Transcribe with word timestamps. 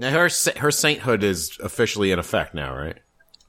Now 0.00 0.12
her 0.12 0.30
her 0.56 0.70
sainthood 0.70 1.22
is 1.22 1.58
officially 1.62 2.10
in 2.10 2.18
effect 2.18 2.54
now, 2.54 2.74
right? 2.74 2.96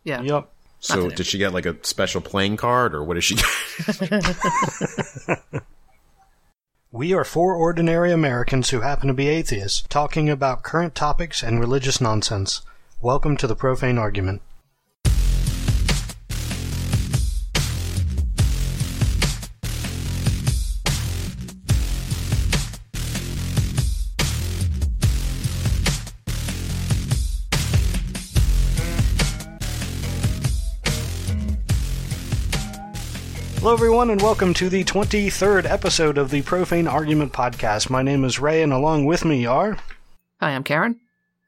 Yeah. 0.03 0.21
Yep. 0.21 0.49
So 0.79 1.09
did 1.09 1.25
she 1.25 1.37
get 1.37 1.53
like 1.53 1.65
a 1.65 1.77
special 1.83 2.19
playing 2.19 2.57
card, 2.57 2.93
or 2.93 3.03
what 3.03 3.07
what 3.07 3.17
is 3.17 3.23
she? 3.23 3.37
We 6.93 7.13
are 7.13 7.23
four 7.23 7.55
ordinary 7.55 8.11
Americans 8.11 8.69
who 8.69 8.81
happen 8.81 9.07
to 9.07 9.13
be 9.13 9.29
atheists, 9.29 9.85
talking 9.87 10.29
about 10.29 10.61
current 10.61 10.93
topics 10.93 11.41
and 11.41 11.57
religious 11.57 12.01
nonsense. 12.01 12.63
Welcome 13.01 13.37
to 13.37 13.47
the 13.47 13.55
Profane 13.55 13.97
Argument. 13.97 14.41
Everyone, 33.81 34.11
and 34.11 34.21
welcome 34.21 34.53
to 34.53 34.69
the 34.69 34.83
23rd 34.83 35.65
episode 35.65 36.19
of 36.19 36.29
the 36.29 36.43
Profane 36.43 36.87
Argument 36.87 37.33
Podcast. 37.33 37.89
My 37.89 38.03
name 38.03 38.23
is 38.23 38.37
Ray, 38.37 38.61
and 38.61 38.71
along 38.71 39.05
with 39.05 39.25
me 39.25 39.47
are. 39.47 39.79
Hi, 40.39 40.51
I'm 40.51 40.63
Karen. 40.63 40.99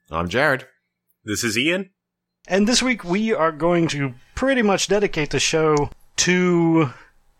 I'm 0.09 0.27
Jared. 0.27 0.65
This 1.23 1.43
is 1.43 1.55
Ian. 1.55 1.91
And 2.47 2.67
this 2.67 2.81
week 2.81 3.03
we 3.03 3.35
are 3.35 3.51
going 3.51 3.87
to 3.89 4.15
pretty 4.33 4.63
much 4.63 4.87
dedicate 4.87 5.29
the 5.29 5.39
show 5.39 5.91
to 6.15 6.89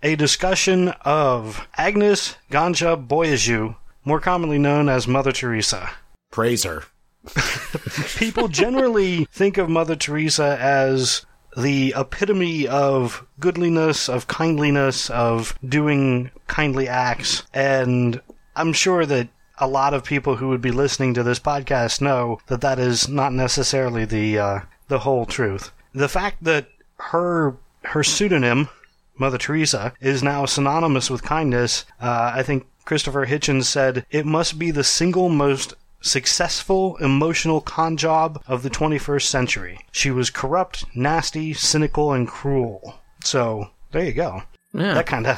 a 0.04 0.16
discussion 0.16 0.90
of 1.02 1.68
Agnes 1.76 2.36
Gonxha 2.52 3.08
Bojaxhiu, 3.08 3.76
more 4.06 4.20
commonly 4.20 4.60
known 4.60 4.90
as 4.90 5.08
Mother 5.08 5.32
Teresa. 5.32 5.90
Praise 6.30 6.66
her. 6.66 6.84
People 8.16 8.48
generally 8.48 9.26
think 9.32 9.58
of 9.58 9.70
Mother 9.70 9.96
Teresa 9.96 10.56
as 10.62 11.26
the 11.58 11.94
epitome 11.96 12.68
of 12.68 13.26
goodliness, 13.40 14.10
of 14.10 14.28
kindliness, 14.28 15.10
of 15.10 15.58
doing 15.68 16.32
kindly 16.48 16.88
acts, 16.88 17.44
and 17.54 18.22
I'm 18.56 18.74
sure 18.74 19.06
that 19.06 19.30
a 19.58 19.68
lot 19.68 19.94
of 19.94 20.04
people 20.04 20.36
who 20.38 20.50
would 20.50 20.62
be 20.62 20.72
listening 20.72 21.14
to 21.14 21.24
this 21.24 21.40
podcast 21.40 22.02
know 22.02 22.40
that 22.48 22.62
that 22.62 22.80
is 22.80 23.08
not 23.08 23.34
necessarily 23.34 24.06
the 24.06 24.40
uh, 24.40 24.60
the 24.88 25.00
whole 25.00 25.26
truth. 25.26 25.72
The 25.94 26.10
fact 26.10 26.44
that 26.44 26.68
her 26.98 27.56
her 27.84 28.04
pseudonym, 28.04 28.70
Mother 29.18 29.38
Teresa, 29.38 29.94
is 30.02 30.24
now 30.24 30.46
synonymous 30.46 31.10
with 31.10 31.24
kindness, 31.24 31.86
uh, 32.02 32.32
I 32.34 32.44
think 32.44 32.66
Christopher 32.86 33.26
Hitchens 33.26 33.66
said 33.66 34.06
it 34.12 34.26
must 34.26 34.60
be 34.60 34.72
the 34.72 34.84
single 34.84 35.30
most 35.30 35.74
successful 36.04 36.98
emotional 36.98 37.62
con 37.62 37.98
job 37.98 38.44
of 38.48 38.62
the 38.62 38.70
21st 38.70 39.24
century. 39.24 39.80
She 39.92 40.12
was 40.12 40.30
corrupt, 40.30 40.86
nasty, 40.96 41.54
cynical, 41.54 42.14
and 42.14 42.28
cruel. 42.28 43.00
So 43.24 43.70
there 43.92 44.04
you 44.04 44.14
go. 44.14 44.44
Yeah. 44.74 44.96
That 44.96 45.06
kind 45.06 45.28
of 45.28 45.38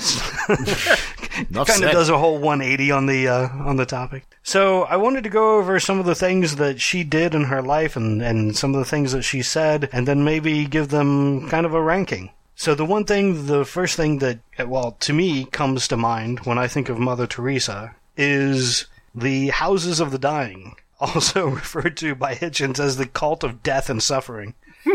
kind 1.68 1.84
of 1.84 1.92
does 1.92 2.08
a 2.08 2.18
whole 2.18 2.38
180 2.38 2.92
on 2.92 3.06
the 3.06 3.28
uh, 3.28 3.50
on 3.50 3.76
the 3.76 3.86
topic. 3.86 4.26
So 4.44 4.84
I 4.84 4.96
wanted 4.96 5.26
to 5.26 5.30
go 5.30 5.58
over 5.58 5.78
some 5.80 6.00
of 6.00 6.06
the 6.06 6.16
things 6.16 6.56
that 6.56 6.80
she 6.80 7.04
did 7.04 7.36
in 7.36 7.46
her 7.46 7.62
life 7.62 7.98
and 7.98 8.22
and 8.22 8.56
some 8.56 8.74
of 8.74 8.80
the 8.80 8.90
things 8.90 9.12
that 9.12 9.24
she 9.24 9.42
said, 9.42 9.90
and 9.92 10.08
then 10.08 10.24
maybe 10.24 10.66
give 10.66 10.88
them 10.88 11.50
kind 11.50 11.66
of 11.66 11.74
a 11.74 11.82
ranking. 11.82 12.32
So 12.56 12.74
the 12.74 12.86
one 12.86 13.04
thing, 13.04 13.48
the 13.48 13.66
first 13.66 13.98
thing 13.98 14.20
that 14.20 14.40
well 14.66 14.94
to 15.02 15.12
me 15.12 15.46
comes 15.46 15.90
to 15.90 15.98
mind 15.98 16.40
when 16.46 16.58
I 16.58 16.68
think 16.68 16.88
of 16.88 16.98
Mother 16.98 17.28
Teresa 17.28 17.94
is 18.16 18.86
the 19.16 19.48
houses 19.48 20.00
of 20.00 20.12
the 20.12 20.20
dying, 20.20 20.76
also 21.00 21.48
referred 21.48 21.98
to 21.98 22.14
by 22.16 22.36
Hitchens 22.36 22.80
as 22.80 22.98
the 22.98 23.06
cult 23.08 23.44
of 23.44 23.64
death 23.64 23.90
and 23.90 24.04
suffering. 24.04 24.54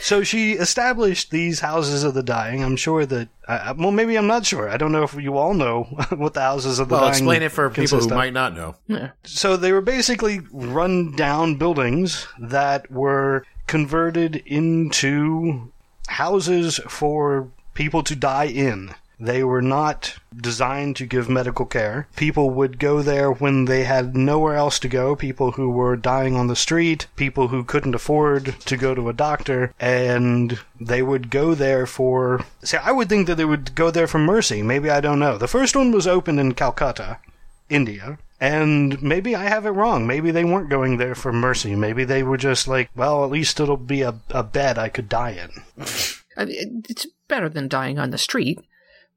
So 0.00 0.22
she 0.22 0.52
established 0.52 1.30
these 1.30 1.60
houses 1.60 2.04
of 2.04 2.12
the 2.12 2.22
dying. 2.22 2.62
I'm 2.62 2.76
sure 2.76 3.06
that, 3.06 3.28
uh, 3.48 3.72
well, 3.78 3.90
maybe 3.90 4.16
I'm 4.18 4.26
not 4.26 4.44
sure. 4.44 4.68
I 4.68 4.76
don't 4.76 4.92
know 4.92 5.04
if 5.04 5.14
you 5.14 5.38
all 5.38 5.54
know 5.54 5.84
what 6.10 6.34
the 6.34 6.42
houses 6.42 6.78
of 6.78 6.88
the 6.90 6.94
Well, 6.96 7.02
dying. 7.04 7.12
explain 7.12 7.42
it 7.42 7.52
for 7.52 7.70
people 7.70 8.00
who 8.00 8.04
of. 8.04 8.10
might 8.10 8.34
not 8.34 8.54
know. 8.54 8.74
yeah. 8.86 9.12
So 9.22 9.56
they 9.56 9.72
were 9.72 9.80
basically 9.80 10.40
run 10.52 11.12
down 11.16 11.54
buildings 11.56 12.26
that 12.38 12.90
were 12.90 13.46
converted 13.66 14.36
into 14.44 15.72
houses 16.08 16.80
for 16.86 17.48
people 17.72 18.02
to 18.02 18.14
die 18.14 18.46
in. 18.48 18.94
They 19.24 19.42
were 19.42 19.62
not 19.62 20.16
designed 20.36 20.96
to 20.96 21.06
give 21.06 21.28
medical 21.28 21.64
care. 21.64 22.08
People 22.14 22.50
would 22.50 22.78
go 22.78 23.00
there 23.00 23.30
when 23.32 23.64
they 23.64 23.84
had 23.84 24.14
nowhere 24.14 24.54
else 24.54 24.78
to 24.80 24.88
go. 24.88 25.16
People 25.16 25.52
who 25.52 25.70
were 25.70 25.96
dying 25.96 26.36
on 26.36 26.48
the 26.48 26.56
street, 26.56 27.06
people 27.16 27.48
who 27.48 27.64
couldn't 27.64 27.94
afford 27.94 28.54
to 28.66 28.76
go 28.76 28.94
to 28.94 29.08
a 29.08 29.14
doctor, 29.14 29.72
and 29.80 30.58
they 30.78 31.02
would 31.02 31.30
go 31.30 31.54
there 31.54 31.86
for. 31.86 32.44
See, 32.62 32.76
I 32.76 32.92
would 32.92 33.08
think 33.08 33.26
that 33.26 33.36
they 33.36 33.44
would 33.44 33.74
go 33.74 33.90
there 33.90 34.06
for 34.06 34.18
mercy. 34.18 34.62
Maybe 34.62 34.90
I 34.90 35.00
don't 35.00 35.18
know. 35.18 35.38
The 35.38 35.48
first 35.48 35.74
one 35.74 35.90
was 35.90 36.06
opened 36.06 36.38
in 36.38 36.52
Calcutta. 36.52 37.18
India. 37.70 38.18
And 38.40 39.02
maybe 39.02 39.34
I 39.34 39.44
have 39.44 39.64
it 39.64 39.70
wrong. 39.70 40.06
Maybe 40.06 40.30
they 40.30 40.44
weren't 40.44 40.68
going 40.68 40.98
there 40.98 41.14
for 41.14 41.32
mercy. 41.32 41.74
Maybe 41.74 42.04
they 42.04 42.22
were 42.22 42.36
just 42.36 42.68
like, 42.68 42.90
well, 42.94 43.24
at 43.24 43.30
least 43.30 43.58
it'll 43.58 43.78
be 43.78 44.02
a, 44.02 44.16
a 44.30 44.42
bed 44.42 44.76
I 44.76 44.90
could 44.90 45.08
die 45.08 45.30
in. 45.30 45.62
I 46.36 46.44
mean, 46.44 46.84
It's 46.88 47.06
better 47.28 47.48
than 47.48 47.68
dying 47.68 47.98
on 47.98 48.10
the 48.10 48.18
street, 48.18 48.60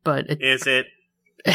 but 0.08 0.30
it, 0.32 0.42
Is 0.42 0.64
it? 0.66 0.86
a, 1.46 1.52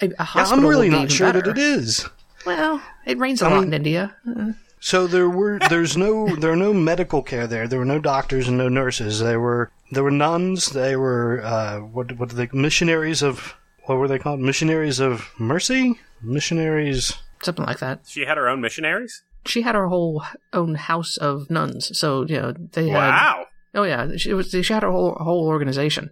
a 0.00 0.06
Yeah, 0.08 0.22
hospital 0.22 0.64
I'm 0.64 0.68
really 0.70 0.88
not 0.90 1.10
sure 1.10 1.28
better. 1.32 1.42
that 1.42 1.56
it 1.56 1.58
is. 1.58 2.06
Well, 2.44 2.82
it 3.06 3.18
rains 3.18 3.40
a 3.42 3.46
I 3.46 3.50
lot 3.50 3.60
mean- 3.60 3.68
in 3.68 3.74
India. 3.74 4.14
Uh, 4.28 4.52
So 4.80 5.06
there 5.06 5.28
were 5.28 5.58
there's 5.70 5.96
no 5.96 6.12
there 6.36 6.52
are 6.52 6.62
no 6.68 6.72
medical 6.74 7.22
care 7.22 7.46
there. 7.46 7.66
There 7.66 7.78
were 7.78 7.92
no 7.94 7.98
doctors 7.98 8.46
and 8.48 8.58
no 8.58 8.68
nurses. 8.68 9.18
There 9.20 9.40
were 9.40 9.70
there 9.90 10.04
were 10.04 10.10
nuns. 10.26 10.70
They 10.70 10.94
were 10.96 11.40
uh, 11.42 11.78
what 11.94 12.06
what 12.18 12.30
are 12.32 12.36
they 12.36 12.48
missionaries 12.52 13.22
of 13.22 13.54
what 13.86 13.98
were 13.98 14.08
they 14.08 14.18
called? 14.18 14.40
Missionaries 14.40 15.00
of 15.00 15.30
mercy. 15.38 15.98
Missionaries. 16.22 17.14
something 17.42 17.64
like 17.66 17.78
that. 17.80 18.00
She 18.06 18.26
had 18.26 18.36
her 18.36 18.48
own 18.48 18.60
missionaries? 18.60 19.22
She 19.46 19.62
had 19.62 19.74
her 19.74 19.88
whole 19.88 20.22
own 20.52 20.74
house 20.74 21.16
of 21.16 21.48
nuns, 21.50 21.96
so 21.98 22.26
you 22.26 22.38
know 22.40 22.52
they 22.76 22.88
had. 22.88 23.10
Wow. 23.10 23.46
Oh 23.74 23.84
yeah, 23.84 24.16
she 24.16 24.32
was. 24.34 24.50
She 24.50 24.72
had 24.72 24.82
her 24.82 24.90
whole 24.90 25.14
whole 25.18 25.46
organization. 25.48 26.10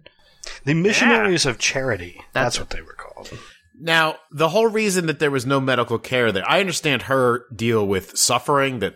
The 0.63 0.73
missionaries 0.73 1.45
of 1.45 1.59
charity. 1.59 2.21
That's, 2.33 2.57
That's 2.57 2.59
what 2.59 2.69
they 2.71 2.81
were 2.81 2.93
called. 2.93 3.31
Now, 3.77 4.15
the 4.31 4.49
whole 4.49 4.67
reason 4.67 5.07
that 5.07 5.19
there 5.19 5.31
was 5.31 5.45
no 5.45 5.59
medical 5.59 5.99
care 5.99 6.31
there, 6.31 6.49
I 6.49 6.61
understand 6.61 7.03
her 7.03 7.45
deal 7.53 7.85
with 7.85 8.17
suffering, 8.17 8.79
that 8.79 8.95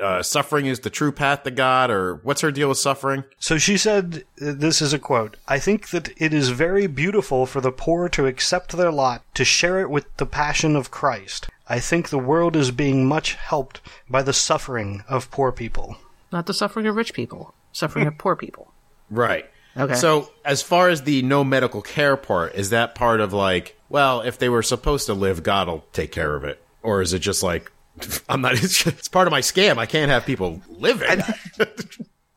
uh, 0.00 0.22
suffering 0.22 0.66
is 0.66 0.80
the 0.80 0.90
true 0.90 1.10
path 1.10 1.42
to 1.42 1.50
God, 1.50 1.90
or 1.90 2.20
what's 2.22 2.42
her 2.42 2.52
deal 2.52 2.68
with 2.68 2.78
suffering? 2.78 3.24
So 3.40 3.58
she 3.58 3.76
said, 3.76 4.24
this 4.36 4.80
is 4.80 4.92
a 4.92 5.00
quote, 5.00 5.36
I 5.48 5.58
think 5.58 5.90
that 5.90 6.10
it 6.16 6.32
is 6.32 6.50
very 6.50 6.86
beautiful 6.86 7.44
for 7.44 7.60
the 7.60 7.72
poor 7.72 8.08
to 8.10 8.26
accept 8.26 8.76
their 8.76 8.92
lot, 8.92 9.22
to 9.34 9.44
share 9.44 9.80
it 9.80 9.90
with 9.90 10.06
the 10.18 10.26
passion 10.26 10.76
of 10.76 10.92
Christ. 10.92 11.48
I 11.68 11.80
think 11.80 12.08
the 12.08 12.18
world 12.18 12.54
is 12.54 12.70
being 12.70 13.06
much 13.06 13.34
helped 13.34 13.80
by 14.08 14.22
the 14.22 14.32
suffering 14.32 15.02
of 15.08 15.30
poor 15.32 15.50
people. 15.50 15.96
Not 16.30 16.46
the 16.46 16.54
suffering 16.54 16.86
of 16.86 16.94
rich 16.94 17.14
people, 17.14 17.54
suffering 17.72 18.06
of 18.06 18.16
poor 18.16 18.36
people. 18.36 18.72
Right. 19.10 19.50
Okay. 19.76 19.94
So, 19.94 20.30
as 20.44 20.62
far 20.62 20.88
as 20.88 21.02
the 21.02 21.22
no 21.22 21.44
medical 21.44 21.82
care 21.82 22.16
part, 22.16 22.54
is 22.54 22.70
that 22.70 22.94
part 22.94 23.20
of 23.20 23.32
like, 23.32 23.76
well, 23.88 24.20
if 24.20 24.38
they 24.38 24.48
were 24.48 24.62
supposed 24.62 25.06
to 25.06 25.14
live, 25.14 25.42
God 25.42 25.68
will 25.68 25.84
take 25.92 26.12
care 26.12 26.34
of 26.34 26.44
it? 26.44 26.62
Or 26.82 27.02
is 27.02 27.12
it 27.12 27.20
just 27.20 27.42
like, 27.42 27.70
I'm 28.28 28.40
not, 28.40 28.54
it's, 28.54 28.86
it's 28.86 29.08
part 29.08 29.26
of 29.26 29.30
my 29.30 29.40
scam. 29.40 29.78
I 29.78 29.86
can't 29.86 30.10
have 30.10 30.26
people 30.26 30.60
living. 30.68 31.22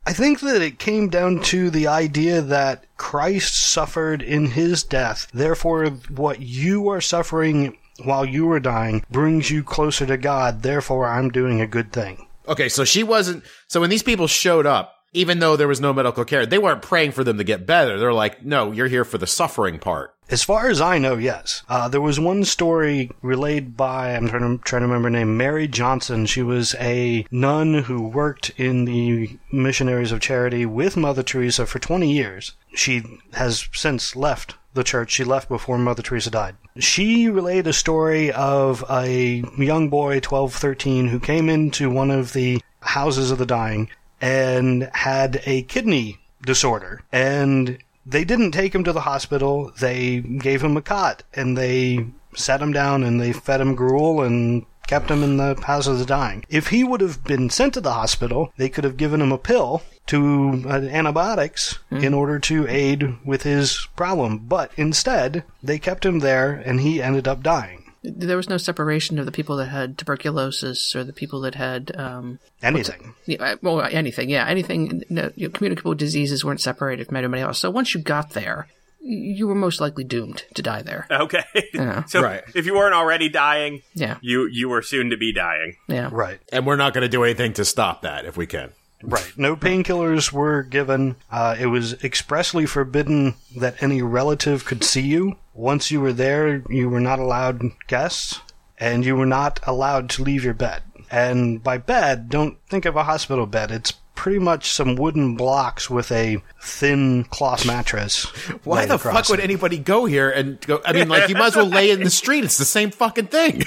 I 0.05 0.11
think 0.11 0.41
that 0.41 0.61
it 0.61 0.79
came 0.79 1.07
down 1.07 1.41
to 1.43 1.69
the 1.69 1.87
idea 1.87 2.41
that 2.41 2.85
Christ 2.97 3.55
suffered 3.55 4.21
in 4.21 4.47
his 4.47 4.83
death. 4.83 5.27
Therefore, 5.33 5.87
what 6.09 6.41
you 6.41 6.89
are 6.89 6.99
suffering 6.99 7.77
while 8.03 8.25
you 8.25 8.51
are 8.51 8.59
dying 8.59 9.05
brings 9.09 9.49
you 9.49 9.63
closer 9.63 10.05
to 10.05 10.17
God. 10.17 10.61
Therefore, 10.61 11.07
I'm 11.07 11.29
doing 11.29 11.61
a 11.61 11.67
good 11.67 11.93
thing. 11.93 12.27
Okay, 12.47 12.67
so 12.67 12.83
she 12.83 13.03
wasn't. 13.03 13.43
So 13.67 13.79
when 13.79 13.89
these 13.89 14.03
people 14.03 14.27
showed 14.27 14.65
up, 14.65 14.92
even 15.13 15.39
though 15.39 15.55
there 15.55 15.67
was 15.67 15.79
no 15.79 15.93
medical 15.93 16.25
care, 16.25 16.45
they 16.45 16.57
weren't 16.57 16.81
praying 16.81 17.11
for 17.11 17.23
them 17.23 17.37
to 17.37 17.43
get 17.43 17.65
better. 17.65 17.97
They're 17.97 18.13
like, 18.13 18.43
no, 18.43 18.71
you're 18.71 18.87
here 18.87 19.05
for 19.05 19.17
the 19.17 19.27
suffering 19.27 19.79
part. 19.79 20.15
As 20.29 20.43
far 20.43 20.69
as 20.69 20.81
I 20.81 20.97
know, 20.97 21.17
yes. 21.17 21.63
Uh, 21.69 21.87
there 21.87 22.01
was 22.01 22.19
one 22.19 22.43
story 22.45 23.11
relayed 23.21 23.77
by, 23.77 24.15
I'm 24.15 24.27
trying 24.27 24.57
to, 24.57 24.63
trying 24.63 24.81
to 24.81 24.87
remember 24.87 25.07
her 25.07 25.11
name, 25.11 25.37
Mary 25.37 25.67
Johnson. 25.67 26.25
She 26.25 26.41
was 26.41 26.75
a 26.79 27.25
nun 27.29 27.73
who 27.75 28.01
worked 28.01 28.51
in 28.57 28.85
the 28.85 29.37
Missionaries 29.51 30.11
of 30.11 30.21
Charity 30.21 30.65
with 30.65 30.97
Mother 30.97 31.23
Teresa 31.23 31.65
for 31.65 31.79
20 31.79 32.11
years. 32.11 32.53
She 32.73 33.03
has 33.33 33.67
since 33.73 34.15
left 34.15 34.55
the 34.73 34.83
church. 34.83 35.11
She 35.11 35.23
left 35.23 35.49
before 35.49 35.77
Mother 35.77 36.01
Teresa 36.01 36.31
died. 36.31 36.55
She 36.79 37.27
relayed 37.27 37.67
a 37.67 37.73
story 37.73 38.31
of 38.31 38.83
a 38.89 39.43
young 39.57 39.89
boy, 39.89 40.19
12, 40.21 40.55
13, 40.55 41.07
who 41.09 41.19
came 41.19 41.49
into 41.49 41.89
one 41.89 42.09
of 42.09 42.33
the 42.33 42.61
houses 42.79 43.29
of 43.29 43.37
the 43.37 43.45
dying 43.45 43.89
and 44.23 44.89
had 44.93 45.41
a 45.45 45.63
kidney 45.63 46.17
disorder. 46.45 47.01
And 47.11 47.77
they 48.05 48.23
didn't 48.23 48.51
take 48.51 48.73
him 48.73 48.85
to 48.85 48.93
the 48.93 49.01
hospital. 49.01 49.73
They 49.79 50.21
gave 50.21 50.63
him 50.63 50.77
a 50.77 50.81
cot 50.81 51.23
and 51.33 51.57
they 51.57 52.05
sat 52.33 52.61
him 52.61 52.71
down 52.71 53.03
and 53.03 53.19
they 53.19 53.33
fed 53.33 53.59
him 53.59 53.75
gruel 53.75 54.21
and 54.21 54.65
kept 54.87 55.11
him 55.11 55.23
in 55.23 55.37
the 55.37 55.55
house 55.65 55.87
of 55.87 55.99
the 55.99 56.05
dying. 56.05 56.45
If 56.49 56.67
he 56.67 56.85
would 56.85 57.01
have 57.01 57.23
been 57.25 57.49
sent 57.49 57.73
to 57.73 57.81
the 57.81 57.93
hospital, 57.93 58.53
they 58.57 58.69
could 58.69 58.85
have 58.85 58.97
given 58.97 59.21
him 59.21 59.31
a 59.33 59.37
pill 59.37 59.81
to 60.07 60.63
uh, 60.67 60.73
antibiotics 60.73 61.79
in 61.91 62.13
order 62.13 62.39
to 62.39 62.67
aid 62.67 63.17
with 63.25 63.43
his 63.43 63.87
problem. 63.95 64.39
But 64.39 64.71
instead, 64.77 65.43
they 65.61 65.79
kept 65.79 66.05
him 66.05 66.19
there 66.19 66.53
and 66.53 66.79
he 66.79 67.01
ended 67.01 67.27
up 67.27 67.43
dying. 67.43 67.82
There 68.03 68.35
was 68.37 68.49
no 68.49 68.57
separation 68.57 69.17
of 69.17 69.25
the 69.25 69.31
people 69.31 69.55
that 69.57 69.67
had 69.67 69.97
tuberculosis 69.97 70.93
or 70.95 71.03
the 71.05 71.13
people 71.13 71.39
that 71.41 71.55
had, 71.55 71.91
um, 71.97 72.39
Anything. 72.61 73.13
yeah, 73.25 73.55
well, 73.61 73.81
anything. 73.81 74.29
Yeah, 74.29 74.45
anything. 74.47 75.03
No, 75.09 75.31
you 75.35 75.47
know, 75.47 75.51
communicable 75.53 75.95
diseases 75.95 76.43
weren't 76.43 76.59
separated 76.61 77.07
from 77.07 77.15
anybody 77.17 77.41
else. 77.41 77.59
So 77.59 77.69
once 77.71 77.93
you 77.95 78.01
got 78.01 78.31
there, 78.31 78.67
you 78.99 79.47
were 79.47 79.55
most 79.55 79.79
likely 79.81 80.03
doomed 80.03 80.43
to 80.53 80.61
die 80.61 80.81
there. 80.81 81.07
Okay. 81.11 81.43
Yeah. 81.73 82.03
so 82.05 82.21
Right. 82.21 82.43
if 82.55 82.65
you 82.65 82.73
weren't 82.75 82.93
already 82.93 83.29
dying, 83.29 83.81
Yeah, 83.95 84.17
you 84.21 84.47
you 84.51 84.69
were 84.69 84.81
soon 84.81 85.09
to 85.09 85.17
be 85.17 85.33
dying. 85.33 85.75
yeah. 85.87 86.09
Right. 86.11 86.39
And 86.51 86.65
we're 86.67 86.75
not 86.75 86.93
going 86.93 87.01
to 87.01 87.09
do 87.09 87.23
anything 87.23 87.53
to 87.53 87.65
stop 87.65 88.01
that 88.03 88.25
if 88.25 88.37
we 88.37 88.45
can. 88.47 88.69
Right. 89.01 89.33
No 89.35 89.55
painkillers 89.57 90.31
were 90.31 90.63
given. 90.63 91.15
Uh, 91.31 91.55
it 91.59 91.65
was 91.65 92.01
expressly 92.03 92.65
forbidden 92.65 93.33
that 93.57 93.81
any 93.83 94.01
relative 94.01 94.63
could 94.65 94.83
see 94.83 95.01
you. 95.01 95.35
Once 95.53 95.91
you 95.91 96.01
were 96.01 96.13
there, 96.13 96.63
you 96.69 96.89
were 96.89 96.99
not 96.99 97.19
allowed 97.19 97.61
guests, 97.87 98.41
and 98.77 99.05
you 99.05 99.15
were 99.15 99.25
not 99.25 99.59
allowed 99.63 100.09
to 100.09 100.23
leave 100.23 100.43
your 100.43 100.53
bed. 100.53 100.81
And 101.11 101.61
by 101.61 101.77
bed, 101.77 102.29
don't 102.29 102.57
think 102.69 102.85
of 102.85 102.95
a 102.95 103.03
hospital 103.03 103.45
bed. 103.45 103.69
It's 103.71 103.93
pretty 104.15 104.39
much 104.39 104.71
some 104.71 104.95
wooden 104.95 105.35
blocks 105.35 105.89
with 105.89 106.11
a 106.11 106.41
thin 106.61 107.23
cloth 107.25 107.67
mattress. 107.67 108.25
Why 108.63 108.85
the 108.85 108.95
across 108.95 109.13
fuck 109.13 109.29
would 109.29 109.39
anybody 109.39 109.77
go 109.77 110.05
here 110.05 110.29
and 110.29 110.59
go? 110.61 110.81
I 110.85 110.93
mean, 110.93 111.09
like, 111.09 111.29
you 111.29 111.35
might 111.35 111.47
as 111.47 111.55
well 111.55 111.67
lay 111.67 111.91
in 111.91 112.03
the 112.03 112.09
street. 112.21 112.43
It's 112.43 112.57
the 112.57 112.65
same 112.65 112.89
fucking 112.89 113.27
thing. 113.27 113.63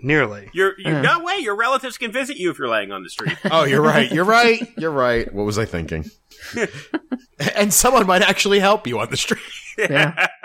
Nearly. 0.00 0.48
You're 0.52 0.74
you 0.78 0.92
no 1.02 1.24
way. 1.24 1.38
Your 1.40 1.56
relatives 1.56 1.98
can 1.98 2.12
visit 2.12 2.36
you 2.36 2.50
if 2.50 2.58
you're 2.58 2.68
laying 2.68 2.92
on 2.92 3.02
the 3.02 3.10
street. 3.10 3.36
Oh, 3.50 3.64
you're 3.64 3.82
right. 3.82 4.10
You're 4.10 4.24
right. 4.24 4.62
You're 4.78 4.92
right. 4.92 5.32
What 5.34 5.44
was 5.44 5.58
I 5.58 5.64
thinking? 5.64 6.10
and 7.56 7.72
someone 7.72 8.06
might 8.06 8.22
actually 8.22 8.58
help 8.60 8.86
you 8.86 8.98
on 8.98 9.10
the 9.10 9.16
street. 9.16 9.42
yeah. 9.78 10.26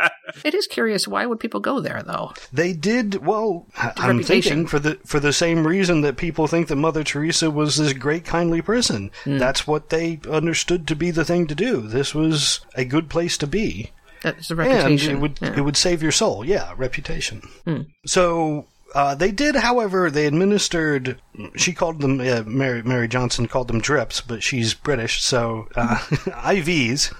It 0.44 0.56
is 0.56 0.66
curious. 0.66 1.08
Why 1.08 1.28
would 1.28 1.40
people 1.40 1.60
go 1.60 1.80
there, 1.80 2.02
though? 2.02 2.34
They 2.52 2.74
did 2.74 3.24
well. 3.24 3.68
I- 3.78 3.94
I'm 3.98 4.18
reputation. 4.18 4.42
thinking 4.52 4.68
for 4.68 4.80
the 4.80 4.96
for 5.06 5.20
the 5.20 5.32
same 5.34 5.68
reason 5.68 6.02
that 6.02 6.18
people 6.18 6.48
think 6.48 6.70
that 6.70 6.76
Mother 6.76 7.04
Teresa 7.04 7.52
was 7.52 7.76
this 7.78 7.94
great, 7.94 8.26
kindly 8.26 8.60
person. 8.62 9.12
Hmm. 9.26 9.38
That's 9.38 9.68
what 9.68 9.90
they 9.90 10.20
understood 10.28 10.88
to 10.88 10.96
be 10.96 11.12
the 11.12 11.24
thing 11.24 11.46
to 11.48 11.56
do. 11.56 11.82
This 11.82 12.16
was 12.16 12.62
a 12.74 12.84
good 12.84 13.10
place 13.10 13.38
to 13.40 13.48
be, 13.48 13.92
That's 14.24 14.50
a 14.50 14.54
and 14.54 14.60
reputation. 14.60 15.18
it 15.18 15.20
would 15.20 15.38
Yeah. 15.40 15.56
it 15.56 15.62
would 15.62 15.78
save 15.78 16.02
your 16.02 16.12
soul. 16.12 16.44
Yeah, 16.44 16.74
reputation. 16.76 17.42
Hmm. 17.66 17.82
So. 18.08 18.66
Uh, 18.94 19.16
they 19.16 19.32
did, 19.32 19.56
however, 19.56 20.12
they 20.12 20.28
administered. 20.28 21.20
She 21.56 21.74
called 21.74 22.02
them. 22.02 22.20
Uh, 22.20 22.44
Mary 22.46 22.84
Mary 22.84 23.08
Johnson 23.08 23.48
called 23.48 23.68
them 23.68 23.82
drips, 23.82 24.22
but 24.22 24.44
she's 24.44 24.74
British, 24.74 25.22
so 25.22 25.68
uh, 25.76 25.96
IVs. 25.98 27.12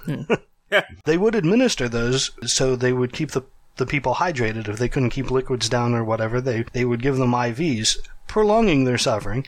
they 1.04 1.16
would 1.16 1.34
administer 1.34 1.88
those 1.88 2.30
so 2.44 2.74
they 2.76 2.92
would 2.92 3.12
keep 3.12 3.30
the 3.30 3.42
the 3.76 3.86
people 3.86 4.14
hydrated 4.14 4.68
if 4.68 4.78
they 4.78 4.88
couldn't 4.88 5.10
keep 5.10 5.30
liquids 5.30 5.68
down 5.68 5.94
or 5.94 6.04
whatever 6.04 6.40
they 6.40 6.64
they 6.72 6.84
would 6.84 7.02
give 7.02 7.16
them 7.16 7.32
IVs 7.32 7.98
prolonging 8.26 8.84
their 8.84 8.98
suffering 8.98 9.46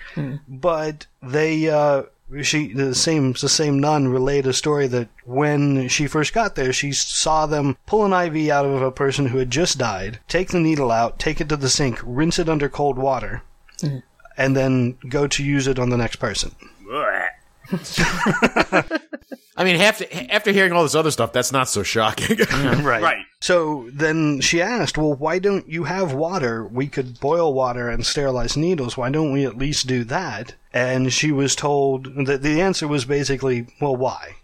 but 0.48 1.06
they 1.22 1.68
uh 1.68 2.02
she 2.42 2.72
the 2.72 2.94
same 2.94 3.32
the 3.32 3.48
same 3.48 3.78
nun 3.78 4.08
relayed 4.08 4.46
a 4.46 4.52
story 4.52 4.86
that 4.88 5.08
when 5.24 5.88
she 5.88 6.06
first 6.06 6.32
got 6.32 6.54
there 6.54 6.72
she 6.72 6.92
saw 6.92 7.46
them 7.46 7.76
pull 7.86 8.04
an 8.04 8.12
IV 8.12 8.50
out 8.50 8.66
of 8.66 8.82
a 8.82 8.90
person 8.90 9.26
who 9.26 9.38
had 9.38 9.50
just 9.50 9.78
died 9.78 10.18
take 10.28 10.48
the 10.48 10.60
needle 10.60 10.90
out 10.90 11.18
take 11.18 11.40
it 11.40 11.48
to 11.48 11.56
the 11.56 11.68
sink 11.68 12.00
rinse 12.04 12.38
it 12.38 12.48
under 12.48 12.68
cold 12.68 12.98
water 12.98 13.42
mm. 13.78 14.02
and 14.36 14.56
then 14.56 14.96
go 15.08 15.26
to 15.26 15.44
use 15.44 15.66
it 15.66 15.78
on 15.78 15.90
the 15.90 15.96
next 15.96 16.16
person 16.16 16.54
I 19.58 19.64
mean, 19.64 19.76
after 19.80 20.04
after 20.30 20.52
hearing 20.52 20.72
all 20.72 20.82
this 20.82 20.94
other 20.94 21.10
stuff, 21.10 21.32
that's 21.32 21.50
not 21.50 21.68
so 21.68 21.82
shocking. 21.82 22.38
right 22.52 23.02
Right. 23.02 23.24
So 23.40 23.88
then 23.92 24.40
she 24.40 24.60
asked, 24.60 24.98
Well, 24.98 25.14
why 25.14 25.38
don't 25.38 25.68
you 25.68 25.84
have 25.84 26.12
water? 26.12 26.64
We 26.64 26.88
could 26.88 27.18
boil 27.20 27.54
water 27.54 27.88
and 27.88 28.04
sterilize 28.04 28.56
needles. 28.56 28.96
Why 28.96 29.10
don't 29.10 29.32
we 29.32 29.46
at 29.46 29.56
least 29.56 29.86
do 29.86 30.04
that? 30.04 30.54
And 30.76 31.10
she 31.10 31.32
was 31.32 31.56
told 31.56 32.26
that 32.26 32.42
the 32.42 32.60
answer 32.60 32.86
was 32.86 33.06
basically, 33.06 33.66
Well, 33.80 33.96
why? 33.96 34.36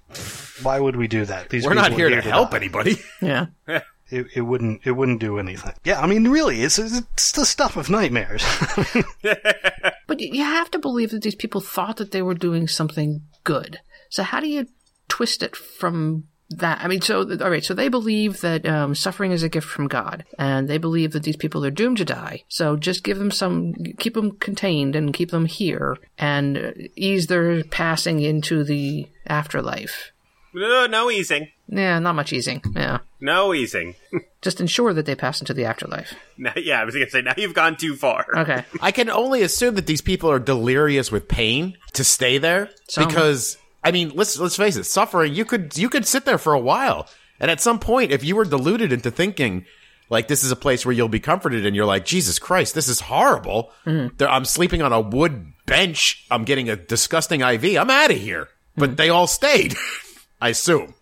Why 0.62 0.80
would 0.80 0.96
we 0.96 1.06
do 1.08 1.24
that? 1.26 1.50
These 1.50 1.66
We're 1.66 1.74
not 1.74 1.90
people 1.90 1.98
here 1.98 2.18
are 2.18 2.22
to 2.22 2.30
help 2.30 2.52
die. 2.52 2.56
anybody. 2.56 2.96
yeah. 3.20 3.46
It, 4.12 4.26
it 4.34 4.40
wouldn't. 4.42 4.82
It 4.84 4.90
wouldn't 4.92 5.20
do 5.20 5.38
anything. 5.38 5.72
Yeah, 5.84 5.98
I 5.98 6.06
mean, 6.06 6.28
really, 6.28 6.60
it's 6.60 6.78
it's 6.78 7.32
the 7.32 7.46
stuff 7.46 7.78
of 7.78 7.88
nightmares. 7.88 8.44
But 10.06 10.20
you 10.20 10.44
have 10.44 10.70
to 10.72 10.78
believe 10.78 11.12
that 11.12 11.22
these 11.22 11.34
people 11.34 11.62
thought 11.62 11.96
that 11.96 12.10
they 12.10 12.20
were 12.20 12.34
doing 12.34 12.68
something 12.68 13.22
good. 13.44 13.80
So 14.10 14.22
how 14.22 14.40
do 14.40 14.48
you 14.48 14.66
twist 15.08 15.42
it 15.42 15.56
from 15.56 16.24
that? 16.56 16.80
I 16.82 16.88
mean, 16.88 17.00
so 17.00 17.20
all 17.40 17.50
right. 17.50 17.64
So 17.64 17.74
they 17.74 17.88
believe 17.88 18.40
that 18.40 18.66
um, 18.66 18.94
suffering 18.94 19.32
is 19.32 19.42
a 19.42 19.48
gift 19.48 19.68
from 19.68 19.88
God, 19.88 20.24
and 20.38 20.68
they 20.68 20.78
believe 20.78 21.12
that 21.12 21.22
these 21.22 21.36
people 21.36 21.64
are 21.64 21.70
doomed 21.70 21.98
to 21.98 22.04
die. 22.04 22.44
So 22.48 22.76
just 22.76 23.04
give 23.04 23.18
them 23.18 23.30
some, 23.30 23.74
keep 23.98 24.14
them 24.14 24.32
contained, 24.32 24.96
and 24.96 25.12
keep 25.14 25.30
them 25.30 25.46
here, 25.46 25.98
and 26.18 26.56
uh, 26.56 26.72
ease 26.96 27.26
their 27.26 27.64
passing 27.64 28.20
into 28.20 28.64
the 28.64 29.08
afterlife. 29.26 30.12
No, 30.54 30.86
no 30.86 31.10
easing. 31.10 31.48
Yeah, 31.68 31.98
not 31.98 32.14
much 32.14 32.32
easing. 32.32 32.62
Yeah, 32.74 32.98
No 33.20 33.54
easing. 33.54 33.94
just 34.42 34.60
ensure 34.60 34.92
that 34.92 35.06
they 35.06 35.14
pass 35.14 35.40
into 35.40 35.54
the 35.54 35.64
afterlife. 35.64 36.14
Now, 36.36 36.52
yeah, 36.56 36.80
I 36.80 36.84
was 36.84 36.94
gonna 36.94 37.08
say 37.08 37.22
now 37.22 37.32
you've 37.36 37.54
gone 37.54 37.76
too 37.76 37.96
far. 37.96 38.26
Okay. 38.36 38.64
I 38.80 38.92
can 38.92 39.08
only 39.08 39.42
assume 39.42 39.76
that 39.76 39.86
these 39.86 40.02
people 40.02 40.30
are 40.30 40.38
delirious 40.38 41.10
with 41.10 41.28
pain 41.28 41.78
to 41.94 42.04
stay 42.04 42.36
there 42.38 42.68
Some. 42.88 43.06
because 43.06 43.56
I 43.84 43.90
mean, 43.90 44.12
let's 44.14 44.38
let's 44.38 44.56
face 44.56 44.76
it, 44.76 44.84
suffering 44.84 45.34
you 45.34 45.44
could 45.44 45.76
you 45.76 45.88
could 45.88 46.06
sit 46.06 46.24
there 46.24 46.38
for 46.38 46.52
a 46.52 46.60
while, 46.60 47.08
and 47.40 47.50
at 47.50 47.60
some 47.60 47.78
point, 47.78 48.12
if 48.12 48.24
you 48.24 48.36
were 48.36 48.44
deluded 48.44 48.92
into 48.92 49.10
thinking 49.10 49.66
like 50.12 50.28
this 50.28 50.44
is 50.44 50.50
a 50.50 50.56
place 50.56 50.84
where 50.84 50.92
you'll 50.92 51.08
be 51.08 51.20
comforted, 51.20 51.64
and 51.64 51.74
you're 51.74 51.86
like, 51.86 52.04
Jesus 52.04 52.38
Christ, 52.38 52.74
this 52.74 52.88
is 52.88 53.00
horrible. 53.00 53.72
Mm-hmm. 53.86 54.16
There- 54.18 54.28
I'm 54.28 54.44
sleeping 54.44 54.82
on 54.82 54.92
a 54.92 55.00
wood 55.00 55.52
bench. 55.64 56.26
I'm 56.30 56.44
getting 56.44 56.68
a 56.68 56.76
disgusting 56.76 57.40
IV. 57.40 57.76
I'm 57.76 57.90
out 57.90 58.10
of 58.10 58.18
here. 58.18 58.48
But 58.76 58.90
mm-hmm. 58.90 58.96
they 58.96 59.08
all 59.08 59.26
stayed. 59.26 59.74
I 60.40 60.50
assume. 60.50 60.94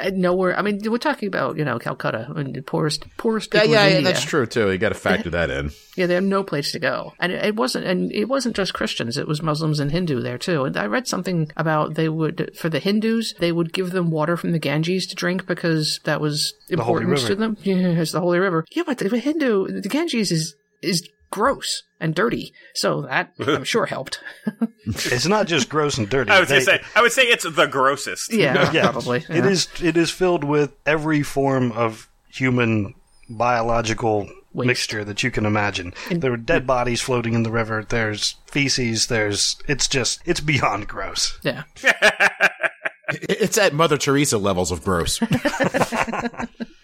Uh, 0.00 0.10
Nowhere. 0.14 0.56
I 0.58 0.62
mean, 0.62 0.80
we're 0.90 0.98
talking 0.98 1.26
about 1.28 1.56
you 1.56 1.64
know 1.64 1.78
Calcutta, 1.78 2.32
and 2.36 2.54
the 2.54 2.62
poorest, 2.62 3.04
poorest 3.16 3.52
Yeah, 3.52 3.62
people 3.62 3.74
yeah, 3.74 3.84
in 3.84 3.90
yeah, 3.92 3.98
India. 3.98 4.12
that's 4.12 4.24
true 4.24 4.46
too. 4.46 4.70
You 4.70 4.78
got 4.78 4.90
to 4.90 4.94
factor 4.94 5.30
that 5.30 5.50
in. 5.50 5.70
Yeah, 5.96 6.06
they 6.06 6.14
have 6.14 6.24
no 6.24 6.42
place 6.42 6.72
to 6.72 6.78
go, 6.78 7.12
and 7.18 7.32
it, 7.32 7.44
it 7.44 7.56
wasn't, 7.56 7.86
and 7.86 8.12
it 8.12 8.26
wasn't 8.26 8.56
just 8.56 8.72
Christians; 8.74 9.18
it 9.18 9.26
was 9.28 9.42
Muslims 9.42 9.80
and 9.80 9.90
Hindu 9.90 10.20
there 10.22 10.38
too. 10.38 10.64
And 10.64 10.76
I 10.76 10.86
read 10.86 11.06
something 11.06 11.50
about 11.56 11.94
they 11.94 12.08
would, 12.08 12.56
for 12.56 12.68
the 12.68 12.78
Hindus, 12.78 13.34
they 13.38 13.52
would 13.52 13.72
give 13.72 13.90
them 13.90 14.10
water 14.10 14.36
from 14.36 14.52
the 14.52 14.58
Ganges 14.58 15.06
to 15.08 15.14
drink 15.14 15.46
because 15.46 16.00
that 16.04 16.20
was 16.20 16.54
Holy 16.68 17.02
important 17.02 17.18
to 17.26 17.34
them. 17.34 17.56
Yeah, 17.62 17.76
it's 18.00 18.12
the 18.12 18.20
holy 18.20 18.38
river. 18.38 18.64
Yeah, 18.70 18.84
but 18.86 18.98
the 18.98 19.08
Hindu, 19.18 19.80
the 19.80 19.88
Ganges 19.88 20.30
is 20.32 20.54
is 20.82 21.08
gross 21.30 21.84
and 22.00 22.14
dirty, 22.14 22.52
so 22.74 23.02
that 23.02 23.32
I'm 23.38 23.64
sure 23.64 23.86
helped. 23.86 24.20
it's 24.86 25.26
not 25.26 25.46
just 25.46 25.68
gross 25.68 25.96
and 25.98 26.08
dirty. 26.08 26.30
I 26.32 26.40
was 26.40 26.48
gonna 26.48 26.60
They- 26.60 26.64
say. 26.64 26.80
I 26.96 27.02
would 27.02 27.12
say 27.12 27.22
it's 27.22 27.44
the 27.48 27.66
grossest. 27.66 28.32
Yeah, 28.32 28.70
Yeah, 28.72 28.90
probably. 28.90 29.18
It 29.28 29.28
yeah. 29.30 29.46
is. 29.46 29.68
It 29.82 29.96
is 29.96 30.10
filled 30.10 30.44
with 30.44 30.72
every 30.86 31.22
form 31.22 31.72
of 31.72 32.08
human 32.28 32.94
biological 33.28 34.28
Waste. 34.52 34.66
mixture 34.66 35.04
that 35.04 35.22
you 35.22 35.30
can 35.30 35.46
imagine. 35.46 35.94
there 36.10 36.32
are 36.32 36.36
dead 36.36 36.66
bodies 36.66 37.00
floating 37.00 37.34
in 37.34 37.44
the 37.44 37.50
river. 37.52 37.84
There's 37.88 38.36
feces. 38.46 39.06
There's. 39.06 39.56
It's 39.68 39.86
just. 39.86 40.20
It's 40.24 40.40
beyond 40.40 40.88
gross. 40.88 41.38
Yeah, 41.42 41.62
It's 43.12 43.58
at 43.58 43.72
Mother 43.74 43.98
Teresa 43.98 44.38
levels 44.38 44.70
of 44.70 44.84
gross. 44.84 45.18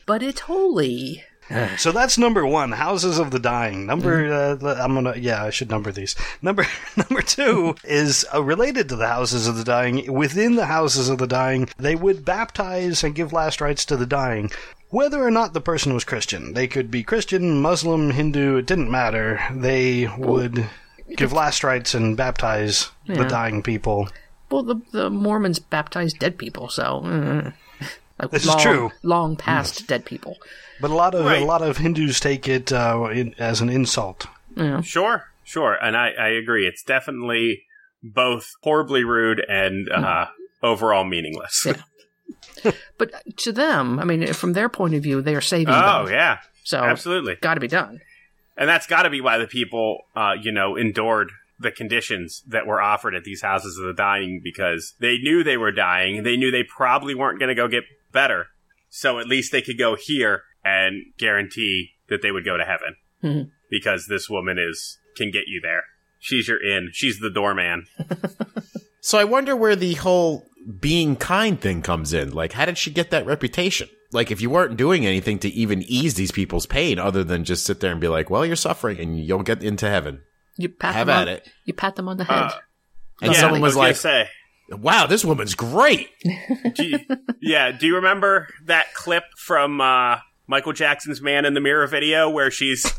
but 0.06 0.22
it's 0.22 0.40
holy. 0.40 1.22
So 1.78 1.92
that's 1.92 2.18
number 2.18 2.44
one. 2.46 2.72
Houses 2.72 3.18
of 3.18 3.30
the 3.30 3.38
Dying. 3.38 3.86
Number. 3.86 4.32
Uh, 4.32 4.74
I'm 4.78 4.94
gonna. 4.94 5.14
Yeah, 5.16 5.44
I 5.44 5.50
should 5.50 5.70
number 5.70 5.92
these. 5.92 6.16
Number. 6.42 6.66
Number 6.96 7.22
two 7.22 7.74
is 7.84 8.26
uh, 8.34 8.42
related 8.42 8.88
to 8.88 8.96
the 8.96 9.06
Houses 9.06 9.46
of 9.46 9.56
the 9.56 9.64
Dying. 9.64 10.12
Within 10.12 10.56
the 10.56 10.66
Houses 10.66 11.08
of 11.08 11.18
the 11.18 11.26
Dying, 11.26 11.68
they 11.78 11.94
would 11.94 12.24
baptize 12.24 13.04
and 13.04 13.14
give 13.14 13.32
last 13.32 13.60
rites 13.60 13.84
to 13.86 13.96
the 13.96 14.06
dying. 14.06 14.50
Whether 14.90 15.22
or 15.22 15.30
not 15.30 15.52
the 15.52 15.60
person 15.60 15.92
was 15.94 16.04
Christian, 16.04 16.54
they 16.54 16.66
could 16.66 16.90
be 16.90 17.02
Christian, 17.02 17.60
Muslim, 17.60 18.10
Hindu, 18.10 18.56
it 18.56 18.66
didn't 18.66 18.90
matter. 18.90 19.40
They 19.52 20.08
would 20.16 20.66
give 21.16 21.32
last 21.32 21.64
rites 21.64 21.94
and 21.94 22.16
baptize 22.16 22.90
the 23.06 23.24
dying 23.24 23.62
people. 23.62 24.08
Well, 24.50 24.62
the 24.62 24.80
the 24.92 25.10
Mormons 25.10 25.58
baptize 25.58 26.12
dead 26.12 26.38
people, 26.38 26.68
so 26.68 27.02
mm, 27.04 27.52
like 28.18 28.30
This 28.30 28.46
is 28.46 28.54
true. 28.56 28.90
Long 29.02 29.36
past 29.36 29.86
dead 29.86 30.04
people. 30.04 30.36
But 30.80 30.90
a 30.90 30.94
lot 30.94 31.14
of 31.14 31.24
Right. 31.24 31.42
a 31.42 31.44
lot 31.44 31.62
of 31.62 31.78
Hindus 31.78 32.20
take 32.20 32.48
it 32.48 32.72
uh, 32.72 33.08
in, 33.12 33.34
as 33.38 33.60
an 33.60 33.68
insult. 33.68 34.26
Yeah. 34.56 34.80
Sure, 34.82 35.24
sure, 35.44 35.74
and 35.74 35.96
I, 35.96 36.10
I 36.18 36.28
agree. 36.28 36.66
It's 36.66 36.82
definitely 36.82 37.62
both 38.02 38.50
horribly 38.62 39.04
rude 39.04 39.44
and 39.48 39.88
uh, 39.90 40.26
overall 40.62 41.04
meaningless. 41.04 41.64
Yeah. 41.66 41.74
But 42.98 43.12
to 43.38 43.52
them, 43.52 43.98
I 44.00 44.04
mean, 44.04 44.32
from 44.32 44.54
their 44.54 44.68
point 44.68 44.94
of 44.94 45.02
view, 45.02 45.20
they 45.22 45.34
are 45.36 45.40
saving 45.40 45.68
oh 45.74 46.06
them. 46.06 46.14
yeah, 46.14 46.38
So 46.64 46.78
absolutely. 46.82 47.36
got 47.36 47.54
to 47.54 47.60
be 47.60 47.68
done. 47.68 48.00
And 48.56 48.68
that's 48.68 48.86
got 48.86 49.02
to 49.02 49.10
be 49.10 49.20
why 49.20 49.36
the 49.38 49.46
people, 49.46 49.98
uh, 50.16 50.32
you 50.40 50.50
know, 50.50 50.74
endured 50.76 51.28
the 51.60 51.70
conditions 51.70 52.42
that 52.48 52.66
were 52.66 52.80
offered 52.80 53.14
at 53.14 53.22
these 53.24 53.42
houses 53.42 53.78
of 53.78 53.84
the 53.86 53.92
dying 53.92 54.40
because 54.42 54.94
they 54.98 55.18
knew 55.18 55.44
they 55.44 55.56
were 55.58 55.70
dying. 55.70 56.22
They 56.22 56.36
knew 56.36 56.50
they 56.50 56.64
probably 56.64 57.14
weren't 57.14 57.38
going 57.38 57.50
to 57.50 57.54
go 57.54 57.68
get 57.68 57.84
better. 58.16 58.46
So 58.88 59.18
at 59.20 59.28
least 59.28 59.52
they 59.52 59.62
could 59.62 59.78
go 59.78 59.94
here 59.94 60.42
and 60.64 61.04
guarantee 61.18 61.90
that 62.08 62.22
they 62.22 62.32
would 62.32 62.44
go 62.44 62.56
to 62.56 62.64
heaven 62.64 62.96
Mhm. 63.22 63.50
because 63.70 64.06
this 64.08 64.28
woman 64.28 64.58
is 64.58 64.98
can 65.16 65.30
get 65.30 65.44
you 65.46 65.60
there. 65.62 65.84
She's 66.18 66.48
your 66.48 66.60
in. 66.62 66.90
She's 66.92 67.18
the 67.20 67.30
doorman. 67.30 67.86
So 69.00 69.18
I 69.18 69.22
wonder 69.24 69.54
where 69.54 69.76
the 69.76 69.94
whole 69.94 70.48
being 70.80 71.14
kind 71.14 71.60
thing 71.60 71.80
comes 71.80 72.12
in. 72.12 72.32
Like, 72.32 72.52
how 72.54 72.64
did 72.64 72.76
she 72.76 72.90
get 72.90 73.10
that 73.10 73.24
reputation? 73.24 73.88
Like, 74.10 74.32
if 74.32 74.40
you 74.40 74.50
weren't 74.50 74.76
doing 74.76 75.06
anything 75.06 75.38
to 75.40 75.48
even 75.50 75.84
ease 75.86 76.14
these 76.14 76.32
people's 76.32 76.66
pain 76.66 76.98
other 76.98 77.22
than 77.22 77.44
just 77.44 77.64
sit 77.64 77.78
there 77.78 77.92
and 77.92 78.00
be 78.00 78.08
like, 78.08 78.30
well, 78.30 78.44
you're 78.44 78.56
suffering 78.56 78.98
and 78.98 79.16
you'll 79.20 79.44
get 79.44 79.62
into 79.62 79.88
heaven. 79.88 80.22
You 80.56 80.70
pat 80.70 80.94
Have 80.94 81.06
them 81.06 81.16
at 81.18 81.28
on, 81.28 81.34
it. 81.34 81.48
You 81.66 81.72
pat 81.74 81.94
them 81.94 82.08
on 82.08 82.16
the 82.16 82.24
head. 82.24 82.34
Uh, 82.36 82.58
And 83.22 83.32
yeah, 83.32 83.38
someone 83.38 83.60
I 83.60 83.62
was 83.62 83.76
like, 83.76 83.94
say, 83.94 84.28
wow, 84.70 85.06
this 85.06 85.24
woman's 85.24 85.54
great. 85.54 86.08
do 86.74 86.84
you, 86.84 86.98
yeah. 87.40 87.72
Do 87.72 87.86
you 87.86 87.96
remember 87.96 88.48
that 88.64 88.92
clip 88.94 89.24
from 89.36 89.80
uh, 89.80 90.18
Michael 90.46 90.72
Jackson's 90.72 91.20
"Man 91.20 91.44
in 91.44 91.54
the 91.54 91.60
Mirror" 91.60 91.86
video 91.88 92.28
where 92.30 92.50
she's 92.50 92.92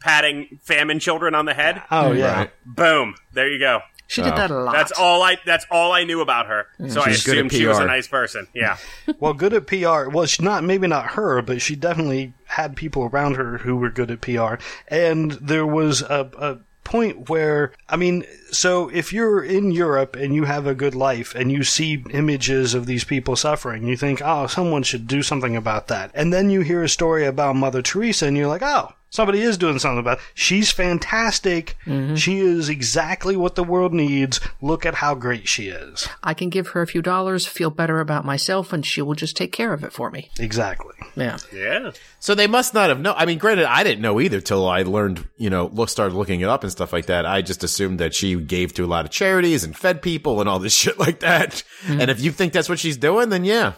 patting 0.00 0.58
famine 0.62 0.98
children 1.00 1.34
on 1.34 1.44
the 1.46 1.54
head? 1.54 1.82
Oh 1.90 2.12
yeah. 2.12 2.36
Right. 2.38 2.50
Boom! 2.66 3.14
There 3.32 3.48
you 3.50 3.58
go. 3.58 3.80
she 4.06 4.20
did 4.22 4.34
Oh. 4.34 4.36
that 4.36 4.50
a 4.50 4.58
lot. 4.58 4.72
That's 4.74 4.92
all 4.92 5.22
I. 5.22 5.38
That's 5.46 5.64
all 5.70 5.92
I 5.92 6.04
knew 6.04 6.20
about 6.20 6.46
her. 6.46 6.66
So 6.88 7.00
I 7.00 7.10
She's 7.12 7.24
good 7.24 7.38
at 7.38 7.46
assumed 7.46 7.52
she 7.52 7.66
was 7.66 7.78
a 7.78 7.86
nice 7.86 8.06
person. 8.08 8.46
Yeah. 8.54 8.76
Well, 9.20 9.32
good 9.32 9.54
at 9.54 9.66
PR. 9.66 10.08
Well, 10.10 10.26
she 10.26 10.42
not 10.42 10.64
maybe 10.64 10.86
not 10.86 11.12
her, 11.12 11.40
but 11.40 11.62
she 11.62 11.76
definitely 11.76 12.34
had 12.46 12.76
people 12.76 13.04
around 13.04 13.36
her 13.36 13.58
who 13.58 13.76
were 13.76 13.90
good 13.90 14.10
at 14.10 14.20
PR. 14.20 14.56
And 14.88 15.32
there 15.32 15.66
was 15.66 16.02
a, 16.02 16.30
a 16.38 16.58
point 16.84 17.28
where, 17.28 17.72
I 17.88 17.96
mean, 17.96 18.24
so 18.50 18.88
if 18.90 19.12
you're 19.12 19.42
in 19.42 19.72
Europe 19.72 20.14
and 20.14 20.34
you 20.34 20.44
have 20.44 20.66
a 20.66 20.74
good 20.74 20.94
life 20.94 21.34
and 21.34 21.50
you 21.50 21.64
see 21.64 22.04
images 22.10 22.74
of 22.74 22.86
these 22.86 23.04
people 23.04 23.36
suffering, 23.36 23.84
you 23.86 23.96
think, 23.96 24.20
oh, 24.24 24.46
someone 24.46 24.82
should 24.82 25.06
do 25.06 25.22
something 25.22 25.56
about 25.56 25.88
that. 25.88 26.10
And 26.14 26.32
then 26.32 26.50
you 26.50 26.60
hear 26.60 26.82
a 26.82 26.88
story 26.88 27.24
about 27.24 27.56
Mother 27.56 27.82
Teresa 27.82 28.26
and 28.26 28.36
you're 28.36 28.48
like, 28.48 28.62
oh, 28.62 28.92
somebody 29.14 29.40
is 29.40 29.56
doing 29.56 29.78
something 29.78 30.00
about 30.00 30.18
it. 30.18 30.24
She's 30.34 30.72
fantastic. 30.72 31.76
Mm-hmm. 31.86 32.16
She 32.16 32.40
is 32.40 32.68
exactly 32.68 33.36
what 33.36 33.54
the 33.54 33.62
world 33.62 33.94
needs. 33.94 34.40
Look 34.60 34.84
at 34.84 34.96
how 34.96 35.14
great 35.14 35.46
she 35.46 35.68
is. 35.68 36.08
I 36.22 36.34
can 36.34 36.50
give 36.50 36.68
her 36.68 36.82
a 36.82 36.86
few 36.86 37.00
dollars, 37.00 37.46
feel 37.46 37.70
better 37.70 38.00
about 38.00 38.24
myself, 38.24 38.72
and 38.72 38.84
she 38.84 39.00
will 39.00 39.14
just 39.14 39.36
take 39.36 39.52
care 39.52 39.72
of 39.72 39.84
it 39.84 39.92
for 39.92 40.10
me. 40.10 40.30
Exactly. 40.40 40.94
Yeah. 41.14 41.38
Yeah. 41.52 41.92
So 42.18 42.34
they 42.34 42.48
must 42.48 42.74
not 42.74 42.88
have 42.88 42.98
known. 43.00 43.14
I 43.16 43.24
mean, 43.24 43.38
granted, 43.38 43.66
I 43.66 43.84
didn't 43.84 44.02
know 44.02 44.20
either 44.20 44.40
till 44.40 44.68
I 44.68 44.82
learned, 44.82 45.28
you 45.36 45.48
know, 45.48 45.70
look, 45.72 45.90
started 45.90 46.16
looking 46.16 46.40
it 46.40 46.48
up 46.48 46.64
and 46.64 46.72
stuff 46.72 46.92
like 46.92 47.06
that. 47.06 47.24
I 47.24 47.40
just 47.40 47.62
assumed 47.62 48.00
that 48.00 48.14
she 48.14 48.34
gave 48.34 48.74
to 48.74 48.84
a 48.84 48.86
lot 48.86 49.04
of 49.04 49.12
charities 49.12 49.62
and 49.62 49.76
fed 49.76 50.02
people 50.02 50.40
and 50.40 50.48
all 50.48 50.58
this 50.58 50.74
shit 50.84 50.98
like 50.98 51.20
that. 51.20 51.62
Mm-hmm. 51.84 52.00
And 52.00 52.10
if 52.10 52.20
you 52.20 52.32
think 52.32 52.52
that's 52.52 52.68
what 52.68 52.80
she's 52.80 52.96
doing, 52.96 53.28
then 53.28 53.44
yeah, 53.44 53.74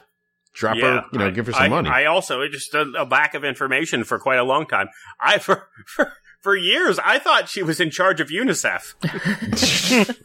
drop 0.56 0.76
Yeah, 0.76 1.02
her, 1.02 1.04
you 1.12 1.18
know, 1.18 1.26
I- 1.26 1.30
give 1.30 1.46
her 1.46 1.52
some 1.52 1.62
I, 1.62 1.68
money. 1.68 1.88
I 1.90 2.04
also 2.06 2.40
it 2.40 2.50
just 2.50 2.75
a, 2.75 2.82
a 2.98 3.04
lack 3.04 3.34
of 3.34 3.44
information 3.44 4.02
for 4.04 4.18
quite 4.18 4.38
a 4.38 4.44
long 4.44 4.66
time. 4.66 4.88
I 5.20 5.38
for 5.46 5.68
for 5.86 6.12
for 6.40 6.56
years 6.56 6.98
I 7.04 7.18
thought 7.18 7.48
she 7.48 7.62
was 7.62 7.78
in 7.80 7.90
charge 7.90 8.20
of 8.20 8.28
UNICEF. 8.28 8.94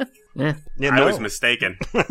Yeah. 0.34 0.54
Yeah, 0.78 0.96
I 0.98 1.04
was 1.06 1.20
mistaken. 1.20 1.78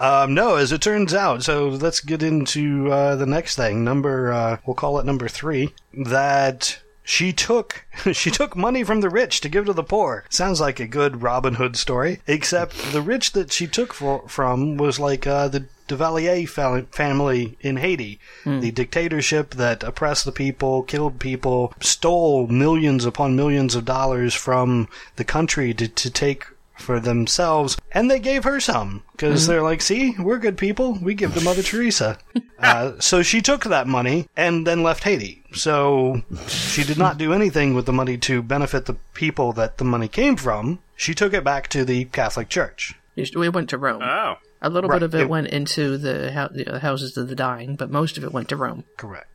Um, 0.00 0.32
no, 0.32 0.54
as 0.54 0.70
it 0.70 0.80
turns 0.80 1.12
out. 1.12 1.42
So 1.42 1.70
let's 1.70 1.98
get 1.98 2.22
into 2.22 2.88
uh, 2.92 3.16
the 3.16 3.26
next 3.26 3.56
thing. 3.56 3.82
Number, 3.82 4.32
uh, 4.32 4.58
we'll 4.64 4.76
call 4.76 5.00
it 5.00 5.06
number 5.06 5.26
three. 5.26 5.74
That 5.92 6.78
she 7.02 7.32
took 7.32 7.84
she 8.12 8.30
took 8.30 8.54
money 8.54 8.84
from 8.84 9.00
the 9.00 9.10
rich 9.10 9.40
to 9.40 9.48
give 9.48 9.64
to 9.66 9.72
the 9.72 9.82
poor. 9.82 10.24
Sounds 10.28 10.60
like 10.60 10.78
a 10.78 10.86
good 10.86 11.22
Robin 11.22 11.54
Hood 11.54 11.76
story. 11.76 12.20
Except 12.28 12.92
the 12.92 13.02
rich 13.02 13.32
that 13.32 13.50
she 13.50 13.66
took 13.66 13.92
for, 13.92 14.22
from 14.28 14.76
was 14.76 15.00
like 15.00 15.26
uh, 15.26 15.48
the 15.48 15.66
Duvalier 15.88 16.46
family 16.92 17.56
in 17.60 17.76
Haiti, 17.78 18.20
the 18.44 18.70
dictatorship 18.70 19.54
that 19.54 19.82
oppressed 19.82 20.24
the 20.24 20.32
people, 20.32 20.82
killed 20.82 21.18
people, 21.18 21.72
stole 21.80 22.46
millions 22.46 23.04
upon 23.04 23.36
millions 23.36 23.74
of 23.74 23.84
dollars 23.84 24.34
from 24.34 24.88
the 25.16 25.24
country 25.24 25.74
to, 25.74 25.88
to 25.88 26.10
take 26.10 26.46
for 26.80 27.00
themselves, 27.00 27.76
and 27.92 28.10
they 28.10 28.18
gave 28.18 28.44
her 28.44 28.60
some 28.60 29.02
because 29.12 29.46
they're 29.46 29.62
like, 29.62 29.82
"See, 29.82 30.14
we're 30.18 30.38
good 30.38 30.56
people. 30.56 30.98
We 31.02 31.14
give 31.14 31.34
to 31.34 31.40
Mother 31.40 31.62
Teresa." 31.62 32.18
uh, 32.58 32.92
so 33.00 33.22
she 33.22 33.42
took 33.42 33.64
that 33.64 33.86
money 33.86 34.28
and 34.36 34.66
then 34.66 34.82
left 34.82 35.04
Haiti. 35.04 35.42
So 35.52 36.22
she 36.46 36.84
did 36.84 36.98
not 36.98 37.18
do 37.18 37.32
anything 37.32 37.74
with 37.74 37.86
the 37.86 37.92
money 37.92 38.16
to 38.18 38.42
benefit 38.42 38.86
the 38.86 38.96
people 39.14 39.52
that 39.54 39.78
the 39.78 39.84
money 39.84 40.08
came 40.08 40.36
from. 40.36 40.78
She 40.96 41.14
took 41.14 41.34
it 41.34 41.44
back 41.44 41.68
to 41.68 41.84
the 41.84 42.06
Catholic 42.06 42.48
Church. 42.48 42.94
We 43.34 43.48
went 43.48 43.68
to 43.70 43.78
Rome. 43.78 44.02
Oh. 44.02 44.36
A 44.62 44.68
little 44.70 44.90
right, 44.90 44.96
bit 45.00 45.02
of 45.04 45.14
it, 45.14 45.20
it- 45.22 45.28
went 45.28 45.48
into 45.48 45.96
the, 45.98 46.32
hou- 46.32 46.48
the 46.64 46.78
houses 46.80 47.16
of 47.16 47.28
the 47.28 47.34
dying, 47.36 47.76
but 47.76 47.90
most 47.90 48.16
of 48.18 48.24
it 48.24 48.32
went 48.32 48.48
to 48.50 48.56
Rome. 48.56 48.84
Correct. 48.96 49.28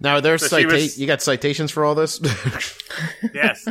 now, 0.00 0.20
there's 0.20 0.42
So 0.42 0.56
cita- 0.58 0.68
was- 0.68 0.98
you 0.98 1.06
got 1.06 1.22
citations 1.22 1.70
for 1.70 1.84
all 1.84 1.94
this? 1.94 2.20
Yes. 3.34 3.66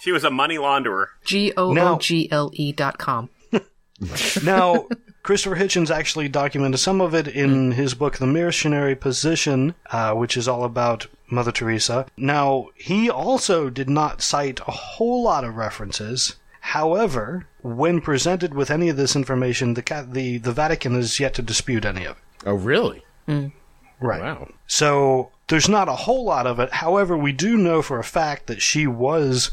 she 0.00 0.12
was 0.12 0.24
a 0.24 0.30
money 0.30 0.56
launderer. 0.56 1.06
G 1.24 1.52
O 1.56 1.76
O 1.78 1.98
G 1.98 2.30
L 2.30 2.50
E 2.54 2.72
dot 2.72 2.98
com. 2.98 3.30
Now, 4.44 4.88
Christopher 5.22 5.56
Hitchens 5.56 5.90
actually 5.90 6.28
documented 6.28 6.80
some 6.80 7.00
of 7.00 7.14
it 7.14 7.26
in 7.28 7.72
his 7.72 7.94
book, 7.94 8.18
The 8.18 8.26
Missionary 8.26 8.94
Position, 8.94 9.74
uh, 9.90 10.12
which 10.12 10.36
is 10.36 10.46
all 10.46 10.64
about 10.64 11.06
Mother 11.30 11.50
Teresa. 11.52 12.06
Now, 12.16 12.68
he 12.74 13.08
also 13.08 13.70
did 13.70 13.88
not 13.88 14.20
cite 14.20 14.60
a 14.60 14.70
whole 14.70 15.22
lot 15.22 15.44
of 15.44 15.56
references. 15.56 16.36
However, 16.60 17.46
when 17.66 18.00
presented 18.00 18.54
with 18.54 18.70
any 18.70 18.88
of 18.88 18.96
this 18.96 19.16
information, 19.16 19.74
the 19.74 20.06
the, 20.10 20.38
the 20.38 20.52
Vatican 20.52 20.94
has 20.94 21.18
yet 21.18 21.34
to 21.34 21.42
dispute 21.42 21.84
any 21.84 22.04
of 22.04 22.16
it. 22.16 22.22
oh, 22.46 22.54
really? 22.54 23.04
Right. 23.98 24.22
Wow. 24.22 24.48
So 24.66 25.30
there's 25.48 25.68
not 25.68 25.88
a 25.88 25.96
whole 25.96 26.24
lot 26.24 26.46
of 26.46 26.60
it. 26.60 26.72
However, 26.72 27.16
we 27.16 27.32
do 27.32 27.56
know 27.56 27.82
for 27.82 27.98
a 27.98 28.04
fact 28.04 28.46
that 28.46 28.62
she 28.62 28.86
was 28.86 29.50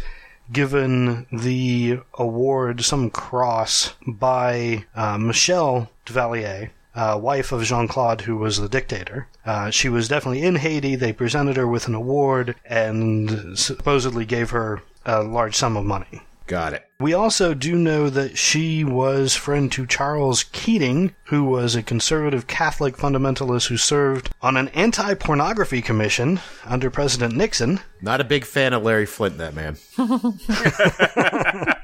given 0.51 1.25
the 1.32 2.00
award, 2.15 2.84
some 2.84 3.10
cross, 3.10 3.93
by 4.05 4.86
uh, 4.96 5.17
Michelle 5.17 5.89
Duvalier, 6.05 6.70
uh, 6.93 7.17
wife 7.22 7.51
of 7.51 7.63
Jean 7.63 7.88
Claude, 7.88 8.22
who 8.22 8.36
was 8.38 8.60
the 8.60 8.70
dictator. 8.70 9.27
Uh, 9.46 9.70
she 9.72 9.89
was 9.89 10.08
definitely 10.08 10.43
in 10.43 10.58
Haiti. 10.58 10.96
They 10.96 11.13
presented 11.13 11.55
her 11.58 11.67
with 11.67 11.88
an 11.88 11.96
award 11.96 12.55
and 12.65 13.58
supposedly 13.58 14.25
gave 14.25 14.51
her 14.51 14.82
a 15.05 15.24
large 15.24 15.55
sum 15.55 15.77
of 15.77 15.86
money. 15.86 16.22
Got 16.46 16.74
it. 16.74 16.86
We 17.03 17.13
also 17.13 17.53
do 17.53 17.75
know 17.75 18.10
that 18.10 18.38
she 18.38 18.86
was 18.86 19.36
friend 19.36 19.69
to 19.74 19.86
Charles 19.86 20.45
Keating, 20.53 21.13
who 21.25 21.43
was 21.43 21.75
a 21.75 21.83
conservative 21.83 22.48
Catholic 22.48 22.95
fundamentalist 22.95 23.67
who 23.67 23.75
served 23.75 24.29
on 24.41 24.55
an 24.55 24.69
anti 24.69 25.13
pornography 25.15 25.81
commission 25.81 26.39
under 26.63 26.89
President 26.89 27.36
Nixon. 27.36 27.81
Not 28.03 28.19
a 28.19 28.25
big 28.25 28.43
fan 28.43 28.74
of 28.74 28.83
Larry 28.83 29.05
Flynt, 29.05 29.38
that 29.38 29.55
man. 29.55 29.77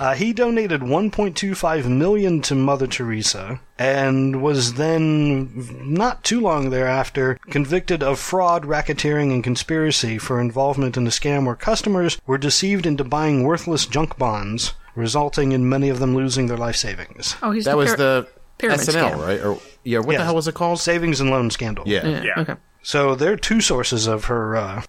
Uh, 0.00 0.14
he 0.14 0.32
donated 0.32 0.80
1.25 0.80 1.86
million 1.86 2.40
to 2.42 2.56
Mother 2.56 2.88
Teresa 2.88 3.60
and 3.78 4.42
was 4.42 4.74
then 4.74 5.52
not 5.84 6.24
too 6.24 6.40
long 6.40 6.70
thereafter 6.70 7.38
convicted 7.50 8.02
of 8.02 8.18
fraud, 8.18 8.64
racketeering, 8.64 9.32
and 9.32 9.44
conspiracy 9.44 10.18
for 10.18 10.40
involvement 10.40 10.96
in 10.96 11.06
a 11.06 11.10
scam 11.10 11.46
where 11.46 11.54
customers 11.54 12.18
were 12.26 12.38
deceived 12.38 12.84
into 12.84 13.04
buying 13.04 13.44
worthless 13.44 13.86
junk 13.86 14.18
bonds, 14.18 14.72
resulting 14.96 15.52
in 15.52 15.68
many 15.68 15.88
of 15.88 16.00
them 16.00 16.16
losing 16.16 16.48
their 16.48 16.56
life 16.58 16.76
savings. 16.76 17.36
Oh, 17.40 17.52
he's 17.52 17.66
That 17.66 17.72
the 17.72 17.76
was 17.76 17.90
pyra- 17.92 17.96
the 17.98 18.28
pyramid 18.58 18.80
S&L, 18.88 19.10
scam. 19.10 19.18
right? 19.24 19.40
Or 19.40 19.60
yeah, 19.84 20.00
what 20.00 20.16
the 20.16 20.24
hell 20.24 20.34
was 20.34 20.48
it 20.48 20.54
called? 20.54 20.80
Savings 20.80 21.20
and 21.20 21.30
loan 21.30 21.48
scandal. 21.50 21.84
Yeah. 21.86 22.04
Yeah. 22.08 22.22
Yeah. 22.24 22.40
Okay. 22.40 22.54
So 22.82 23.14
there 23.14 23.32
are 23.32 23.36
two 23.36 23.60
sources 23.60 24.08
of 24.08 24.24
her 24.24 24.56
uh, 24.56 24.82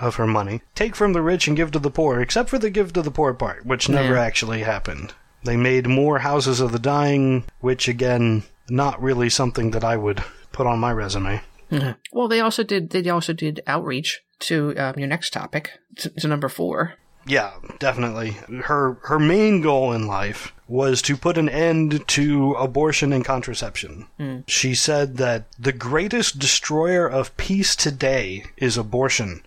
of 0.00 0.16
her 0.16 0.26
money: 0.26 0.62
take 0.74 0.94
from 0.96 1.12
the 1.12 1.22
rich 1.22 1.46
and 1.48 1.56
give 1.56 1.70
to 1.72 1.78
the 1.78 1.90
poor. 1.90 2.20
Except 2.20 2.48
for 2.50 2.58
the 2.58 2.70
give 2.70 2.92
to 2.94 3.02
the 3.02 3.10
poor 3.10 3.34
part, 3.34 3.64
which 3.66 3.88
never 3.88 4.14
Yeah. 4.14 4.22
actually 4.22 4.60
happened. 4.62 5.14
They 5.44 5.56
made 5.56 5.86
more 5.86 6.20
houses 6.20 6.60
of 6.60 6.72
the 6.72 6.78
dying, 6.78 7.44
which 7.60 7.86
again, 7.88 8.44
not 8.70 9.02
really 9.02 9.28
something 9.28 9.72
that 9.72 9.84
I 9.84 9.96
would 9.96 10.24
put 10.52 10.66
on 10.66 10.78
my 10.78 10.92
resume. 10.92 11.42
Well, 12.12 12.28
they 12.28 12.40
also 12.40 12.62
did. 12.62 12.90
They 12.90 13.08
also 13.10 13.32
did 13.32 13.60
outreach 13.66 14.22
to 14.40 14.74
um, 14.78 14.94
your 14.98 15.08
next 15.08 15.32
topic, 15.32 15.70
to, 15.96 16.10
to 16.10 16.28
number 16.28 16.48
four. 16.48 16.94
Yeah, 17.26 17.52
definitely. 17.78 18.36
Her 18.64 18.98
her 19.04 19.18
main 19.18 19.60
goal 19.60 19.92
in 19.92 20.06
life 20.06 20.52
was 20.68 21.02
to 21.02 21.16
put 21.16 21.36
an 21.38 21.48
end 21.48 22.06
to 22.08 22.52
abortion 22.52 23.12
and 23.12 23.24
contraception. 23.24 24.06
She 24.46 24.74
said 24.74 25.16
that 25.16 25.46
the 25.58 25.72
greatest 25.72 26.38
destroyer 26.38 27.06
of 27.06 27.36
peace 27.36 27.74
today 27.76 28.44
is 28.56 28.76
abortion 28.76 29.42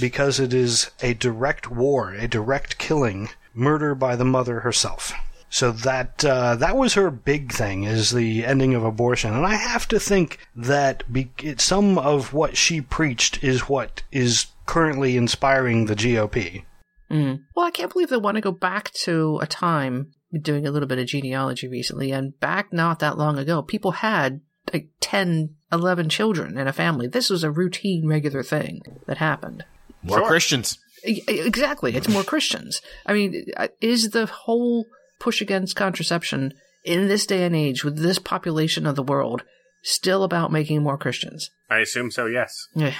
because 0.00 0.40
it 0.40 0.54
is 0.54 0.90
a 1.00 1.14
direct 1.14 1.70
war, 1.70 2.12
a 2.12 2.28
direct 2.28 2.78
killing, 2.78 3.30
murder 3.54 3.94
by 3.94 4.16
the 4.16 4.24
mother 4.24 4.60
herself. 4.60 5.12
So 5.50 5.70
that 5.70 6.24
uh, 6.24 6.56
that 6.56 6.78
was 6.78 6.94
her 6.94 7.10
big 7.10 7.52
thing 7.52 7.84
is 7.84 8.10
the 8.10 8.44
ending 8.44 8.74
of 8.74 8.84
abortion, 8.84 9.34
and 9.34 9.44
I 9.44 9.54
have 9.54 9.86
to 9.88 10.00
think 10.00 10.38
that 10.56 11.12
be- 11.12 11.30
it, 11.42 11.60
some 11.60 11.98
of 11.98 12.32
what 12.32 12.56
she 12.56 12.80
preached 12.80 13.44
is 13.44 13.68
what 13.68 14.02
is 14.10 14.46
currently 14.64 15.14
inspiring 15.14 15.84
the 15.84 15.94
GOP. 15.94 16.64
Mm. 17.10 17.42
Well, 17.54 17.66
I 17.66 17.70
can't 17.70 17.92
believe 17.92 18.08
they 18.08 18.16
want 18.16 18.36
to 18.36 18.40
go 18.40 18.52
back 18.52 18.92
to 19.02 19.38
a 19.42 19.46
time 19.46 20.12
doing 20.40 20.66
a 20.66 20.70
little 20.70 20.88
bit 20.88 20.98
of 20.98 21.06
genealogy 21.06 21.68
recently, 21.68 22.12
and 22.12 22.38
back 22.40 22.72
not 22.72 23.00
that 23.00 23.18
long 23.18 23.38
ago, 23.38 23.60
people 23.60 23.90
had 23.92 24.40
like 24.72 24.88
10, 25.00 25.54
11 25.70 26.08
children 26.08 26.56
in 26.56 26.66
a 26.66 26.72
family. 26.72 27.06
This 27.06 27.28
was 27.28 27.44
a 27.44 27.50
routine, 27.50 28.06
regular 28.06 28.42
thing 28.42 28.80
that 29.06 29.18
happened. 29.18 29.64
More 30.02 30.18
Sure. 30.18 30.28
Christians. 30.28 30.78
Exactly. 31.04 31.94
It's 31.96 32.08
more 32.08 32.22
Christians. 32.22 32.80
I 33.06 33.12
mean, 33.12 33.46
uh, 33.56 33.68
is 33.80 34.10
the 34.10 34.26
whole 34.26 34.86
push 35.18 35.40
against 35.40 35.74
contraception 35.76 36.52
in 36.84 37.08
this 37.08 37.26
day 37.26 37.44
and 37.44 37.56
age 37.56 37.84
with 37.84 37.98
this 37.98 38.18
population 38.18 38.86
of 38.86 38.94
the 38.96 39.02
world 39.02 39.42
still 39.82 40.22
about 40.22 40.52
making 40.52 40.82
more 40.82 40.96
Christians? 40.96 41.50
I 41.70 41.78
assume 41.78 42.10
so. 42.10 42.26
Yes. 42.26 42.54
Yeah. 42.74 42.94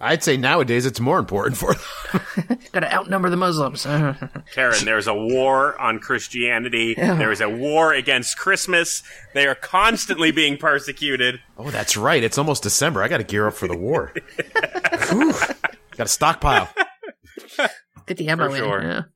I'd 0.00 0.22
say 0.22 0.36
nowadays 0.36 0.86
it's 0.86 1.00
more 1.00 1.18
important 1.18 1.56
for 1.56 1.74
them. 1.74 2.58
Got 2.72 2.80
to 2.80 2.92
outnumber 2.94 3.30
the 3.30 3.36
Muslims. 3.36 3.82
Karen, 4.54 4.84
there's 4.84 5.08
a 5.08 5.14
war 5.14 5.80
on 5.80 5.98
Christianity. 5.98 6.94
There 6.94 7.32
is 7.32 7.40
a 7.40 7.48
war 7.48 7.92
against 7.92 8.38
Christmas. 8.38 9.02
They 9.34 9.46
are 9.48 9.56
constantly 9.56 10.30
being 10.30 10.56
persecuted. 10.56 11.40
oh, 11.56 11.70
that's 11.70 11.96
right. 11.96 12.22
It's 12.22 12.38
almost 12.38 12.62
December. 12.62 13.02
I 13.02 13.08
got 13.08 13.16
to 13.18 13.24
gear 13.24 13.48
up 13.48 13.54
for 13.54 13.66
the 13.66 13.76
war. 13.76 14.12
Whew. 15.98 16.04
Got 16.04 16.06
to 16.06 16.12
stockpile. 16.12 16.68
Get 18.06 18.16
the 18.16 18.28
ammo 18.28 18.48
For 18.48 18.56
in. 18.56 18.62
sure. 18.62 18.82
Yeah. 18.82 19.02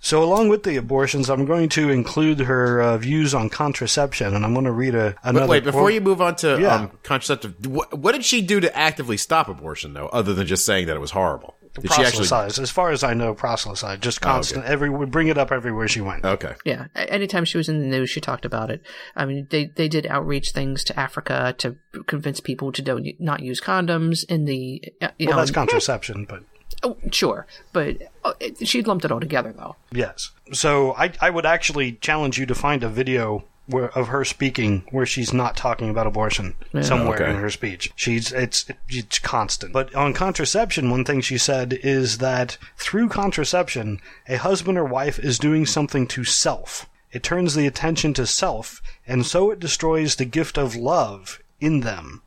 So, 0.00 0.22
along 0.22 0.50
with 0.50 0.64
the 0.64 0.76
abortions, 0.76 1.30
I'm 1.30 1.46
going 1.46 1.70
to 1.70 1.88
include 1.88 2.40
her 2.40 2.82
uh, 2.82 2.98
views 2.98 3.32
on 3.32 3.48
contraception, 3.48 4.34
and 4.34 4.44
I'm 4.44 4.52
going 4.52 4.66
to 4.66 4.70
read 4.70 4.94
a 4.94 5.14
another. 5.22 5.46
Wait, 5.46 5.48
wait, 5.48 5.64
before 5.64 5.80
quote. 5.84 5.94
you 5.94 6.02
move 6.02 6.20
on 6.20 6.36
to 6.36 6.58
Yeah. 6.60 6.74
um, 6.74 6.90
contraceptive, 7.02 7.64
what, 7.66 7.94
what 7.98 8.12
did 8.12 8.22
she 8.22 8.42
do 8.42 8.60
to 8.60 8.76
actively 8.76 9.16
stop 9.16 9.48
abortion, 9.48 9.94
though, 9.94 10.08
other 10.08 10.34
than 10.34 10.46
just 10.46 10.66
saying 10.66 10.88
that 10.88 10.96
it 10.96 10.98
was 11.00 11.12
horrible? 11.12 11.54
Did 11.74 11.92
she 11.92 12.02
actually? 12.02 12.28
proselytize, 12.28 12.58
as 12.60 12.70
far 12.70 12.90
as 12.90 13.02
I 13.02 13.14
know, 13.14 13.34
proselytize, 13.34 13.98
just 13.98 14.20
constant. 14.20 14.64
Every 14.64 14.88
would 14.88 15.10
bring 15.10 15.26
it 15.28 15.36
up 15.36 15.50
everywhere 15.50 15.88
she 15.88 16.00
went. 16.00 16.24
Okay. 16.24 16.54
Yeah. 16.64 16.86
Anytime 16.94 17.44
she 17.44 17.56
was 17.58 17.68
in 17.68 17.80
the 17.80 17.86
news, 17.86 18.10
she 18.10 18.20
talked 18.20 18.44
about 18.44 18.70
it. 18.70 18.82
I 19.16 19.24
mean, 19.24 19.48
they, 19.50 19.66
they 19.66 19.88
did 19.88 20.06
outreach 20.06 20.52
things 20.52 20.84
to 20.84 20.98
Africa 20.98 21.54
to 21.58 21.76
convince 22.06 22.38
people 22.40 22.70
to 22.72 22.80
don't 22.82 23.06
not 23.18 23.40
use 23.40 23.60
condoms 23.60 24.24
in 24.28 24.44
the. 24.44 24.82
uh, 25.02 25.08
You 25.18 25.26
well, 25.28 25.36
know, 25.36 25.40
that's 25.42 25.50
contraception, 25.50 26.26
but 26.28 26.44
oh, 26.84 26.96
sure, 27.10 27.46
but 27.72 27.96
uh, 28.24 28.34
it- 28.38 28.66
she 28.68 28.82
lumped 28.82 29.04
it 29.04 29.10
all 29.10 29.20
together 29.20 29.52
though. 29.52 29.74
yes. 29.92 30.30
So, 30.52 30.92
I 30.94 31.10
I 31.20 31.30
would 31.30 31.46
actually 31.46 31.92
challenge 31.92 32.38
you 32.38 32.46
to 32.46 32.54
find 32.54 32.84
a 32.84 32.88
video. 32.88 33.44
Where, 33.66 33.88
of 33.96 34.08
her 34.08 34.24
speaking 34.26 34.84
where 34.90 35.06
she's 35.06 35.32
not 35.32 35.56
talking 35.56 35.88
about 35.88 36.06
abortion 36.06 36.54
somewhere 36.82 37.16
Okay. 37.16 37.30
in 37.30 37.36
her 37.36 37.48
speech. 37.50 37.90
She's 37.96 38.30
it's 38.30 38.66
it's 38.88 39.18
constant. 39.18 39.72
But 39.72 39.94
on 39.94 40.12
contraception 40.12 40.90
one 40.90 41.04
thing 41.04 41.22
she 41.22 41.38
said 41.38 41.78
is 41.82 42.18
that 42.18 42.58
through 42.76 43.08
contraception 43.08 44.00
a 44.28 44.36
husband 44.36 44.76
or 44.76 44.84
wife 44.84 45.18
is 45.18 45.38
doing 45.38 45.64
something 45.64 46.06
to 46.08 46.24
self. 46.24 46.86
It 47.10 47.22
turns 47.22 47.54
the 47.54 47.66
attention 47.66 48.12
to 48.14 48.26
self 48.26 48.82
and 49.06 49.24
so 49.24 49.50
it 49.50 49.60
destroys 49.60 50.16
the 50.16 50.24
gift 50.26 50.58
of 50.58 50.76
love 50.76 51.40
in 51.60 51.80
them 51.80 52.20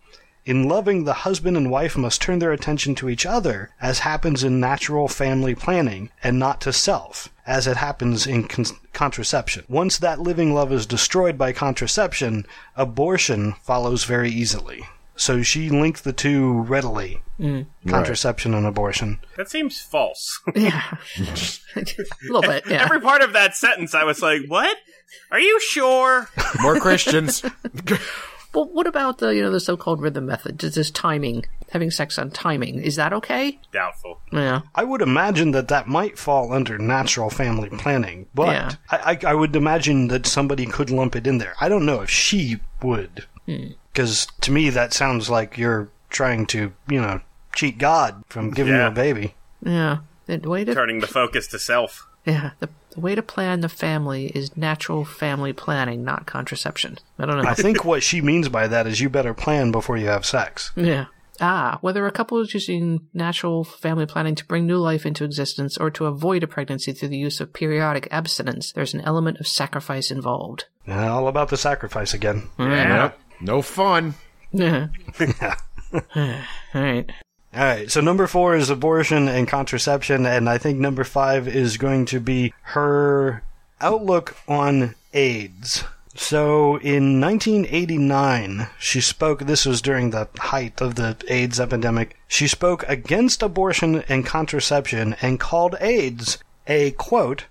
In 0.47 0.63
loving, 0.63 1.03
the 1.03 1.27
husband 1.27 1.57
and 1.57 1.69
wife 1.69 1.97
must 1.97 2.21
turn 2.21 2.39
their 2.39 2.53
attention 2.53 2.95
to 2.95 3.09
each 3.09 3.25
other, 3.25 3.69
as 3.81 3.99
happens 3.99 4.45
in 4.45 4.61
natural 4.61 5.09
family 5.09 5.53
planning, 5.53 6.09
and 6.23 6.39
not 6.39 6.61
to 6.61 6.71
self, 6.71 7.27
as 7.45 7.67
it 7.67 7.75
happens 7.75 8.25
in 8.25 8.47
con- 8.47 8.77
contraception. 8.93 9.65
Once 9.67 9.97
that 9.97 10.21
living 10.21 10.53
love 10.53 10.71
is 10.71 10.85
destroyed 10.85 11.37
by 11.37 11.51
contraception, 11.51 12.45
abortion 12.77 13.55
follows 13.61 14.05
very 14.05 14.29
easily. 14.29 14.85
So 15.17 15.43
she 15.43 15.69
linked 15.69 16.05
the 16.05 16.13
two 16.13 16.61
readily 16.61 17.21
mm. 17.37 17.65
contraception 17.85 18.53
and 18.53 18.65
abortion. 18.65 19.19
That 19.35 19.49
seems 19.49 19.81
false. 19.81 20.39
Yeah, 20.55 20.95
a 21.75 21.83
little 22.23 22.41
bit. 22.41 22.63
Yeah, 22.69 22.83
Every 22.83 23.01
part 23.01 23.21
of 23.21 23.33
that 23.33 23.57
sentence, 23.57 23.93
I 23.93 24.05
was 24.05 24.21
like, 24.21 24.43
"What? 24.47 24.77
Are 25.29 25.41
you 25.41 25.59
sure?" 25.59 26.29
More 26.61 26.79
Christians. 26.79 27.43
Well, 28.53 28.65
what 28.65 28.87
about 28.87 29.17
the 29.19 29.29
you 29.35 29.41
know 29.41 29.51
the 29.51 29.59
so-called 29.59 30.01
rhythm 30.01 30.25
method? 30.25 30.59
Just 30.59 30.75
this 30.75 30.89
timing, 30.91 31.45
having 31.71 31.91
sex 31.91 32.17
on 32.17 32.31
timing, 32.31 32.79
is 32.79 32.95
that 32.95 33.13
okay? 33.13 33.59
Doubtful. 33.71 34.19
Yeah, 34.31 34.61
I 34.75 34.83
would 34.83 35.01
imagine 35.01 35.51
that 35.51 35.67
that 35.67 35.87
might 35.87 36.17
fall 36.17 36.53
under 36.53 36.77
natural 36.77 37.29
family 37.29 37.69
planning, 37.69 38.27
but 38.33 38.47
Yeah. 38.47 38.71
I, 38.89 39.19
I, 39.23 39.31
I 39.31 39.33
would 39.33 39.55
imagine 39.55 40.07
that 40.07 40.25
somebody 40.25 40.65
could 40.65 40.89
lump 40.89 41.15
it 41.15 41.27
in 41.27 41.37
there. 41.37 41.55
I 41.61 41.69
don't 41.69 41.85
know 41.85 42.01
if 42.01 42.09
she 42.09 42.57
would, 42.81 43.25
hmm. 43.45 43.67
because 43.93 44.27
to 44.41 44.51
me 44.51 44.69
that 44.71 44.93
sounds 44.93 45.29
like 45.29 45.57
you're 45.57 45.89
trying 46.09 46.45
to, 46.47 46.73
you 46.89 47.01
know, 47.01 47.21
cheat 47.53 47.77
God 47.77 48.23
from 48.27 48.51
giving 48.51 48.73
you 48.73 48.81
a 48.81 48.91
baby. 48.91 49.35
yeah. 49.63 49.97
The 50.25 50.39
way 50.49 50.65
to 50.65 50.73
Turning 50.73 50.99
the 50.99 51.07
focus 51.07 51.47
to 51.47 51.59
self. 51.59 52.05
yeah 52.25 52.51
the, 52.59 52.69
the 52.97 53.01
way 53.01 53.13
to 53.13 53.21
plan 53.21 53.59
the 53.59 53.69
family 53.69 54.31
is 54.33 54.57
natural 54.57 55.05
family 55.05 55.53
planning, 55.53 56.03
not 56.03 56.25
contraception. 56.25 56.97
I 57.19 57.27
don't 57.27 57.37
know. 57.37 57.47
I 57.47 57.53
think 57.53 57.85
what 57.85 58.01
she 58.01 58.21
means 58.21 58.49
by 58.49 58.67
that 58.67 58.87
is 58.87 58.99
you 58.99 59.07
better 59.07 59.35
plan 59.35 59.71
before 59.71 59.97
you 59.97 60.07
have 60.07 60.25
sex. 60.25 60.71
Yeah. 60.75 61.05
Ah, 61.39 61.77
whether 61.81 62.07
a 62.07 62.11
couple 62.11 62.39
is 62.39 62.55
using 62.55 63.07
natural 63.13 63.63
family 63.63 64.07
planning 64.07 64.33
to 64.33 64.45
bring 64.45 64.65
new 64.65 64.79
life 64.79 65.05
into 65.05 65.23
existence 65.23 65.77
or 65.77 65.91
to 65.91 66.07
avoid 66.07 66.41
a 66.41 66.47
pregnancy 66.47 66.91
through 66.91 67.09
the 67.09 67.17
use 67.17 67.39
of 67.39 67.53
periodic 67.53 68.07
abstinence, 68.09 68.71
there's 68.71 68.95
an 68.95 69.01
element 69.01 69.39
of 69.39 69.47
sacrifice 69.47 70.09
involved. 70.09 70.65
Yeah, 70.87 71.11
all 71.11 71.27
about 71.27 71.49
the 71.49 71.57
sacrifice 71.57 72.15
again. 72.15 72.49
Yep. 72.57 73.19
No 73.41 73.61
fun. 73.61 74.15
Yeah. 74.53 74.87
All 75.93 76.01
right. 76.73 77.11
All 77.57 77.63
right, 77.63 77.89
so 77.89 78.01
number 78.01 78.27
four 78.27 78.55
is 78.55 78.69
abortion 78.69 79.27
and 79.27 79.47
contraception, 79.47 80.27
and 80.27 80.47
I 80.47 80.59
think 80.59 80.77
number 80.77 81.03
five 81.03 81.47
is 81.47 81.77
going 81.77 82.05
to 82.05 82.19
be 82.19 82.53
her 82.61 83.41
outlook 83.81 84.37
on 84.47 84.93
AIDS. 85.11 85.83
So 86.13 86.75
in 86.77 87.19
1989, 87.19 88.67
she 88.77 89.01
spoke, 89.01 89.39
this 89.39 89.65
was 89.65 89.81
during 89.81 90.11
the 90.11 90.27
height 90.37 90.79
of 90.81 90.95
the 90.95 91.17
AIDS 91.29 91.59
epidemic, 91.59 92.15
she 92.27 92.47
spoke 92.47 92.83
against 92.87 93.41
abortion 93.41 94.03
and 94.07 94.23
contraception 94.23 95.15
and 95.19 95.39
called 95.39 95.77
AIDS 95.81 96.37
a, 96.67 96.91
quote, 96.91 97.45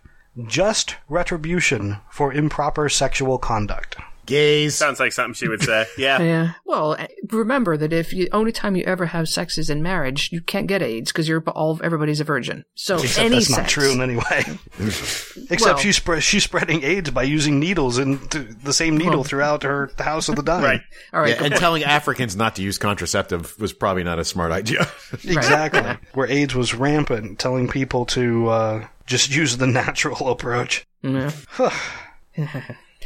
just 0.47 0.95
retribution 1.09 1.97
for 2.12 2.33
improper 2.33 2.88
sexual 2.88 3.38
conduct. 3.38 3.97
Gays. 4.27 4.75
Sounds 4.75 5.01
like 5.01 5.12
something 5.12 5.35
she 5.35 5.49
would 5.49 5.62
say. 5.62 5.87
Yeah. 5.97 6.21
Yeah. 6.27 6.53
Well, 6.65 6.95
eh, 6.99 7.07
remember 7.31 7.77
that 7.77 7.93
if 7.93 8.12
you 8.12 8.29
only 8.33 8.51
time 8.51 8.75
you 8.75 8.83
ever 8.85 9.07
have 9.07 9.29
sex 9.29 9.59
is 9.59 9.71
in 9.71 9.83
marriage, 9.83 10.31
you 10.33 10.41
can't 10.41 10.67
get 10.67 10.83
AIDS 10.83 11.12
because 11.12 11.29
you're 11.29 11.41
all 11.51 11.81
everybody's 11.85 12.21
a 12.21 12.25
virgin. 12.25 12.65
So 12.75 12.97
Except 12.99 13.19
any 13.25 13.37
that's 13.37 13.47
sex, 13.49 13.59
not 13.59 13.69
true 13.69 13.93
in 13.93 14.01
any 14.03 14.17
way. 14.17 14.59
Except 14.81 15.61
Well- 15.61 15.77
she's 15.79 15.97
spre- 15.97 16.19
she's 16.19 16.43
spreading 16.45 16.83
AIDS 16.83 17.11
by 17.11 17.23
using 17.23 17.61
needles 17.61 17.99
and 17.99 18.29
th- 18.31 18.49
the 18.62 18.73
same 18.73 18.97
needle 18.97 19.23
throughout 19.25 19.62
her 19.62 19.91
house 19.99 20.29
of 20.29 20.37
the 20.37 20.43
dying. 20.43 20.65
Right. 20.65 20.81
All 21.12 21.21
right. 21.21 21.37
Yeah, 21.37 21.45
and 21.45 21.55
telling 21.55 21.85
Africans 21.85 22.35
not 22.35 22.57
to 22.57 22.62
use 22.62 22.79
contraceptive 22.79 23.59
was 23.61 23.73
probably 23.73 24.03
not 24.05 24.19
a 24.19 24.25
smart 24.25 24.51
idea. 24.53 24.89
Exactly. 25.25 25.97
Where 26.15 26.27
AIDS 26.27 26.55
was 26.55 26.75
rampant, 26.75 27.39
telling 27.39 27.69
people 27.69 28.07
to 28.07 28.49
uh, 28.49 28.87
just 29.07 29.35
use 29.35 29.57
the 29.59 29.67
natural 29.67 30.29
approach. 30.31 30.87
Yeah. 31.03 31.31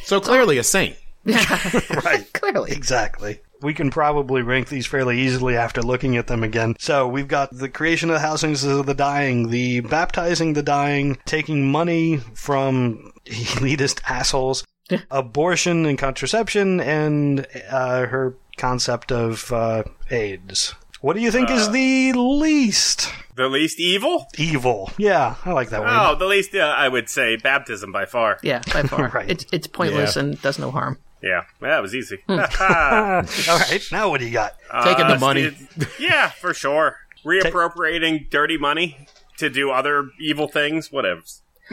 so 0.02 0.20
clearly 0.20 0.58
a 0.58 0.64
saint. 0.64 0.96
Right. 2.04 2.26
Clearly. 2.32 2.72
Exactly. 2.72 3.40
We 3.62 3.74
can 3.74 3.90
probably 3.90 4.40
rank 4.42 4.68
these 4.68 4.86
fairly 4.86 5.20
easily 5.20 5.54
after 5.56 5.82
looking 5.82 6.16
at 6.16 6.26
them 6.28 6.42
again. 6.42 6.76
So 6.78 7.06
we've 7.06 7.28
got 7.28 7.50
the 7.54 7.68
creation 7.68 8.08
of 8.08 8.14
the 8.14 8.20
housings 8.20 8.64
of 8.64 8.86
the 8.86 8.94
dying, 8.94 9.50
the 9.50 9.80
baptizing 9.80 10.54
the 10.54 10.62
dying, 10.62 11.18
taking 11.26 11.70
money 11.70 12.16
from 12.34 13.12
elitist 13.26 14.00
assholes, 14.08 14.64
abortion 15.10 15.84
and 15.84 15.98
contraception, 15.98 16.80
and 16.80 17.46
uh, 17.70 18.06
her 18.06 18.34
concept 18.56 19.12
of 19.12 19.52
uh, 19.52 19.82
AIDS. 20.10 20.74
What 21.02 21.14
do 21.16 21.20
you 21.22 21.30
think 21.30 21.50
is 21.50 21.70
the 21.70 22.12
least 22.14 23.10
The 23.34 23.48
least 23.48 23.78
evil? 23.80 24.26
evil? 24.38 24.90
Yeah, 24.98 25.36
I 25.44 25.52
like 25.52 25.70
that 25.70 25.80
one. 25.80 25.88
Oh, 25.90 26.14
the 26.14 26.26
least, 26.26 26.54
uh, 26.54 26.60
I 26.60 26.88
would 26.88 27.08
say 27.08 27.36
baptism 27.36 27.90
by 27.92 28.04
far. 28.06 28.38
Yeah, 28.42 28.60
by 28.72 28.82
far. 28.82 29.08
Right. 29.08 29.30
It's 29.30 29.46
it's 29.52 29.66
pointless 29.66 30.16
Yeah. 30.16 30.22
and 30.22 30.42
does 30.42 30.58
no 30.58 30.70
harm. 30.70 30.98
Yeah. 31.22 31.42
Well, 31.60 31.70
that 31.70 31.82
was 31.82 31.94
easy. 31.94 32.18
All 32.28 32.36
right, 32.38 33.82
now 33.92 34.08
what 34.08 34.20
do 34.20 34.26
you 34.26 34.32
got? 34.32 34.56
Taking 34.84 35.06
the 35.08 35.16
Uh, 35.16 35.18
money. 35.18 35.56
yeah, 35.98 36.30
for 36.30 36.54
sure. 36.54 36.96
Reappropriating 37.24 38.30
dirty 38.30 38.56
money 38.58 39.06
to 39.38 39.50
do 39.50 39.70
other 39.70 40.10
evil 40.18 40.48
things, 40.48 40.90
whatever. 40.90 41.20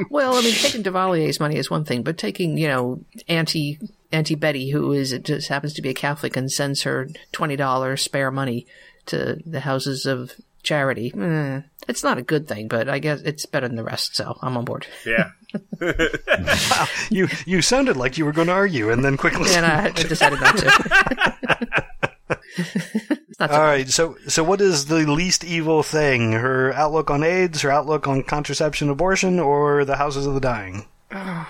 Well, 0.09 0.35
I 0.35 0.41
mean, 0.41 0.53
taking 0.53 0.83
Duvalier's 0.83 1.39
money 1.39 1.55
is 1.55 1.69
one 1.71 1.83
thing, 1.85 2.03
but 2.03 2.17
taking, 2.17 2.57
you 2.57 2.67
know, 2.67 2.99
Auntie 3.27 3.79
Auntie 4.11 4.35
Betty, 4.35 4.69
who 4.69 4.91
is 4.91 5.11
it 5.11 5.23
just 5.23 5.47
happens 5.47 5.73
to 5.73 5.81
be 5.81 5.89
a 5.89 5.93
Catholic 5.93 6.35
and 6.37 6.51
sends 6.51 6.83
her 6.83 7.07
twenty 7.31 7.55
dollars 7.55 8.01
spare 8.03 8.29
money 8.29 8.67
to 9.07 9.37
the 9.45 9.61
houses 9.61 10.05
of 10.05 10.33
charity, 10.63 11.13
eh, 11.17 11.61
it's 11.87 12.03
not 12.03 12.17
a 12.17 12.21
good 12.21 12.47
thing, 12.47 12.67
but 12.67 12.87
I 12.89 12.99
guess 12.99 13.21
it's 13.21 13.45
better 13.45 13.67
than 13.67 13.77
the 13.77 13.83
rest, 13.83 14.15
so 14.15 14.37
I'm 14.41 14.55
on 14.57 14.65
board. 14.65 14.85
Yeah. 15.05 15.31
You 17.09 17.27
you 17.45 17.61
sounded 17.61 17.95
like 17.97 18.17
you 18.17 18.25
were 18.25 18.31
going 18.33 18.47
to 18.47 18.53
argue, 18.53 18.89
and 18.89 19.03
then 19.03 19.15
quickly. 19.17 19.49
And 19.53 19.65
I, 19.65 19.85
I 19.85 19.89
decided 19.91 20.41
not 20.41 20.57
to. 20.57 21.85
That's 23.39 23.53
All 23.53 23.61
all. 23.61 23.67
right, 23.67 23.87
so 23.87 24.17
so 24.27 24.43
what 24.43 24.61
is 24.61 24.87
the 24.87 24.95
least 25.05 25.43
evil 25.43 25.83
thing? 25.83 26.31
Her 26.33 26.73
outlook 26.73 27.11
on 27.11 27.23
AIDS, 27.23 27.61
her 27.61 27.69
outlook 27.71 28.07
on 28.07 28.23
contraception, 28.23 28.89
abortion, 28.89 29.39
or 29.39 29.85
the 29.85 29.95
houses 29.97 30.25
of 30.25 30.33
the 30.33 30.39
dying? 30.41 30.85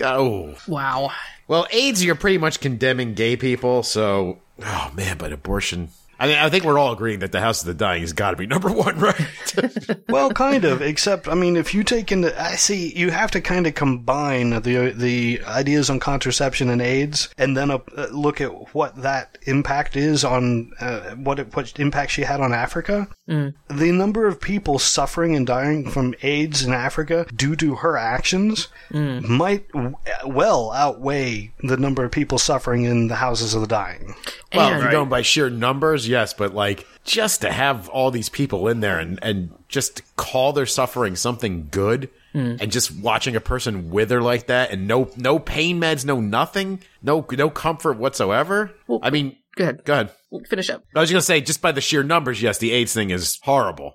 Oh. 0.00 0.54
Wow. 0.68 1.10
Well, 1.48 1.66
AIDS, 1.72 2.04
you're 2.04 2.14
pretty 2.14 2.38
much 2.38 2.60
condemning 2.60 3.14
gay 3.14 3.34
people, 3.36 3.82
so. 3.82 4.38
Oh, 4.62 4.92
man, 4.94 5.18
but 5.18 5.32
abortion. 5.32 5.88
I 6.20 6.26
mean, 6.26 6.36
I 6.38 6.48
think 6.50 6.64
we're 6.64 6.78
all 6.78 6.92
agreeing 6.92 7.20
that 7.20 7.30
the 7.32 7.40
House 7.40 7.60
of 7.62 7.66
the 7.68 7.74
Dying 7.74 8.00
has 8.00 8.12
got 8.12 8.32
to 8.32 8.36
be 8.36 8.46
number 8.46 8.70
one, 8.72 8.98
right? 9.00 9.26
Well, 10.08 10.30
kind 10.30 10.64
of. 10.64 10.80
Except, 10.82 11.28
I 11.28 11.34
mean, 11.34 11.56
if 11.56 11.74
you 11.74 11.84
take 11.84 12.10
into, 12.12 12.38
I 12.40 12.54
see 12.56 12.92
you 12.96 13.10
have 13.10 13.30
to 13.32 13.40
kind 13.40 13.66
of 13.66 13.74
combine 13.74 14.50
the 14.62 14.92
the 14.96 15.40
ideas 15.46 15.90
on 15.90 16.00
contraception 16.00 16.70
and 16.70 16.80
AIDS, 16.80 17.28
and 17.36 17.56
then 17.56 17.70
uh, 17.70 17.78
look 18.10 18.40
at 18.40 18.74
what 18.74 18.96
that 19.02 19.36
impact 19.46 19.96
is 19.96 20.24
on 20.24 20.72
uh, 20.80 21.10
what 21.16 21.38
it, 21.38 21.54
what 21.54 21.78
impact 21.78 22.12
she 22.12 22.22
had 22.22 22.40
on 22.40 22.52
Africa. 22.54 23.06
The 23.26 23.92
number 23.92 24.26
of 24.26 24.40
people 24.40 24.78
suffering 24.78 25.36
and 25.36 25.46
dying 25.46 25.90
from 25.90 26.14
AIDS 26.22 26.64
in 26.64 26.72
Africa 26.72 27.26
due 27.36 27.54
to 27.56 27.74
her 27.76 27.98
actions 27.98 28.68
might 28.90 29.68
w- 29.72 29.94
well 30.24 30.72
outweigh 30.72 31.52
the 31.62 31.76
number 31.76 32.04
of 32.04 32.10
people 32.10 32.38
suffering 32.38 32.84
in 32.84 33.08
the 33.08 33.16
houses 33.16 33.52
of 33.52 33.60
the 33.60 33.66
dying. 33.66 34.14
well, 34.54 34.68
And- 34.68 34.76
if 34.78 34.82
you're 34.82 34.92
going 34.92 35.10
by 35.10 35.20
sheer 35.22 35.50
numbers, 35.50 36.07
yes, 36.08 36.32
but 36.34 36.54
like 36.54 36.86
just 37.04 37.42
to 37.42 37.52
have 37.52 37.88
all 37.90 38.10
these 38.10 38.28
people 38.28 38.66
in 38.68 38.80
there 38.80 38.98
and, 38.98 39.18
and 39.22 39.50
just 39.68 40.02
call 40.16 40.52
their 40.52 40.66
suffering 40.66 41.14
something 41.16 41.68
good 41.70 42.08
and 42.34 42.70
just 42.70 42.94
watching 42.94 43.34
a 43.34 43.40
person 43.40 43.90
wither 43.90 44.22
like 44.22 44.46
that 44.46 44.70
and 44.70 44.86
no 44.86 45.10
no 45.16 45.40
pain 45.40 45.80
meds, 45.80 46.04
no 46.04 46.20
nothing, 46.20 46.80
no 47.02 47.26
no 47.32 47.50
comfort 47.50 47.96
whatsoever. 47.98 48.70
I 49.02 49.10
mean, 49.10 49.36
Go 49.56 49.64
ahead. 49.64 49.84
go 49.84 49.92
ahead. 49.94 50.10
Finish 50.48 50.70
up. 50.70 50.84
I 50.94 51.00
was 51.00 51.10
gonna 51.10 51.20
say 51.20 51.40
just 51.40 51.60
by 51.60 51.72
the 51.72 51.80
sheer 51.80 52.04
numbers, 52.04 52.40
yes, 52.40 52.58
the 52.58 52.70
AIDS 52.70 52.92
thing 52.94 53.10
is 53.10 53.40
horrible. 53.42 53.94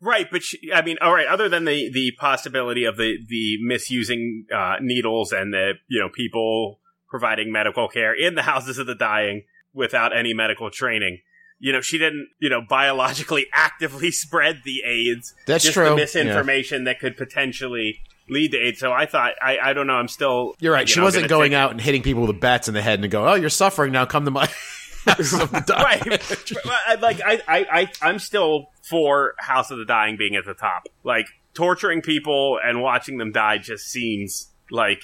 Right, 0.00 0.26
but 0.30 0.42
she, 0.42 0.72
I 0.72 0.82
mean, 0.82 0.96
all 1.00 1.12
right. 1.14 1.26
Other 1.28 1.48
than 1.48 1.64
the 1.64 1.90
the 1.92 2.12
possibility 2.18 2.84
of 2.84 2.96
the 2.96 3.16
the 3.28 3.56
misusing 3.62 4.46
uh, 4.54 4.76
needles 4.80 5.32
and 5.32 5.52
the 5.52 5.72
you 5.88 6.00
know 6.00 6.08
people 6.08 6.78
providing 7.08 7.50
medical 7.50 7.88
care 7.88 8.14
in 8.14 8.34
the 8.36 8.42
houses 8.42 8.78
of 8.78 8.86
the 8.86 8.94
dying 8.94 9.44
without 9.72 10.16
any 10.16 10.32
medical 10.34 10.70
training, 10.70 11.18
you 11.60 11.72
know, 11.72 11.80
she 11.80 11.98
didn't 11.98 12.28
you 12.40 12.48
know 12.50 12.60
biologically 12.68 13.46
actively 13.54 14.10
spread 14.10 14.62
the 14.64 14.82
AIDS. 14.84 15.34
That's 15.46 15.62
just 15.64 15.74
true, 15.74 15.84
The 15.84 15.90
yeah. 15.90 15.96
misinformation 15.96 16.84
that 16.84 16.98
could 16.98 17.16
potentially 17.16 18.00
lead 18.28 18.52
to 18.52 18.58
AIDS. 18.58 18.80
So 18.80 18.92
I 18.92 19.06
thought 19.06 19.34
I 19.40 19.58
I 19.58 19.72
don't 19.72 19.86
know. 19.86 19.94
I'm 19.94 20.08
still 20.08 20.54
You're 20.58 20.72
right. 20.72 20.88
you 20.88 20.94
she 20.94 21.00
know, 21.00 21.04
wasn't 21.04 21.28
going 21.28 21.54
out 21.54 21.70
and 21.70 21.80
hitting 21.80 22.02
people 22.02 22.26
with 22.26 22.40
bats 22.40 22.66
in 22.68 22.74
the 22.74 22.82
head 22.82 23.00
and 23.00 23.10
go, 23.10 23.28
"Oh, 23.28 23.34
you're 23.34 23.50
suffering 23.50 23.92
now. 23.92 24.04
Come 24.06 24.24
to 24.24 24.30
my." 24.30 24.48
house 25.06 25.32
of 25.32 25.50
the 25.50 25.60
Dying." 25.66 26.18
right. 26.66 27.00
Like 27.00 27.20
I, 27.24 27.40
I, 27.48 27.66
I, 27.80 27.88
I'm 28.02 28.18
still 28.18 28.66
for 28.88 29.34
House 29.38 29.70
of 29.70 29.78
the 29.78 29.84
Dying 29.84 30.16
being 30.18 30.36
at 30.36 30.44
the 30.44 30.54
top. 30.54 30.88
Like 31.04 31.26
torturing 31.54 32.02
people 32.02 32.58
and 32.62 32.82
watching 32.82 33.18
them 33.18 33.32
die 33.32 33.58
just 33.58 33.86
seems 33.86 34.48
like 34.70 35.02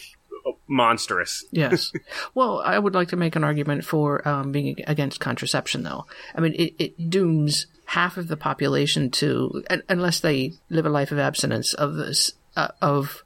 monstrous. 0.69 1.45
Yes. 1.51 1.93
well, 2.35 2.61
I 2.65 2.79
would 2.79 2.95
like 2.95 3.09
to 3.09 3.17
make 3.17 3.37
an 3.37 3.45
argument 3.45 3.85
for 3.85 4.27
um, 4.27 4.53
being 4.53 4.77
against 4.87 5.21
contraception, 5.21 5.83
though. 5.83 6.07
I 6.35 6.41
mean, 6.41 6.55
it, 6.55 6.75
it 6.79 7.11
dooms 7.11 7.67
half 7.87 8.17
of 8.17 8.29
the 8.29 8.37
population 8.37 9.11
to, 9.11 9.63
un- 9.71 9.83
unless 9.89 10.21
they 10.21 10.53
live 10.69 10.87
a 10.87 10.91
life 10.91 11.13
of 11.13 11.19
abstinence, 11.19 11.75
of 11.75 11.95
this 11.95 12.33
uh, 12.57 12.69
of 12.81 13.23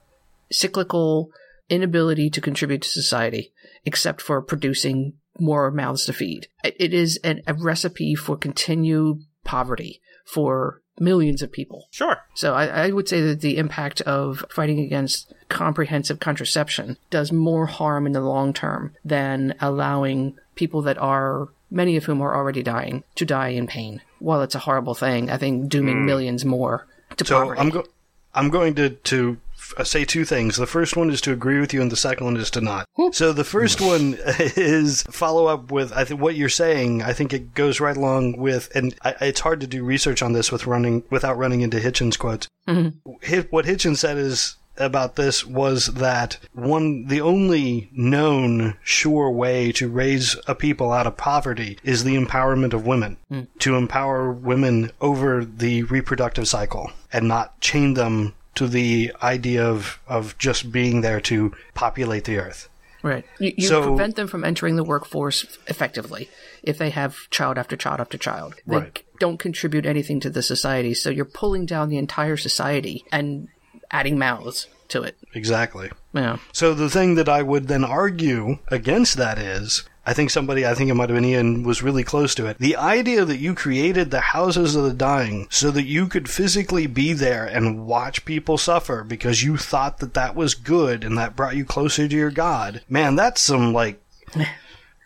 cyclical 0.51 1.31
inability 1.69 2.29
to 2.29 2.41
contribute 2.41 2.81
to 2.81 2.89
society, 2.89 3.51
except 3.85 4.21
for 4.21 4.41
producing 4.41 5.13
more 5.39 5.71
mouths 5.71 6.05
to 6.05 6.13
feed. 6.13 6.47
It, 6.63 6.75
it 6.79 6.93
is 6.93 7.17
an, 7.23 7.41
a 7.47 7.53
recipe 7.53 8.15
for 8.15 8.37
continued 8.37 9.23
poverty 9.43 10.01
for 10.25 10.80
millions 10.99 11.41
of 11.41 11.51
people. 11.51 11.87
Sure. 11.91 12.17
So 12.33 12.53
I, 12.53 12.65
I 12.65 12.89
would 12.91 13.07
say 13.07 13.21
that 13.21 13.41
the 13.41 13.57
impact 13.57 14.01
of 14.01 14.45
fighting 14.49 14.79
against 14.79 15.33
comprehensive 15.49 16.19
contraception 16.19 16.97
does 17.09 17.31
more 17.31 17.65
harm 17.65 18.05
in 18.05 18.11
the 18.11 18.21
long 18.21 18.53
term 18.53 18.95
than 19.03 19.55
allowing 19.59 20.37
people 20.55 20.81
that 20.83 20.97
are 20.97 21.49
many 21.69 21.95
of 21.95 22.05
whom 22.05 22.21
are 22.21 22.35
already 22.35 22.61
dying 22.61 23.03
to 23.15 23.25
die 23.25 23.49
in 23.49 23.67
pain. 23.67 24.01
While 24.19 24.41
it's 24.41 24.55
a 24.55 24.59
horrible 24.59 24.93
thing, 24.93 25.29
I 25.29 25.37
think 25.37 25.69
dooming 25.69 25.99
hmm. 25.99 26.05
millions 26.05 26.45
more 26.45 26.87
to 27.17 27.25
So 27.25 27.39
poverty. 27.39 27.61
I'm 27.61 27.69
go- 27.69 27.87
I'm 28.33 28.49
going 28.49 28.75
to 28.75 28.89
to 28.89 29.37
uh, 29.77 29.83
say 29.83 30.05
two 30.05 30.25
things. 30.25 30.57
The 30.57 30.65
first 30.67 30.95
one 30.97 31.09
is 31.09 31.21
to 31.21 31.31
agree 31.33 31.59
with 31.59 31.73
you, 31.73 31.81
and 31.81 31.91
the 31.91 31.95
second 31.95 32.25
one 32.25 32.37
is 32.37 32.49
to 32.51 32.61
not. 32.61 32.85
So 33.13 33.31
the 33.33 33.43
first 33.43 33.79
one 33.81 34.17
is 34.55 35.03
follow 35.03 35.47
up 35.47 35.71
with 35.71 35.91
I 35.93 36.03
think 36.05 36.21
what 36.21 36.35
you're 36.35 36.49
saying. 36.49 37.01
I 37.03 37.13
think 37.13 37.33
it 37.33 37.53
goes 37.53 37.79
right 37.79 37.97
along 37.97 38.37
with, 38.37 38.73
and 38.75 38.95
I, 39.03 39.15
it's 39.21 39.39
hard 39.41 39.61
to 39.61 39.67
do 39.67 39.83
research 39.83 40.21
on 40.21 40.33
this 40.33 40.51
with 40.51 40.67
running 40.67 41.03
without 41.09 41.37
running 41.37 41.61
into 41.61 41.77
Hitchens 41.79 42.17
quotes. 42.17 42.47
Hi- 42.67 43.47
What 43.49 43.65
Hitchens 43.65 43.97
said 43.97 44.17
is 44.17 44.55
about 44.77 45.15
this 45.15 45.45
was 45.45 45.87
that 45.87 46.37
one 46.53 47.05
the 47.07 47.19
only 47.21 47.89
known 47.91 48.75
sure 48.83 49.29
way 49.29 49.71
to 49.73 49.89
raise 49.89 50.35
a 50.47 50.55
people 50.55 50.91
out 50.91 51.05
of 51.05 51.17
poverty 51.17 51.77
is 51.83 52.03
the 52.03 52.15
empowerment 52.15 52.73
of 52.73 52.85
women 52.87 53.17
to 53.59 53.75
empower 53.75 54.31
women 54.31 54.89
over 55.01 55.43
the 55.45 55.83
reproductive 55.83 56.47
cycle 56.47 56.89
and 57.11 57.27
not 57.27 57.59
chain 57.59 57.93
them 57.95 58.33
to 58.55 58.67
the 58.67 59.11
idea 59.23 59.63
of 59.65 59.99
of 60.07 60.37
just 60.37 60.71
being 60.71 61.01
there 61.01 61.21
to 61.21 61.53
populate 61.73 62.25
the 62.25 62.37
earth 62.37 62.67
right. 63.03 63.25
You, 63.39 63.51
you 63.57 63.67
So- 63.67 63.81
prevent 63.95 64.15
them 64.15 64.27
from 64.27 64.43
entering 64.43 64.75
the 64.75 64.83
workforce 64.83 65.57
effectively 65.67 66.29
if 66.61 66.77
they 66.77 66.91
have 66.91 67.15
child 67.31 67.57
after 67.57 67.75
child 67.75 67.99
after 67.99 68.17
child. 68.17 68.53
They 68.67 68.77
Right. 68.77 69.03
don't 69.19 69.37
contribute 69.39 69.87
anything 69.87 70.19
to 70.19 70.29
the 70.29 70.43
society, 70.43 70.93
so 70.93 71.09
you're 71.09 71.25
pulling 71.25 71.65
down 71.65 71.89
the 71.89 71.97
entire 71.97 72.37
society 72.37 73.03
and 73.11 73.47
adding 73.89 74.19
mouths 74.19 74.67
to 74.89 75.01
it. 75.01 75.15
exactly 75.33 75.89
Yeah. 76.13 76.37
So 76.51 76.73
the 76.75 76.89
thing 76.91 77.15
that 77.15 77.27
I 77.29 77.41
would 77.41 77.67
then 77.69 77.83
argue 77.85 78.59
against 78.67 79.15
that 79.17 79.39
is, 79.39 79.83
I 80.05 80.13
think 80.13 80.31
somebody, 80.31 80.65
I 80.65 80.73
think 80.73 80.89
it 80.89 80.95
might 80.95 81.09
have 81.09 81.15
been 81.15 81.25
Ian, 81.25 81.61
was 81.63 81.83
really 81.83 82.03
close 82.03 82.33
to 82.35 82.47
it. 82.47 82.57
The 82.57 82.75
idea 82.75 83.23
that 83.23 83.37
you 83.37 83.53
created 83.53 84.09
the 84.09 84.19
houses 84.19 84.75
of 84.75 84.83
the 84.83 84.93
dying 84.93 85.47
so 85.51 85.69
that 85.71 85.83
you 85.83 86.07
could 86.07 86.27
physically 86.27 86.87
be 86.87 87.13
there 87.13 87.45
and 87.45 87.85
watch 87.85 88.25
people 88.25 88.57
suffer 88.57 89.03
because 89.03 89.43
you 89.43 89.57
thought 89.57 89.99
that 89.99 90.15
that 90.15 90.35
was 90.35 90.55
good 90.55 91.03
and 91.03 91.17
that 91.19 91.35
brought 91.35 91.55
you 91.55 91.65
closer 91.65 92.07
to 92.07 92.15
your 92.15 92.31
God. 92.31 92.81
Man, 92.89 93.15
that's 93.15 93.41
some 93.41 93.73
like 93.73 94.01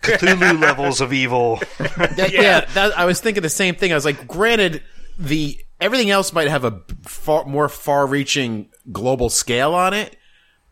Cthulhu 0.02 0.62
levels 0.62 1.02
of 1.02 1.12
evil. 1.12 1.60
That- 1.78 2.32
yeah, 2.32 2.62
that, 2.74 2.98
I 2.98 3.06
was 3.06 3.20
thinking 3.20 3.44
the 3.44 3.50
same 3.50 3.76
thing. 3.76 3.92
I 3.92 3.96
was 3.96 4.06
like, 4.06 4.28
granted, 4.28 4.82
the 5.18 5.60
everything 5.82 6.10
else 6.10 6.32
might 6.32 6.48
have 6.48 6.64
a 6.64 6.82
far 7.04 7.46
more 7.46 7.68
far-reaching 7.68 8.70
global 8.92 9.30
scale 9.30 9.74
on 9.74 9.94
it, 9.94 10.16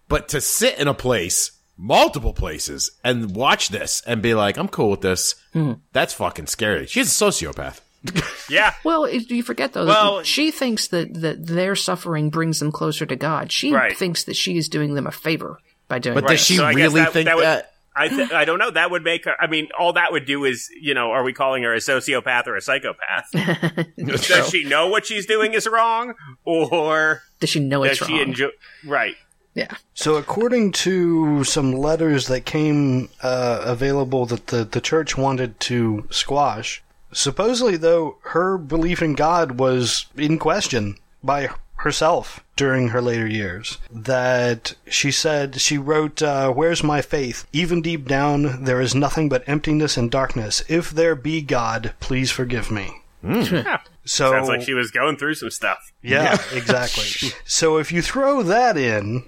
but 0.08 0.30
to 0.30 0.40
sit 0.42 0.78
in 0.78 0.88
a 0.88 0.94
place, 0.94 1.52
multiple 1.78 2.34
places, 2.34 2.92
and 3.04 3.36
watch 3.36 3.70
this 3.70 4.02
and 4.06 4.22
be 4.22 4.34
like, 4.34 4.58
"I'm 4.58 4.68
cool 4.68 4.92
with 4.92 5.02
this," 5.02 5.36
hmm. 5.54 5.74
that's 5.92 6.14
fucking 6.14 6.48
scary. 6.48 6.86
She's 6.88 7.08
a 7.22 7.26
sociopath. 7.26 7.80
Yeah. 8.50 8.74
Well, 8.84 9.06
it, 9.06 9.32
you 9.32 9.42
forget 9.42 9.72
though. 9.72 9.86
Well- 9.86 10.24
she 10.24 10.52
thinks 10.52 10.88
that 10.90 11.14
that 11.22 11.48
their 11.48 11.76
suffering 11.78 12.30
brings 12.30 12.60
them 12.60 12.72
closer 12.74 13.06
to 13.06 13.16
God. 13.16 13.52
She 13.54 13.72
Right. 13.74 13.96
thinks 13.98 14.26
that 14.26 14.36
she 14.36 14.58
is 14.58 14.68
doing 14.68 14.96
them 14.96 15.08
a 15.08 15.12
favor 15.12 15.58
by 15.88 16.00
doing. 16.00 16.16
But 16.16 16.26
that. 16.26 16.32
does 16.32 16.42
she 16.42 16.58
So 16.58 16.68
really 16.70 17.00
that- 17.02 17.14
think 17.14 17.26
that 17.28 17.38
would- 17.38 17.46
that? 17.46 17.70
I 17.96 18.08
th- 18.10 18.32
I 18.34 18.44
don't 18.44 18.58
know. 18.60 18.72
That 18.72 18.90
would 18.92 19.04
make 19.04 19.24
her. 19.26 19.36
I 19.40 19.46
mean, 19.48 19.70
all 19.80 19.94
that 19.94 20.12
would 20.12 20.26
do 20.26 20.44
is, 20.46 20.68
you 20.82 20.94
know, 20.96 21.12
are 21.12 21.24
we 21.24 21.32
calling 21.32 21.62
her 21.64 21.74
a 21.76 21.78
sociopath 21.78 22.48
or 22.48 22.56
a 22.58 22.62
psychopath? 22.62 23.30
Does 23.98 24.50
she 24.50 24.64
know 24.66 24.88
what 24.88 25.06
she's 25.06 25.26
doing 25.28 25.54
is 25.54 25.68
wrong, 25.68 26.16
or 26.44 27.22
Does 27.40 27.52
she 27.52 27.60
know 27.60 27.84
it's 27.84 28.04
she 28.06 28.14
wrong? 28.14 28.22
enjoy? 28.22 28.50
Right. 28.84 29.16
Yeah. 29.54 29.76
So, 29.94 30.16
according 30.16 30.72
to 30.74 31.44
some 31.44 31.74
letters 31.74 32.28
that 32.28 32.42
came 32.46 33.10
uh, 33.22 33.62
available 33.64 34.26
that 34.26 34.48
the, 34.48 34.64
the 34.64 34.82
church 34.82 35.18
wanted 35.18 35.60
to 35.62 36.08
squash, 36.10 36.82
supposedly, 37.12 37.78
though, 37.78 38.18
her 38.22 38.58
belief 38.58 39.02
in 39.02 39.14
God 39.14 39.60
was 39.60 40.08
in 40.16 40.40
question 40.40 40.98
by 41.24 41.50
herself 41.76 42.44
during 42.56 42.90
her 42.90 43.02
later 43.02 43.28
years. 43.28 43.78
That 43.92 44.74
she 44.88 45.12
said, 45.12 45.62
she 45.62 45.78
wrote, 45.78 46.22
uh, 46.22 46.52
Where's 46.52 46.84
my 46.84 47.02
faith? 47.02 47.46
Even 47.54 47.82
deep 47.82 48.08
down, 48.08 48.64
there 48.64 48.82
is 48.82 48.96
nothing 48.96 49.30
but 49.30 49.48
emptiness 49.48 49.98
and 49.98 50.10
darkness. 50.10 50.64
If 50.68 50.92
there 50.92 51.16
be 51.16 51.42
God, 51.42 51.94
please 52.00 52.32
forgive 52.32 52.72
me. 52.72 53.02
Yeah. 53.24 53.80
So, 54.06 54.32
Sounds 54.32 54.50
like 54.50 54.62
she 54.62 54.74
was 54.74 54.92
going 54.92 55.16
through 55.16 55.36
some 55.36 55.50
stuff. 55.50 55.94
yeah, 56.02 56.38
exactly. 56.52 57.30
so 57.46 57.78
if 57.78 57.90
you 57.92 58.02
throw 58.02 58.44
that 58.44 58.76
in, 58.76 59.24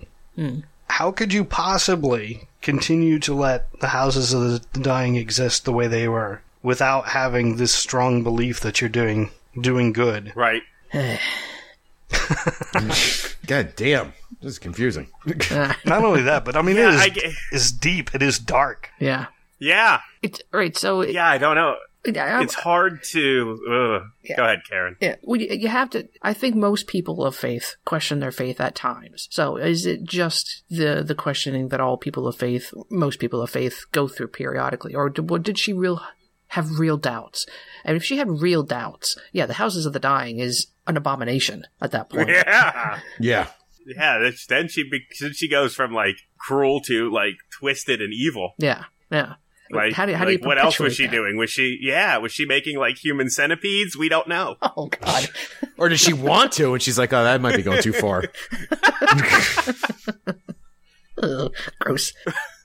how 0.89 1.11
could 1.11 1.33
you 1.33 1.43
possibly 1.45 2.47
continue 2.61 3.19
to 3.19 3.33
let 3.33 3.71
the 3.79 3.87
houses 3.89 4.33
of 4.33 4.41
the 4.73 4.79
dying 4.79 5.15
exist 5.15 5.65
the 5.65 5.73
way 5.73 5.87
they 5.87 6.07
were 6.07 6.41
without 6.63 7.09
having 7.09 7.57
this 7.57 7.73
strong 7.73 8.23
belief 8.23 8.59
that 8.61 8.81
you're 8.81 8.89
doing 8.89 9.31
doing 9.59 9.93
good? 9.93 10.31
Right. 10.35 10.63
God 13.47 13.73
damn, 13.75 14.13
this 14.41 14.53
is 14.53 14.59
confusing. 14.59 15.07
Not 15.85 16.03
only 16.03 16.23
that, 16.23 16.43
but 16.45 16.55
I 16.55 16.61
mean, 16.61 16.75
Yeah, 16.77 16.89
it 16.89 16.95
is 16.95 17.01
I 17.01 17.09
get- 17.09 17.33
is 17.51 17.71
deep. 17.71 18.13
It 18.15 18.21
is 18.21 18.39
dark. 18.39 18.89
Yeah. 18.99 19.27
Yeah. 19.59 20.01
It's 20.21 20.41
right. 20.51 20.75
So 20.75 21.01
it- 21.01 21.11
Yeah. 21.13 21.27
I 21.27 21.37
don't 21.37 21.55
know. 21.55 21.75
I- 22.07 22.41
it's 22.43 22.53
hard 22.53 23.03
to. 23.11 23.59
Ugh. 23.69 24.09
Yeah. 24.23 24.35
Go 24.37 24.43
ahead, 24.45 24.61
Karen. 24.69 24.97
Yeah, 24.99 25.15
well, 25.23 25.39
you 25.39 25.47
you 25.55 25.67
have 25.67 25.89
to. 25.91 26.07
I 26.21 26.33
think 26.33 26.55
most 26.55 26.87
people 26.87 27.23
of 27.25 27.35
faith 27.35 27.75
question 27.85 28.19
their 28.19 28.31
faith 28.31 28.59
at 28.61 28.75
times. 28.75 29.27
So, 29.31 29.57
is 29.57 29.85
it 29.85 30.03
just 30.03 30.63
the 30.69 31.03
the 31.05 31.15
questioning 31.15 31.69
that 31.69 31.79
all 31.81 31.97
people 31.97 32.27
of 32.27 32.35
faith, 32.35 32.73
most 32.89 33.19
people 33.19 33.41
of 33.41 33.49
faith, 33.49 33.85
go 33.91 34.07
through 34.07 34.27
periodically, 34.29 34.93
or 34.95 35.09
did, 35.09 35.27
did 35.43 35.57
she 35.57 35.73
real 35.73 36.01
have 36.49 36.79
real 36.79 36.97
doubts? 36.97 37.45
And 37.83 37.97
if 37.97 38.03
she 38.03 38.17
had 38.17 38.29
real 38.41 38.63
doubts, 38.63 39.17
yeah, 39.31 39.45
the 39.45 39.53
houses 39.55 39.85
of 39.85 39.93
the 39.93 39.99
dying 39.99 40.39
is 40.39 40.67
an 40.87 40.97
abomination 40.97 41.63
at 41.81 41.91
that 41.91 42.09
point. 42.09 42.29
Yeah, 42.29 42.99
Yeah. 43.19 43.47
yeah. 43.85 44.31
Then 44.49 44.67
she 44.67 44.83
be- 44.89 45.05
then 45.19 45.33
she 45.33 45.49
goes 45.49 45.73
from 45.75 45.93
like 45.93 46.15
cruel 46.39 46.81
to 46.81 47.11
like 47.11 47.35
twisted 47.59 48.01
and 48.01 48.13
evil. 48.13 48.53
Yeah, 48.57 48.83
yeah. 49.11 49.35
Like, 49.71 49.93
how 49.93 50.06
do 50.06 50.13
how 50.13 50.25
do 50.25 50.32
you 50.32 50.39
what 50.39 50.58
else 50.60 50.80
was 50.80 50.95
she 50.95 51.06
that? 51.06 51.12
doing? 51.12 51.38
Was 51.38 51.49
she 51.49 51.80
yeah? 51.82 52.17
Was 52.17 52.32
she 52.32 52.45
making 52.45 52.78
like 52.78 52.97
human 52.97 53.30
centipedes? 53.30 53.97
We 53.97 54.10
don't 54.10 54.28
know. 54.28 54.58
Oh 54.78 54.88
God. 54.88 55.30
Or 55.78 55.89
did 55.89 55.99
she 55.99 56.13
want 56.13 56.54
to? 56.54 56.73
And 56.73 56.82
she's 56.82 56.97
like, 56.97 57.12
oh, 57.12 57.23
that 57.23 57.41
might 57.41 57.58
be 57.58 57.62
going 57.62 57.82
too 57.82 57.91
far. 57.91 58.23
Ugh, 61.21 61.54
gross. 61.80 62.13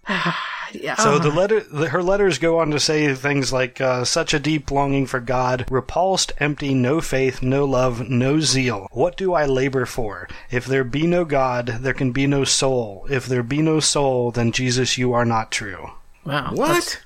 yeah. 0.72 0.94
So 0.94 1.18
the 1.18 1.30
letter, 1.30 1.60
the, 1.60 1.88
her 1.88 2.02
letters 2.02 2.38
go 2.38 2.60
on 2.60 2.70
to 2.70 2.78
say 2.80 3.12
things 3.14 3.52
like, 3.52 3.80
uh, 3.80 4.04
"Such 4.04 4.32
a 4.32 4.38
deep 4.38 4.70
longing 4.70 5.06
for 5.06 5.18
God, 5.18 5.66
repulsed, 5.70 6.32
empty, 6.38 6.72
no 6.72 7.00
faith, 7.00 7.42
no 7.42 7.64
love, 7.64 8.08
no 8.08 8.38
zeal. 8.40 8.86
What 8.92 9.16
do 9.16 9.34
I 9.34 9.44
labor 9.44 9.86
for? 9.86 10.28
If 10.50 10.66
there 10.66 10.84
be 10.84 11.06
no 11.06 11.24
God, 11.24 11.78
there 11.80 11.94
can 11.94 12.12
be 12.12 12.26
no 12.28 12.44
soul. 12.44 13.06
If 13.10 13.26
there 13.26 13.42
be 13.42 13.60
no 13.60 13.80
soul, 13.80 14.30
then 14.30 14.52
Jesus, 14.52 14.98
you 14.98 15.12
are 15.12 15.24
not 15.24 15.50
true." 15.50 15.90
Wow. 16.24 16.52
What? 16.54 17.02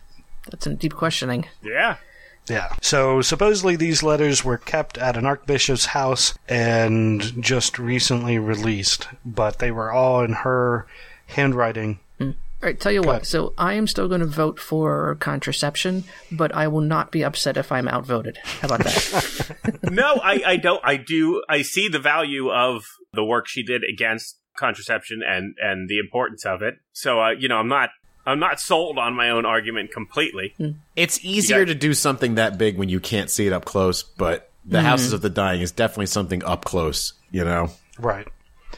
that's 0.50 0.64
some 0.64 0.77
deep 0.77 0.94
questioning. 0.94 1.46
Yeah. 1.62 1.96
Yeah. 2.48 2.74
So 2.83 3.22
supposedly 3.22 3.77
these 3.77 4.03
letters 4.03 4.44
were 4.44 4.59
kept 4.59 4.98
at 4.98 5.16
an 5.16 5.24
archbishop's 5.24 5.87
house 5.87 6.35
and 6.48 7.22
just 7.42 7.79
recently 7.79 8.38
released, 8.38 9.09
but 9.24 9.59
they 9.59 9.70
were 9.70 9.90
all 9.90 10.22
in 10.22 10.33
her 10.33 10.87
handwriting. 11.29 12.00
All 12.64 12.68
right, 12.68 12.81
tell 12.81 12.92
you 12.92 13.03
what. 13.03 13.09
ahead. 13.09 13.27
So 13.27 13.53
I 13.59 13.74
am 13.74 13.87
still 13.87 14.09
going 14.09 14.20
to 14.20 14.27
vote 14.27 14.59
for 14.59 15.16
contraception, 15.16 16.05
but 16.33 16.55
I 16.55 16.66
will 16.66 16.81
not 16.81 17.12
be 17.12 17.22
upset 17.22 17.59
if 17.59 17.70
I'm 17.70 17.87
outvoted. 17.87 18.38
How 18.42 18.68
about 18.68 18.85
that? 18.85 19.79
no, 19.90 20.18
I, 20.24 20.42
I 20.46 20.57
don't. 20.57 20.81
I 20.83 20.96
do. 20.96 21.42
I 21.46 21.61
see 21.61 21.88
the 21.88 21.98
value 21.98 22.50
of 22.50 22.85
the 23.12 23.22
work 23.22 23.48
she 23.48 23.62
did 23.62 23.83
against 23.85 24.38
contraception 24.57 25.20
and 25.29 25.55
and 25.61 25.90
the 25.90 25.98
importance 25.98 26.46
of 26.46 26.62
it. 26.62 26.77
So, 26.92 27.20
uh, 27.20 27.31
you 27.38 27.48
know, 27.48 27.57
I'm 27.57 27.68
not. 27.68 27.90
I'm 28.27 28.39
not 28.39 28.61
sold 28.61 28.99
on 28.99 29.15
my 29.15 29.31
own 29.31 29.45
argument 29.47 29.93
completely. 29.93 30.55
It's 30.97 31.25
easier 31.25 31.61
Yeah. 31.61 31.65
to 31.67 31.75
do 31.75 31.93
something 31.95 32.37
that 32.37 32.57
big 32.59 32.79
when 32.79 32.89
you 32.89 33.01
can't 33.01 33.31
see 33.31 33.47
it 33.47 33.53
up 33.53 33.65
close, 33.65 34.03
but 34.03 34.51
the 34.65 34.81
Houses 34.83 35.13
of 35.13 35.21
the 35.21 35.29
Dying 35.31 35.61
is 35.61 35.71
definitely 35.73 36.07
something 36.07 36.43
up 36.45 36.65
close, 36.65 37.13
you 37.31 37.45
know? 37.45 37.71
Right. 37.99 38.27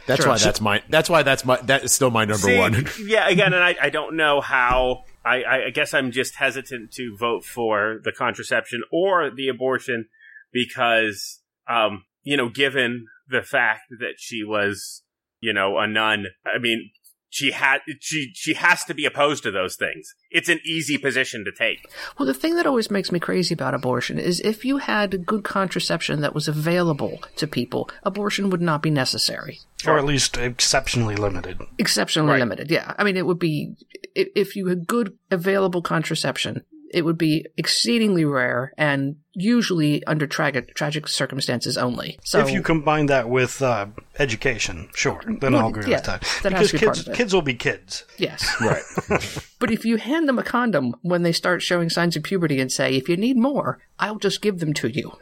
That's 0.06 0.22
Sure. 0.22 0.32
why 0.32 0.38
that's 0.38 0.60
my 0.60 0.82
that's 0.88 1.08
why 1.10 1.22
that's 1.22 1.44
my 1.44 1.56
that 1.62 1.82
is 1.84 1.92
still 1.92 2.10
my 2.10 2.24
number 2.24 2.46
See, 2.46 2.58
one. 2.58 2.86
yeah, 3.06 3.28
again, 3.28 3.52
and 3.54 3.62
I, 3.64 3.74
I 3.80 3.90
don't 3.90 4.16
know 4.16 4.40
how. 4.40 5.04
I, 5.24 5.42
I, 5.42 5.64
I 5.66 5.70
guess 5.70 5.92
I'm 5.94 6.12
just 6.12 6.36
hesitant 6.36 6.92
to 6.92 7.16
vote 7.18 7.44
for 7.44 8.00
the 8.04 8.12
contraception 8.12 8.82
or 8.92 9.30
the 9.34 9.48
abortion 9.48 10.06
because, 10.52 11.40
um, 11.68 12.04
you 12.22 12.36
know, 12.36 12.48
given 12.48 13.06
the 13.28 13.42
fact 13.42 13.82
that 13.98 14.14
she 14.18 14.42
was, 14.44 15.02
you 15.40 15.52
know, 15.52 15.78
a 15.78 15.86
nun. 15.86 16.26
I 16.44 16.58
mean, 16.58 16.90
she 17.36 17.50
had 17.52 17.78
she 18.00 18.30
she 18.34 18.54
has 18.54 18.82
to 18.84 18.94
be 18.94 19.04
opposed 19.04 19.42
to 19.42 19.50
those 19.50 19.76
things. 19.76 20.14
It's 20.30 20.48
an 20.48 20.60
easy 20.64 20.96
position 20.96 21.44
to 21.44 21.52
take. 21.52 21.80
well, 22.18 22.26
the 22.26 22.32
thing 22.42 22.54
that 22.56 22.66
always 22.66 22.90
makes 22.90 23.12
me 23.12 23.20
crazy 23.20 23.52
about 23.52 23.74
abortion 23.74 24.18
is 24.18 24.40
if 24.40 24.64
you 24.64 24.78
had 24.78 25.26
good 25.26 25.44
contraception 25.44 26.22
that 26.22 26.34
was 26.34 26.48
available 26.48 27.22
to 27.36 27.46
people, 27.46 27.90
abortion 28.02 28.48
would 28.50 28.62
not 28.62 28.80
be 28.82 28.90
necessary. 28.90 29.58
Or 29.86 29.98
at 29.98 30.04
least 30.06 30.38
exceptionally 30.38 31.14
limited. 31.16 31.60
Exceptionally 31.78 32.32
Right. 32.32 32.40
limited. 32.40 32.70
Yeah. 32.70 32.94
I 32.98 33.04
mean, 33.04 33.16
it 33.18 33.26
would 33.26 33.38
be, 33.38 33.74
if 34.14 34.56
you 34.56 34.66
had 34.68 34.86
good 34.86 35.12
available 35.30 35.82
contraception, 35.82 36.62
it 36.92 37.02
would 37.04 37.18
be 37.18 37.44
exceedingly 37.56 38.24
rare 38.24 38.72
and 38.78 39.16
usually 39.34 40.04
under 40.06 40.26
tragic, 40.26 40.74
tragic 40.74 41.08
circumstances 41.08 41.76
only. 41.76 42.18
So 42.24 42.40
if 42.40 42.50
you 42.50 42.62
combine 42.62 43.06
that 43.06 43.28
with 43.28 43.60
uh, 43.60 43.86
education, 44.18 44.88
sure, 44.94 45.22
then 45.40 45.52
Well, 45.52 45.62
I'll 45.62 45.68
agree 45.68 45.90
yeah, 45.90 45.96
with 45.96 46.04
that. 46.04 46.20
that 46.42 46.52
has 46.52 46.70
because 46.70 46.70
to 46.70 46.78
be 46.78 46.86
part 46.86 46.96
kids, 46.96 47.06
of 47.08 47.12
it. 47.12 47.16
kids 47.16 47.34
will 47.34 47.42
be 47.42 47.54
kids. 47.54 48.04
yes. 48.18 48.54
right. 48.60 49.42
But 49.58 49.70
if 49.70 49.84
you 49.84 49.96
hand 49.96 50.28
them 50.28 50.38
a 50.38 50.42
condom 50.42 50.94
when 51.02 51.22
they 51.22 51.32
start 51.32 51.62
showing 51.62 51.88
signs 51.90 52.14
of 52.16 52.22
puberty 52.22 52.60
and 52.60 52.70
say, 52.70 52.94
if 52.94 53.08
you 53.08 53.16
need 53.16 53.36
more, 53.38 53.78
I'll 53.98 54.18
just 54.18 54.42
give 54.42 54.58
them 54.60 54.72
to 54.74 54.88
you. 54.88 55.12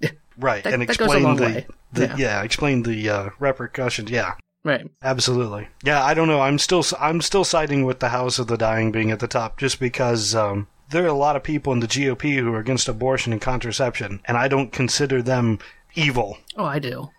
Right. 0.40 0.62
That- 0.62 0.72
and 0.74 0.82
that 0.82 0.96
goes 0.96 1.12
a 1.12 1.16
explain 1.16 1.36
the, 1.36 1.66
the 1.92 2.06
Yeah. 2.06 2.16
yeah. 2.16 2.42
explain 2.42 2.82
the 2.84 3.10
uh, 3.10 3.30
repercussions. 3.40 4.08
Yeah. 4.10 4.34
Right. 4.64 4.86
Absolutely. 5.02 5.66
Yeah, 5.82 6.04
I 6.04 6.14
don't 6.14 6.28
know. 6.28 6.40
I'm 6.40 6.58
still 6.58 6.84
I'm 7.00 7.20
still 7.22 7.42
siding 7.44 7.84
with 7.84 8.00
the 8.00 8.10
House 8.10 8.38
of 8.38 8.46
the 8.48 8.56
Dying 8.56 8.92
being 8.92 9.10
at 9.10 9.18
the 9.20 9.26
top 9.28 9.58
just 9.58 9.80
because 9.80 10.34
um, 10.34 10.66
there 10.90 11.04
are 11.04 11.08
a 11.08 11.12
lot 11.12 11.36
of 11.36 11.42
people 11.42 11.72
in 11.72 11.80
the 11.80 11.86
GOP 11.86 12.36
who 12.36 12.52
are 12.52 12.60
against 12.60 12.88
abortion 12.88 13.32
and 13.32 13.42
contraception, 13.42 14.20
and 14.24 14.36
I 14.36 14.48
don't 14.48 14.72
consider 14.72 15.22
them 15.22 15.58
evil. 15.94 16.38
Oh, 16.56 16.64
I 16.64 16.78
do. 16.78 17.10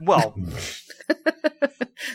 Well, 0.00 0.34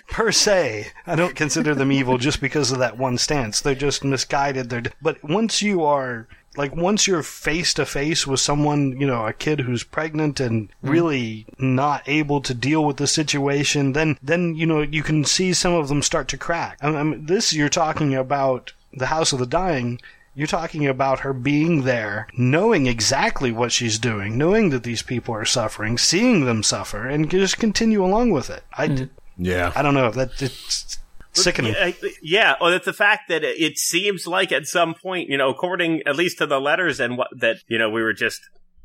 per 0.09 0.31
se, 0.31 0.87
I 1.05 1.15
don't 1.15 1.35
consider 1.35 1.73
them 1.75 1.91
evil 1.91 2.17
just 2.17 2.39
because 2.39 2.71
of 2.71 2.79
that 2.79 2.97
one 2.97 3.17
stance. 3.17 3.59
They're 3.59 3.75
just 3.75 4.03
misguided. 4.03 4.69
They're 4.69 4.83
but 5.01 5.23
once 5.23 5.61
you 5.61 5.83
are 5.83 6.27
like 6.55 6.75
once 6.75 7.07
you're 7.07 7.23
face 7.23 7.73
to 7.75 7.85
face 7.85 8.25
with 8.25 8.39
someone, 8.39 8.99
you 8.99 9.07
know, 9.07 9.25
a 9.25 9.33
kid 9.33 9.61
who's 9.61 9.83
pregnant 9.83 10.39
and 10.39 10.69
hmm. 10.81 10.89
really 10.89 11.45
not 11.57 12.03
able 12.07 12.41
to 12.41 12.53
deal 12.53 12.83
with 12.83 12.97
the 12.97 13.07
situation, 13.07 13.93
then 13.93 14.17
then 14.21 14.55
you 14.55 14.65
know 14.65 14.81
you 14.81 15.03
can 15.03 15.23
see 15.23 15.53
some 15.53 15.73
of 15.73 15.87
them 15.87 16.01
start 16.01 16.27
to 16.29 16.37
crack. 16.37 16.77
I 16.81 16.91
mean, 17.03 17.25
this 17.25 17.53
you're 17.53 17.69
talking 17.69 18.15
about 18.15 18.73
the 18.93 19.07
House 19.07 19.33
of 19.33 19.39
the 19.39 19.45
Dying. 19.45 19.99
You're 20.37 20.45
talking 20.47 20.85
about 20.85 21.21
her 21.21 21.33
being 21.33 21.81
there, 21.83 22.27
knowing 22.37 22.85
exactly 22.85 23.51
what 23.51 23.71
she's 23.71 23.97
doing, 23.97 24.37
knowing 24.37 24.69
that 24.69 24.83
these 24.83 25.01
people 25.01 25.33
are 25.33 25.45
suffering, 25.45 25.97
seeing 25.97 26.45
them 26.45 26.61
suffer, 26.61 27.07
and 27.07 27.27
just 27.29 27.57
continue 27.57 28.05
along 28.05 28.29
with 28.29 28.51
it. 28.51 28.63
I, 28.71 29.07
Yeah. 29.35 29.71
I 29.75 29.81
don't 29.81 29.95
know. 29.95 30.11
That 30.11 30.39
it's 30.39 30.99
sickening. 31.33 31.73
Yeah, 31.73 31.87
or 31.89 32.09
yeah. 32.21 32.53
Well, 32.61 32.71
it's 32.73 32.85
the 32.85 32.93
fact 32.93 33.29
that 33.29 33.43
it, 33.43 33.59
it 33.59 33.77
seems 33.79 34.27
like 34.27 34.51
at 34.51 34.67
some 34.67 34.93
point, 34.93 35.27
you 35.27 35.37
know, 35.39 35.49
according 35.49 36.03
at 36.05 36.15
least 36.15 36.37
to 36.37 36.45
the 36.45 36.61
letters 36.61 36.99
and 36.99 37.17
what 37.17 37.29
that 37.39 37.57
you 37.67 37.79
know 37.79 37.89
we 37.89 38.03
were 38.03 38.13
just 38.13 38.41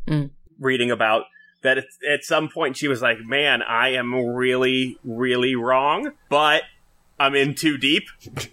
Mm. 0.09 0.31
reading 0.59 0.91
about, 0.91 1.25
that 1.63 1.79
at, 1.79 1.85
at 2.11 2.25
some 2.25 2.49
point 2.49 2.77
she 2.79 2.89
was 2.89 3.01
like, 3.03 3.19
"Man, 3.21 3.63
I 3.63 3.91
am 3.91 4.15
really, 4.15 4.97
really 5.05 5.55
wrong, 5.55 6.13
but 6.31 6.63
I'm 7.21 7.35
in 7.35 7.55
too 7.55 7.77
deep, 7.79 8.05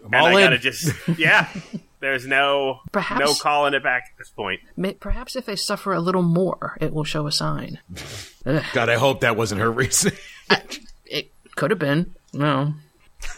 and 0.03 0.13
all 0.15 0.27
I 0.27 0.31
in." 0.31 0.39
gotta 0.39 0.59
just 0.59 0.93
yeah." 1.17 1.47
There's 2.01 2.25
no 2.25 2.79
Perhaps- 2.91 3.19
no 3.19 3.33
calling 3.33 3.73
it 3.73 3.83
back 3.83 4.03
at 4.11 4.17
this 4.17 4.29
point. 4.29 4.61
May- 4.77 4.93
Perhaps 4.93 5.35
if 5.35 5.45
they 5.45 5.55
suffer 5.55 5.93
a 5.93 5.99
little 5.99 6.21
more, 6.21 6.77
it 6.79 6.93
will 6.93 7.03
show 7.03 7.27
a 7.27 7.31
sign. 7.31 7.79
God, 8.73 8.87
I 8.89 8.95
hope 8.95 9.21
that 9.21 9.35
wasn't 9.35 9.61
her 9.61 9.71
reason. 9.71 10.13
It 11.05 11.31
could 11.55 11.71
have 11.71 11.79
been. 11.79 12.15
No. 12.33 12.73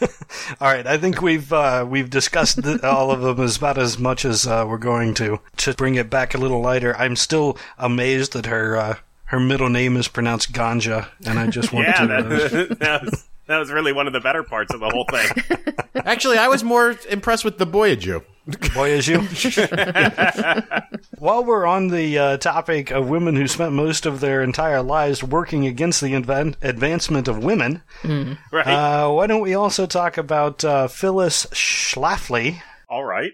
All 0.60 0.68
right, 0.72 0.86
I 0.86 0.96
think 0.96 1.20
we've 1.20 1.52
uh, 1.52 1.84
we've 1.88 2.08
discussed 2.08 2.62
th- 2.62 2.80
all 2.84 3.10
of 3.10 3.20
them 3.20 3.40
as 3.40 3.56
about 3.56 3.78
as 3.78 3.98
much 3.98 4.24
as 4.24 4.46
uh, 4.46 4.64
we're 4.68 4.78
going 4.78 5.12
to. 5.14 5.40
To 5.58 5.74
bring 5.74 5.96
it 5.96 6.08
back 6.08 6.34
a 6.34 6.38
little 6.38 6.60
lighter, 6.60 6.96
I'm 6.96 7.16
still 7.16 7.58
amazed 7.78 8.32
that 8.34 8.46
her 8.46 8.76
uh, 8.76 8.94
her 9.24 9.40
middle 9.40 9.68
name 9.68 9.96
is 9.96 10.06
pronounced 10.06 10.52
Ganja, 10.52 11.08
and 11.26 11.36
I 11.38 11.48
just 11.48 11.72
want 11.72 11.88
Yeah, 11.88 12.06
to. 12.06 12.14
uh, 12.14 12.22
that, 12.22 12.78
that 12.78 13.02
was 13.02 13.24
that 13.48 13.58
was 13.58 13.72
really 13.72 13.92
one 13.92 14.06
of 14.06 14.12
the 14.12 14.20
better 14.20 14.44
parts 14.44 14.72
of 14.72 14.78
the 14.80 14.88
whole 14.88 15.06
thing. 15.10 15.74
Actually, 16.04 16.38
I 16.38 16.46
was 16.46 16.62
more 16.62 16.96
impressed 17.10 17.44
with 17.44 17.58
the 17.58 17.66
Boyaju. 17.66 18.22
Boy, 18.74 18.90
is 18.90 19.06
you. 19.06 19.18
While 21.18 21.44
we're 21.44 21.66
on 21.66 21.88
the 21.88 22.18
uh, 22.18 22.36
topic 22.38 22.90
of 22.90 23.08
women 23.08 23.36
who 23.36 23.46
spent 23.46 23.72
most 23.72 24.06
of 24.06 24.20
their 24.20 24.42
entire 24.42 24.82
lives 24.82 25.22
working 25.22 25.66
against 25.66 26.00
the 26.00 26.12
advan- 26.12 26.56
advancement 26.62 27.28
of 27.28 27.42
women, 27.44 27.82
Right? 28.04 28.66
uh, 28.66 29.08
why 29.10 29.26
don't 29.26 29.40
we 29.42 29.54
also 29.54 29.86
talk 29.86 30.18
about 30.18 30.64
uh, 30.64 30.88
Phyllis 30.88 31.46
Schlafly? 31.46 32.60
All 32.88 33.04
right. 33.04 33.32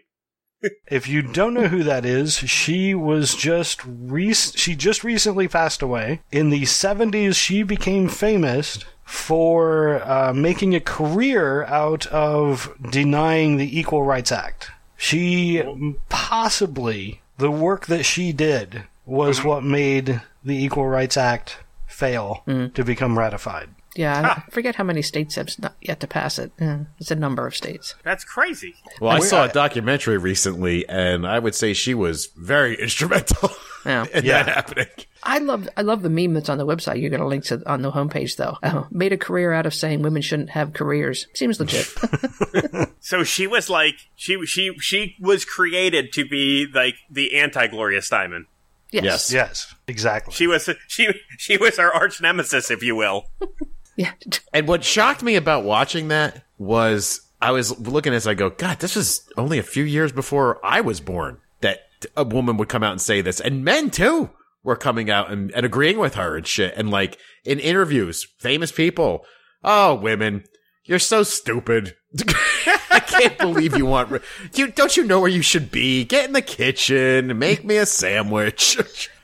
If 0.90 1.06
you 1.08 1.22
don't 1.22 1.54
know 1.54 1.68
who 1.68 1.84
that 1.84 2.04
is, 2.04 2.36
she 2.36 2.92
was 2.92 3.36
just 3.36 3.80
rec- 3.86 4.34
she 4.56 4.74
just 4.74 5.04
recently 5.04 5.46
passed 5.46 5.82
away. 5.82 6.22
In 6.32 6.50
the 6.50 6.62
70s, 6.62 7.36
she 7.36 7.62
became 7.62 8.08
famous 8.08 8.84
for 9.04 10.02
uh, 10.02 10.32
making 10.34 10.74
a 10.74 10.80
career 10.80 11.62
out 11.66 12.06
of 12.08 12.74
denying 12.90 13.56
the 13.56 13.78
Equal 13.78 14.02
Rights 14.02 14.32
Act. 14.32 14.72
She 14.98 15.62
possibly 16.08 17.22
the 17.38 17.50
work 17.50 17.86
that 17.86 18.04
she 18.04 18.32
did 18.32 18.82
was 19.06 19.38
mm-hmm. 19.38 19.48
what 19.48 19.64
made 19.64 20.20
the 20.44 20.62
Equal 20.62 20.86
Rights 20.86 21.16
Act 21.16 21.58
fail 21.86 22.42
mm. 22.46 22.74
to 22.74 22.84
become 22.84 23.18
ratified. 23.18 23.70
Yeah, 23.94 24.42
I 24.46 24.50
forget 24.50 24.76
how 24.76 24.84
many 24.84 25.02
states 25.02 25.34
have 25.36 25.48
not 25.58 25.74
yet 25.80 25.98
to 26.00 26.06
pass 26.06 26.38
it. 26.38 26.52
Yeah, 26.60 26.80
it's 27.00 27.10
a 27.10 27.16
number 27.16 27.46
of 27.46 27.56
states. 27.56 27.94
That's 28.04 28.22
crazy. 28.22 28.74
Well, 29.00 29.10
I 29.10 29.20
saw 29.20 29.44
a 29.46 29.48
documentary 29.48 30.18
recently, 30.18 30.88
and 30.88 31.26
I 31.26 31.38
would 31.38 31.54
say 31.54 31.72
she 31.72 31.94
was 31.94 32.26
very 32.36 32.74
instrumental 32.80 33.50
Yeah. 33.84 34.04
in 34.12 34.24
Yeah. 34.24 34.42
that 34.42 34.54
happening. 34.54 34.86
I 35.22 35.38
love 35.38 35.68
I 35.76 35.82
love 35.82 36.02
the 36.02 36.10
meme 36.10 36.34
that's 36.34 36.48
on 36.48 36.58
the 36.58 36.66
website. 36.66 37.00
You're 37.00 37.10
going 37.10 37.20
to 37.20 37.26
link 37.26 37.44
to 37.44 37.62
on 37.70 37.82
the 37.82 37.92
homepage 37.92 38.36
though. 38.36 38.56
Uh, 38.62 38.84
made 38.90 39.12
a 39.12 39.18
career 39.18 39.52
out 39.52 39.66
of 39.66 39.74
saying 39.74 40.02
women 40.02 40.22
shouldn't 40.22 40.50
have 40.50 40.72
careers. 40.72 41.26
Seems 41.34 41.58
legit. 41.60 41.88
So 43.00 43.24
she 43.24 43.46
was 43.46 43.70
like 43.70 43.94
she 44.16 44.44
she 44.44 44.74
she 44.80 45.16
was 45.18 45.46
created 45.46 46.12
to 46.12 46.28
be 46.28 46.66
like 46.70 46.96
the 47.10 47.38
anti 47.38 47.66
Gloria 47.68 48.00
Steinem. 48.00 48.44
yes. 48.90 49.04
Yes. 49.04 49.32
Yes, 49.32 49.74
exactly. 49.86 50.34
She 50.34 50.46
was 50.46 50.68
she 50.88 51.08
she 51.38 51.56
was 51.56 51.78
her 51.78 51.90
arch 51.90 52.20
nemesis, 52.20 52.70
if 52.70 52.82
you 52.82 52.96
will. 52.96 53.26
Yeah. 53.96 54.12
And 54.52 54.68
what 54.68 54.84
shocked 54.84 55.24
me 55.24 55.34
about 55.34 55.64
watching 55.64 56.06
that 56.06 56.44
was 56.56 57.22
I 57.42 57.50
was 57.50 57.80
looking 57.80 58.14
as 58.14 58.28
I 58.28 58.34
go, 58.34 58.48
God, 58.48 58.78
this 58.78 58.94
was 58.94 59.28
only 59.36 59.58
a 59.58 59.64
few 59.64 59.82
years 59.82 60.12
before 60.12 60.64
I 60.64 60.82
was 60.82 61.00
born 61.00 61.38
that 61.62 61.88
a 62.16 62.22
woman 62.22 62.58
would 62.58 62.68
come 62.68 62.84
out 62.84 62.92
and 62.92 63.00
say 63.00 63.22
this, 63.22 63.40
and 63.40 63.64
men 63.64 63.90
too 63.90 64.30
were 64.62 64.76
coming 64.76 65.10
out 65.10 65.30
and, 65.30 65.50
and 65.52 65.64
agreeing 65.64 65.98
with 65.98 66.14
her 66.14 66.36
and 66.36 66.46
shit. 66.46 66.74
And 66.76 66.90
like 66.90 67.18
in 67.44 67.58
interviews, 67.58 68.26
famous 68.38 68.72
people, 68.72 69.24
oh, 69.64 69.94
women, 69.94 70.44
you're 70.84 70.98
so 70.98 71.22
stupid. 71.22 71.94
I 72.90 73.00
can't 73.00 73.38
believe 73.38 73.76
you 73.76 73.86
want. 73.86 74.22
You 74.54 74.68
don't 74.68 74.96
you 74.96 75.04
know 75.04 75.20
where 75.20 75.28
you 75.30 75.42
should 75.42 75.70
be? 75.70 76.04
Get 76.04 76.26
in 76.26 76.32
the 76.32 76.42
kitchen, 76.42 77.38
make 77.38 77.64
me 77.64 77.76
a 77.76 77.86
sandwich. 77.86 79.10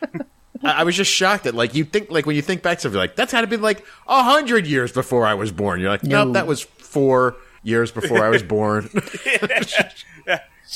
I 0.62 0.80
I 0.80 0.82
was 0.84 0.96
just 0.96 1.10
shocked 1.10 1.44
that 1.44 1.54
like 1.54 1.74
you 1.74 1.84
think 1.84 2.10
like 2.10 2.26
when 2.26 2.36
you 2.36 2.42
think 2.42 2.62
back 2.62 2.78
to 2.80 2.88
it, 2.88 2.92
you're 2.92 3.00
like 3.00 3.16
that's 3.16 3.32
had 3.32 3.42
to 3.42 3.46
be 3.46 3.56
like 3.56 3.84
a 4.06 4.22
hundred 4.22 4.66
years 4.66 4.92
before 4.92 5.26
I 5.26 5.34
was 5.34 5.52
born. 5.52 5.80
You're 5.80 5.90
like, 5.90 6.04
no, 6.04 6.24
No. 6.24 6.32
that 6.32 6.46
was 6.46 6.62
four 6.62 7.36
years 7.62 7.90
before 7.90 8.24
I 8.24 8.28
was 8.28 8.42
born. 8.42 8.88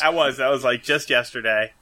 I 0.03 0.11
was. 0.11 0.37
That 0.37 0.49
was 0.51 0.64
like 0.64 0.83
just 0.83 1.11
yesterday. 1.11 1.73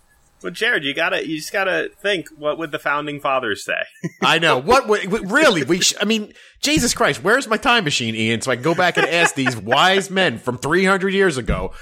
But 0.42 0.52
Jared, 0.52 0.84
you 0.84 0.94
gotta, 0.94 1.26
you 1.26 1.38
just 1.38 1.52
gotta 1.52 1.90
think. 2.00 2.28
What 2.36 2.58
would 2.58 2.70
the 2.70 2.78
founding 2.78 3.20
fathers 3.20 3.64
say? 3.64 3.80
I 4.22 4.38
know. 4.38 4.58
What 4.58 4.86
would 4.86 5.30
really? 5.30 5.64
We. 5.64 5.80
Sh- 5.80 5.94
I 6.00 6.04
mean, 6.04 6.34
Jesus 6.60 6.94
Christ, 6.94 7.24
where's 7.24 7.48
my 7.48 7.56
time 7.56 7.84
machine, 7.84 8.14
Ian? 8.14 8.40
So 8.42 8.50
I 8.50 8.56
can 8.56 8.62
go 8.62 8.74
back 8.74 8.96
and 8.96 9.06
ask 9.06 9.34
these 9.34 9.56
wise 9.56 10.10
men 10.10 10.38
from 10.38 10.58
300 10.58 11.12
years 11.14 11.36
ago, 11.36 11.72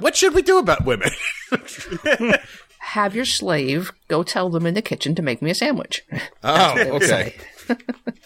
what 0.00 0.16
should 0.16 0.34
we 0.34 0.42
do 0.42 0.58
about 0.58 0.84
women? 0.84 1.10
Have 2.78 3.14
your 3.14 3.24
slave 3.24 3.92
go 4.08 4.22
tell 4.22 4.50
them 4.50 4.66
in 4.66 4.74
the 4.74 4.82
kitchen 4.82 5.14
to 5.14 5.22
make 5.22 5.40
me 5.40 5.50
a 5.50 5.54
sandwich. 5.54 6.02
Oh, 6.42 6.78
okay. 6.96 7.36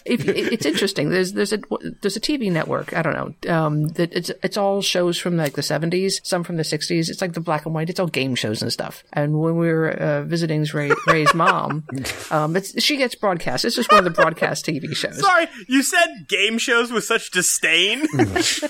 If, 0.05 0.27
it- 0.27 0.53
it's 0.53 0.65
interesting. 0.65 1.09
There's 1.09 1.33
there's 1.33 1.53
a 1.53 1.59
there's 2.01 2.15
a 2.15 2.19
TV 2.21 2.51
network. 2.51 2.95
I 2.95 3.01
don't 3.01 3.13
know. 3.45 3.53
Um, 3.53 3.87
that 3.89 4.13
it's 4.13 4.31
it's 4.43 4.57
all 4.57 4.81
shows 4.81 5.17
from 5.17 5.37
like 5.37 5.53
the 5.53 5.61
70s, 5.61 6.25
some 6.25 6.43
from 6.43 6.57
the 6.57 6.63
60s. 6.63 7.09
It's 7.09 7.21
like 7.21 7.33
the 7.33 7.39
black 7.39 7.65
and 7.65 7.73
white. 7.75 7.89
It's 7.89 7.99
all 7.99 8.07
game 8.07 8.35
shows 8.35 8.61
and 8.61 8.71
stuff. 8.71 9.03
And 9.13 9.39
when 9.39 9.57
we 9.57 9.67
were 9.71 9.89
uh, 9.91 10.23
visiting 10.23 10.65
Ray, 10.73 10.91
Ray's 11.07 11.33
mom, 11.33 11.85
um, 12.31 12.55
it's, 12.55 12.81
she 12.83 12.97
gets 12.97 13.15
broadcast. 13.15 13.65
It's 13.65 13.75
just 13.75 13.91
one 13.91 13.99
of 13.99 14.03
the 14.05 14.09
broadcast 14.11 14.65
TV 14.65 14.95
shows. 14.95 15.19
Sorry, 15.19 15.47
you 15.67 15.83
said 15.83 16.25
game 16.27 16.57
shows 16.57 16.91
with 16.91 17.03
such 17.03 17.31
disdain. 17.31 18.01
it's 18.13 18.63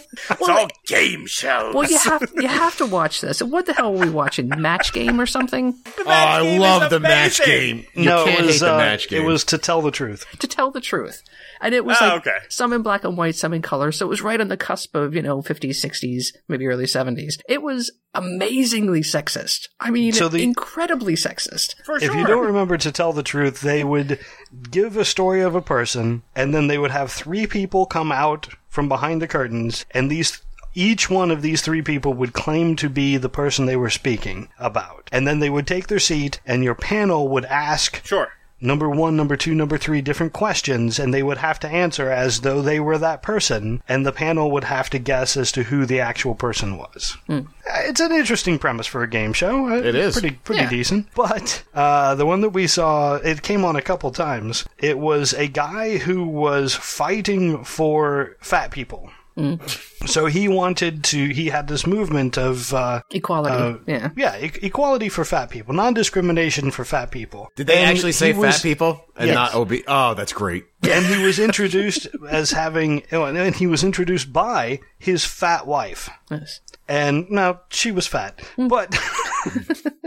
all 0.49 0.67
game 0.85 1.25
shows. 1.27 1.73
Well, 1.73 1.89
you 1.89 1.97
have 1.99 2.31
you 2.35 2.47
have 2.47 2.77
to 2.77 2.85
watch 2.85 3.21
this. 3.21 3.41
What 3.41 3.65
the 3.65 3.73
hell 3.73 3.95
are 3.95 4.05
we 4.05 4.09
watching? 4.09 4.49
Match 4.49 4.93
game 4.93 5.19
or 5.19 5.25
something? 5.25 5.75
Oh, 5.99 6.03
I 6.07 6.57
love 6.57 6.89
the 6.89 6.99
match 6.99 7.43
game. 7.43 7.85
You 7.93 8.05
no, 8.05 8.25
can't 8.25 8.39
it 8.41 8.45
was 8.45 8.55
hate 8.55 8.59
the 8.59 8.73
uh, 8.73 8.77
match 8.77 9.07
game. 9.09 9.21
it 9.21 9.25
was 9.25 9.43
to 9.45 9.57
tell 9.57 9.81
the 9.81 9.91
truth. 9.91 10.25
to 10.39 10.47
tell 10.47 10.66
the 10.71 10.81
truth. 10.81 11.23
And 11.61 11.73
it 11.73 11.85
was 11.85 11.97
Oh, 12.01 12.05
like 12.07 12.27
okay. 12.27 12.37
some 12.49 12.73
in 12.73 12.81
black 12.81 13.03
and 13.03 13.17
white, 13.17 13.35
some 13.35 13.53
in 13.53 13.61
color. 13.61 13.91
So 13.91 14.05
it 14.05 14.09
was 14.09 14.21
right 14.21 14.39
on 14.41 14.47
the 14.47 14.57
cusp 14.57 14.95
of, 14.95 15.13
you 15.15 15.21
know, 15.21 15.41
50s, 15.41 15.75
60s, 15.83 16.27
maybe 16.47 16.67
early 16.67 16.85
70s. 16.85 17.39
It 17.47 17.61
was 17.61 17.91
amazingly 18.13 19.01
sexist. 19.01 19.69
I 19.79 19.89
mean, 19.91 20.13
So 20.13 20.27
the- 20.29 20.43
incredibly 20.43 21.13
sexist. 21.15 21.75
For 21.85 21.97
If 21.97 22.03
sure. 22.03 22.15
you 22.17 22.25
don't 22.27 22.45
remember 22.45 22.77
to 22.77 22.91
tell 22.91 23.13
the 23.13 23.23
truth, 23.23 23.61
they 23.61 23.83
would 23.83 24.19
give 24.71 24.97
a 24.97 25.05
story 25.05 25.41
of 25.41 25.55
a 25.55 25.61
person, 25.61 26.23
and 26.35 26.53
then 26.53 26.67
they 26.67 26.77
would 26.77 26.91
have 26.91 27.11
three 27.11 27.47
people 27.47 27.85
come 27.85 28.11
out 28.11 28.49
from 28.69 28.87
behind 28.89 29.21
the 29.21 29.27
curtains, 29.27 29.85
and 29.91 30.09
these 30.11 30.41
each 30.73 31.09
one 31.09 31.31
of 31.31 31.41
these 31.41 31.63
three 31.63 31.81
people 31.81 32.13
would 32.13 32.33
claim 32.33 32.75
to 32.75 32.87
be 32.87 33.17
the 33.17 33.29
person 33.29 33.65
they 33.65 33.75
were 33.75 33.89
speaking 33.89 34.47
about. 34.59 35.09
And 35.11 35.27
then 35.27 35.39
they 35.39 35.49
would 35.49 35.65
take 35.65 35.87
their 35.87 35.97
seat, 35.97 36.39
and 36.45 36.63
your 36.63 36.75
panel 36.75 37.27
would 37.29 37.45
ask 37.45 38.05
sure. 38.05 38.27
Number 38.59 38.89
one, 38.89 39.15
number 39.15 39.35
two, 39.37 39.53
number 39.53 39.77
three 39.77 40.01
different 40.01 40.33
questions, 40.33 40.99
and 40.99 41.13
they 41.13 41.23
would 41.23 41.37
have 41.37 41.59
to 41.59 41.67
answer 41.67 42.09
as 42.09 42.41
though 42.41 42.61
they 42.61 42.79
were 42.79 42.97
that 42.97 43.21
person, 43.21 43.81
and 43.87 44.05
the 44.05 44.11
panel 44.11 44.51
would 44.51 44.63
have 44.65 44.89
to 44.89 44.99
guess 44.99 45.37
as 45.37 45.51
to 45.51 45.63
who 45.63 45.85
the 45.85 45.99
actual 45.99 46.35
person 46.35 46.77
was. 46.77 47.17
Uh, 47.29 47.41
It's 47.85 47.99
an 47.99 48.11
interesting 48.11 48.57
premise 48.59 48.87
for 48.87 49.03
a 49.03 49.09
game 49.09 49.33
show. 49.33 49.69
Uh, 49.69 49.75
It 49.75 49.95
is. 49.95 50.19
pretty 50.19 50.35
pretty 50.43 50.61
Yeah. 50.63 50.69
decent. 50.69 51.07
But 51.15 51.63
uh, 51.73 52.15
the 52.15 52.25
one 52.25 52.41
that 52.41 52.49
we 52.49 52.67
saw, 52.67 53.15
it 53.15 53.41
came 53.41 53.63
on 53.65 53.75
a 53.75 53.81
couple 53.81 54.11
times. 54.11 54.65
It 54.77 54.97
was 54.97 55.33
a 55.33 55.47
guy 55.47 55.97
who 55.97 56.23
was 56.25 56.73
fighting 56.75 57.63
for 57.63 58.35
fat 58.39 58.71
people. 58.71 59.11
So 60.05 60.25
he 60.25 60.47
wanted 60.47 61.03
to. 61.05 61.27
He 61.33 61.47
had 61.47 61.67
this 61.67 61.85
movement 61.85 62.37
of. 62.37 62.73
Uh, 62.73 63.01
Equality. 63.11 63.55
uh, 63.55 63.77
yeah. 63.85 64.09
yeah, 64.15 64.37
e- 64.45 64.51
equality 64.61 65.09
for 65.09 65.25
fat 65.25 65.49
people, 65.49 65.73
non-discrimination 65.73 66.71
for 66.71 66.85
fat 66.85 67.11
people. 67.11 67.51
Did 67.55 67.67
they 67.67 67.77
And 67.79 67.89
actually 67.91 68.13
say 68.13 68.33
he 68.33 68.39
was- 68.39 68.55
fat 68.57 68.63
people 68.63 69.03
and 69.15 69.27
Yes. 69.27 69.35
not 69.35 69.55
obese? 69.55 69.83
Oh, 69.87 70.13
that's 70.13 70.33
great. 70.33 70.65
and 70.83 71.05
he 71.05 71.23
was 71.23 71.39
introduced 71.39 72.07
as 72.29 72.51
having, 72.51 73.03
oh, 73.11 73.25
and 73.25 73.55
he 73.55 73.67
was 73.67 73.83
introduced 73.83 74.31
by 74.31 74.79
his 74.97 75.25
fat 75.25 75.67
wife. 75.67 76.09
Yes. 76.31 76.61
And 76.87 77.29
now 77.29 77.61
she 77.69 77.91
was 77.91 78.07
fat, 78.07 78.37
mm. 78.57 78.69
but 78.69 78.95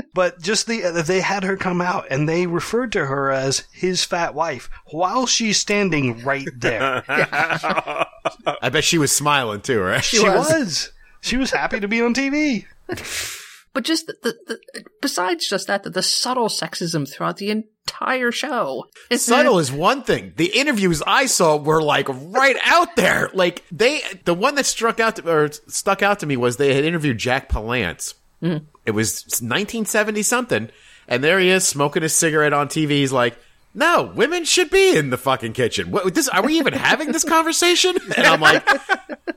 but 0.15 0.41
just 0.41 0.67
the 0.67 0.85
uh, 0.85 1.03
they 1.03 1.21
had 1.21 1.45
her 1.45 1.57
come 1.57 1.81
out 1.81 2.07
and 2.11 2.29
they 2.29 2.47
referred 2.47 2.93
to 2.93 3.07
her 3.07 3.31
as 3.31 3.65
his 3.73 4.05
fat 4.05 4.35
wife 4.35 4.71
while 4.87 5.27
she's 5.27 5.59
standing 5.59 6.23
right 6.25 6.49
there. 6.57 7.05
I 7.09 8.71
bet 8.71 8.85
she 8.85 8.99
was 8.99 9.13
smiling 9.13 9.61
too, 9.61 9.81
right? 9.81 10.03
she 10.03 10.23
was. 10.23 10.49
was. 10.49 10.93
She 11.21 11.37
was 11.37 11.51
happy 11.51 11.81
to 11.81 11.89
be 11.89 12.01
on 12.01 12.15
TV. 12.15 12.65
But 13.73 13.85
just 13.85 14.07
the, 14.07 14.17
the, 14.23 14.39
the 14.47 14.85
besides 15.01 15.49
just 15.49 15.69
that, 15.69 15.85
the, 15.85 15.91
the 15.91 16.03
subtle 16.03 16.49
sexism 16.49 17.09
throughout 17.09 17.37
the 17.37 17.51
entire 17.51 18.33
show. 18.33 18.87
It's 19.11 19.23
Subtle 19.23 19.59
is 19.59 19.71
one 19.71 20.03
thing. 20.03 20.33
The 20.37 20.47
interviews 20.47 21.03
I 21.07 21.27
saw 21.27 21.57
were 21.57 21.83
like 21.83 22.09
right 22.09 22.57
out 22.65 22.97
there. 22.97 23.31
Like 23.33 23.65
they, 23.71 24.01
the 24.25 24.35
one 24.35 24.57
that 24.57 24.67
struck 24.67 24.99
out 24.99 25.17
to, 25.17 25.31
or 25.31 25.51
stuck 25.69 26.03
out 26.03 26.21
to 26.21 26.27
me 26.27 26.37
was 26.37 26.57
they 26.57 26.75
had 26.75 26.85
interviewed 26.85 27.19
Jack 27.19 27.49
Palance. 27.49 28.15
Mm. 28.43 28.65
It 28.87 28.93
was 28.93 29.25
1970 29.25 30.23
something, 30.23 30.71
and 31.07 31.23
there 31.23 31.39
he 31.39 31.51
is 31.51 31.67
smoking 31.67 32.03
a 32.03 32.09
cigarette 32.09 32.53
on 32.53 32.69
TV. 32.69 32.91
He's 32.91 33.13
like, 33.13 33.39
"No, 33.75 34.11
women 34.17 34.45
should 34.45 34.71
be 34.71 34.97
in 34.97 35.11
the 35.11 35.19
fucking 35.19 35.53
kitchen. 35.53 35.91
What, 35.91 36.13
this 36.15 36.29
are 36.29 36.43
we 36.45 36.59
even 36.59 36.73
having 36.73 37.13
this 37.13 37.25
conversation?" 37.25 37.97
And 38.17 38.27
I'm 38.27 38.41
like, 38.41 38.67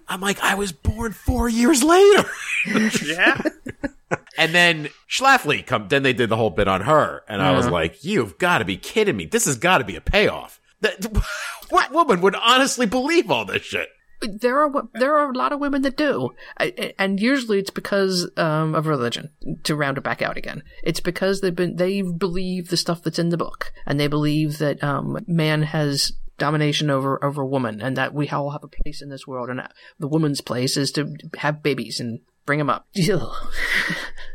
"I'm 0.07 0.21
like, 0.21 0.39
I 0.41 0.55
was 0.55 0.71
born 0.71 1.11
four 1.11 1.49
years 1.49 1.83
later." 1.83 2.25
Yeah. 3.05 3.41
And 4.37 4.53
then 4.53 4.89
Schlafly 5.09 5.65
come. 5.65 5.87
Then 5.87 6.03
they 6.03 6.13
did 6.13 6.29
the 6.29 6.37
whole 6.37 6.49
bit 6.49 6.67
on 6.67 6.81
her, 6.81 7.23
and 7.27 7.41
I 7.41 7.51
was 7.55 7.67
like, 7.67 8.03
"You've 8.03 8.37
got 8.37 8.59
to 8.59 8.65
be 8.65 8.77
kidding 8.77 9.15
me! 9.15 9.25
This 9.25 9.45
has 9.45 9.57
got 9.57 9.77
to 9.77 9.83
be 9.83 9.95
a 9.95 10.01
payoff." 10.01 10.59
That, 10.81 11.05
what 11.69 11.91
woman 11.91 12.21
would 12.21 12.35
honestly 12.35 12.85
believe 12.85 13.29
all 13.29 13.45
this 13.45 13.63
shit? 13.63 13.89
there 14.25 14.59
are 14.59 14.71
there 14.93 15.17
are 15.17 15.31
a 15.31 15.37
lot 15.37 15.51
of 15.51 15.59
women 15.59 15.81
that 15.81 15.97
do, 15.97 16.31
I- 16.59 16.93
and 16.97 17.19
usually 17.19 17.59
it's 17.59 17.69
because 17.69 18.29
um, 18.37 18.75
of 18.75 18.87
religion. 18.87 19.29
To 19.63 19.75
round 19.75 19.97
it 19.97 20.03
back 20.03 20.21
out 20.21 20.37
again, 20.37 20.63
it's 20.83 20.99
because 20.99 21.41
they've 21.41 21.55
been 21.55 21.75
they 21.75 22.01
believe 22.01 22.69
the 22.69 22.77
stuff 22.77 23.03
that's 23.03 23.19
in 23.19 23.29
the 23.29 23.37
book, 23.37 23.71
and 23.85 23.99
they 23.99 24.07
believe 24.07 24.57
that 24.59 24.83
um, 24.83 25.19
man 25.27 25.63
has 25.63 26.13
domination 26.37 26.89
over 26.89 27.23
over 27.23 27.45
woman, 27.45 27.81
and 27.81 27.97
that 27.97 28.13
we 28.13 28.29
all 28.29 28.51
have 28.51 28.63
a 28.63 28.67
place 28.67 29.01
in 29.01 29.09
this 29.09 29.27
world, 29.27 29.49
and 29.49 29.61
the 29.99 30.07
woman's 30.07 30.41
place 30.41 30.77
is 30.77 30.91
to 30.93 31.15
have 31.37 31.63
babies 31.63 31.99
and 31.99 32.19
bring 32.45 32.59
them 32.59 32.69
up. 32.69 32.87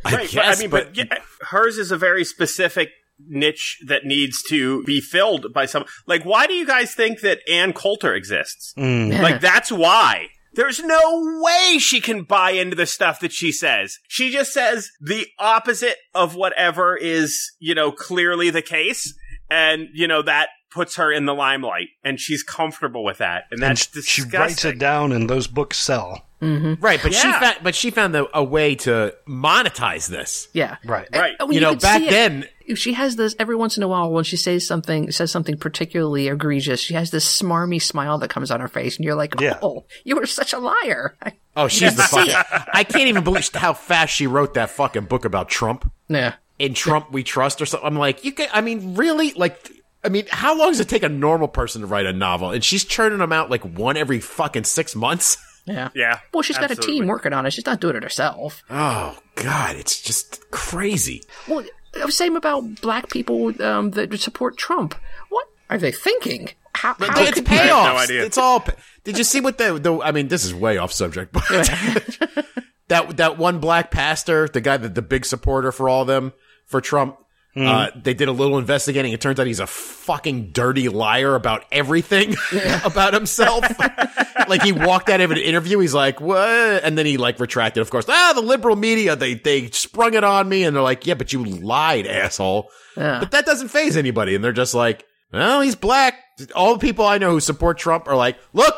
I 0.05 0.13
Right, 0.15 0.31
guess, 0.31 0.35
but 0.35 0.45
I 0.45 0.57
mean, 0.61 0.71
but, 0.71 0.97
yeah, 0.97 1.19
hers 1.51 1.79
is 1.79 1.91
a 1.91 1.97
very 1.97 2.25
specific 2.25 2.91
niche 3.27 3.79
that 3.87 4.05
needs 4.05 4.43
to 4.49 4.83
be 4.85 5.01
filled 5.01 5.53
by 5.53 5.67
some. 5.67 5.85
Like, 6.07 6.25
why 6.25 6.47
do 6.47 6.55
you 6.55 6.67
guys 6.67 6.95
think 6.95 7.21
that 7.21 7.41
Ann 7.51 7.73
Coulter 7.73 8.15
exists? 8.15 8.73
Mm. 8.79 9.21
Like, 9.21 9.41
that's 9.41 9.73
why. 9.73 10.29
There's 10.55 10.81
no 10.83 11.41
way 11.43 11.79
she 11.79 12.01
can 12.01 12.23
buy 12.23 12.53
into 12.53 12.75
the 12.75 12.87
stuff 12.87 13.21
that 13.21 13.33
she 13.33 13.53
says. 13.53 13.99
She 14.09 14.31
just 14.31 14.53
says 14.53 14.91
the 15.01 15.27
opposite 15.39 15.97
of 16.15 16.35
whatever 16.35 16.97
is, 16.97 17.39
you 17.61 17.75
know, 17.75 17.93
clearly 17.93 18.51
the 18.51 18.63
case. 18.63 19.15
And, 19.51 19.89
you 19.95 20.07
know, 20.07 20.23
that 20.23 20.49
puts 20.71 20.97
her 20.97 21.11
in 21.11 21.25
the 21.25 21.35
limelight 21.35 21.89
and 22.05 22.21
she's 22.21 22.43
comfortable 22.43 23.03
with 23.03 23.19
that. 23.19 23.45
And 23.51 23.63
And 23.63 23.77
that's 23.79 24.05
she 24.07 24.23
writes 24.23 24.65
it 24.67 24.79
down, 24.79 25.13
and 25.13 25.29
those 25.29 25.47
books 25.47 25.79
sell. 25.79 26.27
Mm-hmm. 26.43 26.75
right? 26.81 27.01
But 27.03 27.15
she 27.15 27.27
Yeah. 27.27 27.41
found, 27.41 27.57
but 27.65 27.75
she 27.75 27.91
found 27.91 28.15
a, 28.15 28.27
a 28.37 28.45
way 28.45 28.77
to 28.77 29.13
monetize 29.27 30.09
this. 30.09 30.47
yeah, 30.53 30.77
Right. 30.85 31.09
Right. 31.13 31.35
and 31.41 31.49
when 31.49 31.55
you 31.57 31.61
know, 31.61 31.75
back 31.75 32.01
see 32.01 32.07
it- 32.07 32.11
then 32.11 32.45
she 32.77 32.93
has 32.93 33.17
this 33.17 33.35
every 33.41 33.57
once 33.57 33.77
in 33.77 33.83
a 33.83 33.89
while 33.89 34.11
when 34.13 34.23
she 34.23 34.37
says 34.37 34.65
something 34.67 35.11
says 35.11 35.33
something 35.33 35.57
particularly 35.57 36.29
egregious. 36.29 36.81
She 36.81 36.95
has 36.95 37.11
this 37.11 37.25
smarmy 37.43 37.81
smile 37.83 38.19
that 38.19 38.29
comes 38.31 38.51
on 38.53 38.61
her 38.61 38.69
face, 38.69 38.97
and 38.97 39.05
you're 39.05 39.15
like, 39.17 39.41
Yeah. 39.41 39.59
"Oh, 39.63 39.87
you 40.05 40.15
were 40.15 40.27
such 40.27 40.53
a 40.53 40.59
liar." 40.59 41.17
Oh, 41.57 41.67
she's 41.67 41.97
the 41.97 42.03
fucking. 42.03 42.35
I 42.73 42.85
can't 42.85 43.09
even 43.09 43.25
believe 43.25 43.49
how 43.55 43.73
fast 43.73 44.15
she 44.15 44.27
wrote 44.29 44.55
that 44.55 44.71
fucking 44.71 45.07
book 45.07 45.25
about 45.25 45.49
Trump. 45.49 45.91
Yeah. 46.09 46.35
In 46.59 46.75
Trump 46.75 47.13
We 47.13 47.23
Trust 47.23 47.61
or 47.63 47.67
something. 47.67 47.87
I'm 47.87 47.97
like, 47.97 48.25
you 48.25 48.33
can. 48.33 48.49
I 48.53 48.61
mean, 48.61 48.95
really? 48.95 49.33
Like, 49.33 49.71
I 50.05 50.09
mean, 50.09 50.27
how 50.31 50.57
long 50.59 50.71
does 50.71 50.81
it 50.81 50.89
take 50.89 51.03
a 51.03 51.09
normal 51.09 51.49
person 51.49 51.83
to 51.83 51.87
write 51.87 52.07
a 52.07 52.13
novel? 52.13 52.51
And 52.51 52.65
she's 52.65 52.85
churning 52.85 53.19
them 53.19 53.33
out 53.33 53.51
like 53.51 53.63
one 53.63 53.97
every 53.97 54.21
fucking 54.21 54.65
six 54.65 54.95
months. 54.95 55.37
Yeah. 55.69 55.91
Yeah. 55.95 56.21
Well, 56.33 56.43
she's 56.43 56.57
got 56.57 56.71
a 56.71 56.77
team 56.77 57.07
working 57.07 57.35
on 57.35 57.45
it. 57.45 57.53
She's 57.53 57.67
not 57.67 57.79
doing 57.79 57.95
it 57.95 58.03
herself. 58.03 58.63
Oh 58.71 59.19
God, 59.35 59.77
it's 59.77 60.01
just 60.01 60.51
crazy. 60.51 61.23
Well, 61.47 61.63
same 62.09 62.37
about 62.37 62.81
black 62.81 63.11
people 63.11 63.53
um, 63.63 63.91
that 63.91 64.19
support 64.19 64.57
Trump. 64.57 64.95
What 65.29 65.47
are 65.69 65.77
they 65.77 65.93
thinking? 65.93 66.51
How, 66.75 66.95
how 66.95 67.21
it's 67.23 67.33
could 67.33 67.45
payoffs. 67.45 67.85
no 67.85 67.97
idea. 67.97 68.25
It's 68.25 68.39
all. 68.39 68.61
pa- 68.61 68.73
Did 69.05 69.19
you 69.19 69.25
see 69.25 69.41
what 69.41 69.59
the? 69.59 69.79
the 69.79 70.01
I 70.01 70.13
mean, 70.13 70.29
this 70.29 70.45
is 70.45 70.55
way 70.55 70.79
off 70.79 70.93
subject, 70.93 71.33
but 71.33 71.45
that 72.89 73.17
that 73.17 73.37
one 73.37 73.59
black 73.59 73.91
pastor, 73.91 74.49
the 74.49 74.61
guy 74.61 74.77
that 74.77 74.95
the 74.95 75.03
big 75.03 75.27
supporter 75.27 75.73
for 75.73 75.89
all 75.89 76.03
of 76.03 76.07
them 76.07 76.33
for 76.69 76.81
Trump. 76.81 77.19
Uh, 77.67 77.91
they 77.97 78.15
did 78.15 78.29
a 78.29 78.33
little 78.33 78.59
investigating. 78.59 79.13
It 79.13 79.21
turns 79.21 79.41
out 79.41 79.47
he's 79.47 79.61
a 79.61 79.67
fucking 79.67 80.53
dirty 80.53 80.89
liar 80.89 81.35
about 81.35 81.65
everything 81.73 82.37
about 82.85 83.15
himself. 83.15 83.65
like 84.49 84.63
he 84.63 84.73
walked 84.73 85.09
out 85.09 85.21
of 85.21 85.31
an 85.31 85.39
interview, 85.39 85.79
he's 85.81 85.95
like, 85.95 86.21
"What?" 86.21 86.85
And 86.85 86.97
then 86.97 87.07
he 87.07 87.17
like 87.17 87.41
retracted. 87.41 87.81
Of 87.81 87.91
course, 87.91 88.07
ah, 88.09 88.33
the 88.35 88.43
liberal 88.43 88.77
media 88.77 89.17
they 89.17 89.35
they 89.35 89.71
sprung 89.71 90.15
it 90.15 90.25
on 90.25 90.49
me, 90.49 90.65
and 90.65 90.77
they're 90.77 90.83
like, 90.83 91.07
"Yeah, 91.07 91.15
but 91.15 91.33
you 91.33 91.45
lied, 91.45 92.07
asshole." 92.07 92.71
Yeah. 92.97 93.19
But 93.21 93.33
that 93.33 93.47
doesn't 93.47 93.69
phase 93.69 93.97
anybody, 93.97 94.35
and 94.35 94.45
they're 94.45 94.53
just 94.53 94.75
like, 94.75 95.05
"Well, 95.33 95.61
he's 95.61 95.75
black." 95.75 96.15
All 96.55 96.75
the 96.75 96.81
people 96.81 97.07
I 97.07 97.19
know 97.19 97.33
who 97.33 97.41
support 97.41 97.79
Trump 97.79 98.07
are 98.07 98.17
like, 98.17 98.39
"Look, 98.53 98.77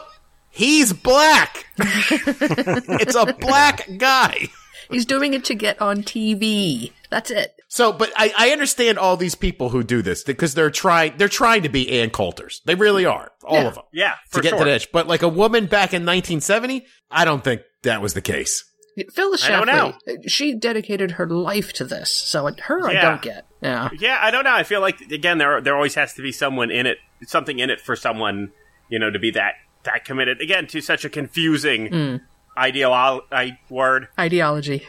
he's 0.48 0.92
black. 0.94 1.66
it's 1.78 3.14
a 3.14 3.34
black 3.34 3.88
guy." 3.98 4.48
He's 4.90 5.06
doing 5.06 5.34
it 5.34 5.44
to 5.44 5.54
get 5.54 5.80
on 5.80 5.98
TV. 6.02 6.92
That's 7.10 7.30
it. 7.30 7.59
So, 7.72 7.92
but 7.92 8.12
I, 8.16 8.34
I 8.36 8.50
understand 8.50 8.98
all 8.98 9.16
these 9.16 9.36
people 9.36 9.68
who 9.68 9.84
do 9.84 10.02
this 10.02 10.24
because 10.24 10.54
they're 10.54 10.72
trying 10.72 11.16
they're 11.18 11.28
trying 11.28 11.62
to 11.62 11.68
be 11.68 12.00
Ann 12.00 12.10
Coulters. 12.10 12.62
They 12.64 12.74
really 12.74 13.06
are, 13.06 13.30
all 13.44 13.62
Yeah. 13.62 13.68
of 13.68 13.74
them, 13.76 13.84
Yeah, 13.92 14.14
to 14.32 14.40
get 14.42 14.50
sure. 14.50 14.58
to 14.58 14.64
the 14.64 14.72
edge. 14.72 14.90
But 14.90 15.06
like 15.06 15.22
a 15.22 15.28
woman 15.28 15.66
back 15.66 15.94
in 15.94 16.04
1970, 16.04 16.84
I 17.12 17.24
don't 17.24 17.44
think 17.44 17.62
that 17.84 18.02
was 18.02 18.14
the 18.14 18.20
case. 18.20 18.64
Phyllis 19.12 19.44
I 19.44 19.50
don't 19.50 19.68
Schlafly, 19.68 19.94
uh, 20.08 20.12
she 20.26 20.56
dedicated 20.56 21.12
her 21.12 21.28
life 21.28 21.72
to 21.74 21.84
this. 21.84 22.10
So 22.10 22.48
it- 22.48 22.58
her, 22.60 22.88
I 22.88 22.94
don't 22.94 23.22
get. 23.22 23.46
Yeah. 23.62 23.88
Yeah, 23.96 24.18
I 24.20 24.32
don't 24.32 24.42
know. 24.42 24.52
I 24.52 24.64
feel 24.64 24.80
like 24.80 25.00
again 25.02 25.38
there 25.38 25.60
there 25.60 25.76
always 25.76 25.94
has 25.94 26.12
to 26.14 26.22
be 26.22 26.32
someone 26.32 26.72
in 26.72 26.86
it, 26.86 26.98
something 27.24 27.60
in 27.60 27.70
it 27.70 27.80
for 27.80 27.94
someone, 27.94 28.50
you 28.88 28.98
know, 28.98 29.10
to 29.10 29.18
be 29.20 29.30
that 29.30 29.54
that 29.84 30.04
committed 30.04 30.40
again 30.40 30.66
to 30.66 30.80
such 30.80 31.04
a 31.04 31.08
confusing 31.08 31.86
hmm. 31.86 32.16
ideal 32.56 32.92
I, 32.92 33.58
word. 33.68 34.08
Ideology. 34.18 34.84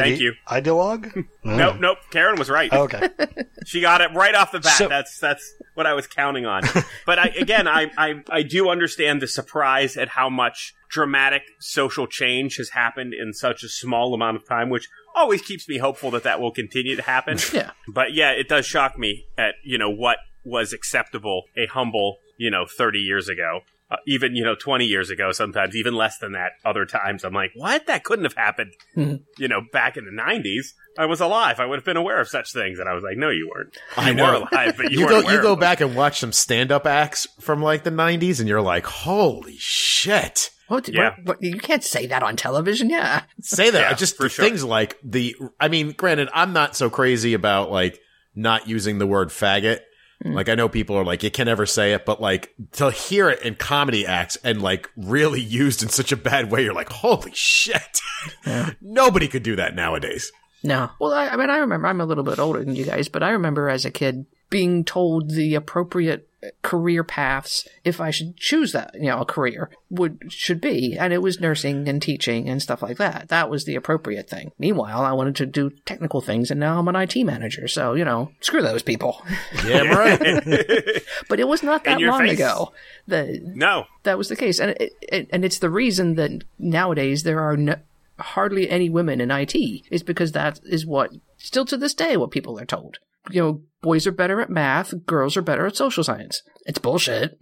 Thank 0.00 0.20
you. 0.20 0.34
Ideologue? 0.48 1.26
Nope, 1.46 1.76
nope. 1.78 1.98
Karen 2.10 2.38
was 2.38 2.48
right. 2.48 2.72
Okay. 2.72 3.08
She 3.66 3.80
got 3.80 4.02
it 4.02 4.12
right 4.12 4.34
off 4.34 4.52
the 4.52 4.60
bat. 4.60 4.76
So- 4.76 4.88
that's 4.88 5.18
that's 5.18 5.54
what 5.74 5.86
I 5.86 5.94
was 5.94 6.06
counting 6.06 6.44
on. 6.44 6.62
but 7.06 7.18
I, 7.18 7.26
again, 7.28 7.66
I, 7.66 7.90
I 7.96 8.22
I 8.28 8.42
do 8.42 8.68
understand 8.68 9.22
the 9.22 9.26
surprise 9.26 9.96
at 9.96 10.08
how 10.10 10.28
much 10.28 10.74
dramatic 10.90 11.42
social 11.60 12.06
change 12.06 12.56
has 12.56 12.70
happened 12.70 13.14
in 13.14 13.32
such 13.32 13.62
a 13.62 13.68
small 13.68 14.12
amount 14.12 14.36
of 14.36 14.46
time, 14.46 14.68
which 14.68 14.86
always 15.14 15.40
keeps 15.40 15.66
me 15.66 15.78
hopeful 15.78 16.10
that 16.10 16.24
that 16.24 16.40
will 16.42 16.50
continue 16.52 16.94
to 16.96 17.02
happen. 17.02 17.38
Yeah. 17.54 17.70
But 17.88 18.12
yeah, 18.12 18.32
it 18.32 18.48
does 18.48 18.66
shock 18.66 18.98
me 18.98 19.24
at 19.38 19.54
you 19.64 19.78
know 19.78 19.90
what 19.90 20.18
was 20.44 20.74
acceptable 20.74 21.44
a 21.56 21.64
humble 21.66 22.18
you 22.36 22.50
know 22.50 22.66
30 22.66 22.98
years 22.98 23.28
ago. 23.30 23.60
Uh, 23.94 23.98
even 24.06 24.34
you 24.34 24.42
know 24.44 24.54
20 24.54 24.84
years 24.86 25.08
ago 25.10 25.30
sometimes 25.30 25.76
even 25.76 25.94
less 25.94 26.18
than 26.18 26.32
that 26.32 26.52
other 26.64 26.84
times 26.84 27.22
i'm 27.22 27.32
like 27.34 27.50
what 27.54 27.86
that 27.86 28.02
couldn't 28.02 28.24
have 28.24 28.34
happened 28.34 28.72
Mhm. 28.96 29.20
you 29.38 29.46
know 29.46 29.60
back 29.72 29.96
in 29.96 30.04
the 30.04 30.10
90s 30.10 30.72
i 30.98 31.06
was 31.06 31.20
alive 31.20 31.60
i 31.60 31.66
would 31.66 31.76
have 31.76 31.84
been 31.84 31.96
aware 31.96 32.20
of 32.20 32.28
such 32.28 32.52
things 32.52 32.78
and 32.78 32.88
i 32.88 32.92
was 32.94 33.04
like 33.04 33.16
no 33.16 33.28
you 33.30 33.48
weren't 33.54 33.76
I 33.96 34.08
you 34.10 34.14
know. 34.16 34.24
were 34.26 34.34
alive 34.50 34.74
but 34.76 34.90
you, 34.90 34.98
You 35.00 35.06
weren't 35.06 35.10
go 35.10 35.20
aware 35.20 35.34
you 35.36 35.42
go 35.42 35.52
of 35.52 35.58
them. 35.58 35.60
back 35.60 35.80
and 35.80 35.94
watch 35.94 36.18
some 36.18 36.32
stand 36.32 36.72
up 36.72 36.86
acts 36.86 37.26
from 37.40 37.62
like 37.62 37.84
the 37.84 37.90
90s, 37.90 38.40
and 38.40 38.48
you're 38.48 38.60
like, 38.62 38.86
holy 38.86 39.56
shit. 39.58 40.50
What, 40.68 40.88
Yeah. 40.88 41.10
what, 41.24 41.26
what- 41.26 41.42
you 41.42 41.58
can't 41.58 41.84
say 41.84 42.06
that 42.06 42.22
on 42.22 42.36
television. 42.36 42.88
Yeah. 42.90 43.22
Say 43.42 43.70
that. 43.70 43.80
Yeah, 43.80 43.92
just 43.94 44.16
for 44.16 44.28
sure. 44.28 44.44
things 44.46 44.64
like 44.64 44.98
the. 45.04 45.36
I 45.60 45.68
mean, 45.68 45.92
granted, 45.92 46.28
I'm 46.32 46.52
not 46.54 46.74
so 46.74 46.88
crazy 46.90 47.34
about 47.34 47.70
like 47.70 48.00
not 48.34 48.66
using 48.68 48.98
the 48.98 49.06
word 49.06 49.28
faggot. 49.28 49.80
Mm. 50.24 50.34
Like 50.34 50.48
I 50.48 50.54
know 50.54 50.68
people 50.68 50.96
are 50.96 51.04
like, 51.04 51.22
you 51.22 51.30
can 51.30 51.46
never 51.46 51.66
say 51.66 51.92
it, 51.92 52.04
but 52.04 52.20
like 52.20 52.54
to 52.72 52.90
hear 52.90 53.28
it 53.28 53.42
in 53.42 53.56
comedy 53.56 54.06
acts 54.06 54.36
and 54.42 54.62
like 54.62 54.88
really 54.96 55.40
used 55.40 55.82
in 55.82 55.88
such 55.88 56.12
a 56.12 56.16
bad 56.16 56.50
way, 56.50 56.64
you're 56.64 56.74
like, 56.74 56.90
holy 56.90 57.32
shit. 57.34 58.00
Nobody 58.80 59.28
could 59.28 59.42
do 59.42 59.56
that 59.56 59.74
nowadays. 59.74 60.32
No. 60.62 60.90
Well, 60.98 61.12
I, 61.12 61.28
I 61.28 61.36
mean, 61.36 61.50
I 61.50 61.58
remember, 61.58 61.86
I'm 61.86 62.00
a 62.00 62.06
little 62.06 62.24
bit 62.24 62.38
older 62.38 62.64
than 62.64 62.74
you 62.74 62.86
guys, 62.86 63.08
but 63.08 63.22
I 63.22 63.30
remember 63.30 63.68
as 63.68 63.84
a 63.84 63.90
kid 63.90 64.24
being 64.48 64.84
told 64.84 65.30
the 65.30 65.56
appropriate 65.56 66.28
career 66.62 67.04
paths, 67.04 67.66
if 67.84 68.00
I 68.00 68.10
should 68.10 68.36
choose 68.36 68.72
that, 68.72 68.94
you 68.94 69.06
know, 69.06 69.20
a 69.20 69.24
career, 69.24 69.70
would, 69.90 70.24
should 70.28 70.60
be. 70.60 70.96
And 70.98 71.12
it 71.12 71.22
was 71.22 71.40
nursing 71.40 71.88
and 71.88 72.00
teaching 72.00 72.48
and 72.48 72.62
stuff 72.62 72.82
like 72.82 72.98
that. 72.98 73.28
That 73.28 73.50
was 73.50 73.64
the 73.64 73.76
appropriate 73.76 74.28
thing. 74.28 74.52
Meanwhile, 74.58 75.02
I 75.02 75.12
wanted 75.12 75.36
to 75.36 75.46
do 75.46 75.70
technical 75.84 76.20
things 76.20 76.50
and 76.50 76.60
now 76.60 76.78
I'm 76.78 76.88
an 76.88 76.96
IT 76.96 77.16
manager. 77.24 77.68
So, 77.68 77.94
you 77.94 78.04
know, 78.04 78.30
screw 78.40 78.62
those 78.62 78.82
people. 78.82 79.22
Yeah, 79.64 79.82
right. 79.82 80.20
but 81.28 81.40
it 81.40 81.48
was 81.48 81.62
not 81.62 81.84
that 81.84 82.00
long 82.00 82.20
face. 82.20 82.38
ago 82.38 82.72
that 83.06 83.42
no 83.42 83.86
that 84.04 84.18
was 84.18 84.28
the 84.28 84.36
case, 84.36 84.58
and 84.60 84.72
it, 84.72 84.92
it, 85.00 85.28
and 85.30 85.44
it's 85.44 85.58
the 85.58 85.70
reason 85.70 86.14
that 86.14 86.44
nowadays 86.58 87.22
there 87.22 87.40
are 87.40 87.56
no, 87.56 87.76
hardly 88.18 88.68
any 88.70 88.88
women 88.88 89.20
in 89.20 89.30
IT 89.30 89.54
is 89.90 90.02
because 90.02 90.32
that 90.32 90.60
is 90.64 90.86
what 90.86 91.12
still 91.36 91.64
to 91.64 91.76
this 91.76 91.94
day 91.94 92.16
what 92.16 92.30
people 92.30 92.58
are 92.58 92.66
told. 92.66 92.98
You 93.30 93.42
know, 93.42 93.62
boys 93.82 94.06
are 94.06 94.12
better 94.12 94.40
at 94.40 94.50
math, 94.50 94.94
girls 95.06 95.36
are 95.36 95.42
better 95.42 95.66
at 95.66 95.76
social 95.76 96.04
science. 96.04 96.42
It's 96.66 96.78
bullshit. 96.78 97.38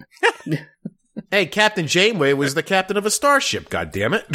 hey, 1.31 1.47
Captain 1.47 1.87
Janeway 1.87 2.33
was 2.33 2.55
the 2.55 2.63
captain 2.63 2.97
of 2.97 3.07
a 3.07 3.11
starship. 3.11 3.69
God 3.71 3.93
damn 3.93 4.15
it! 4.15 4.27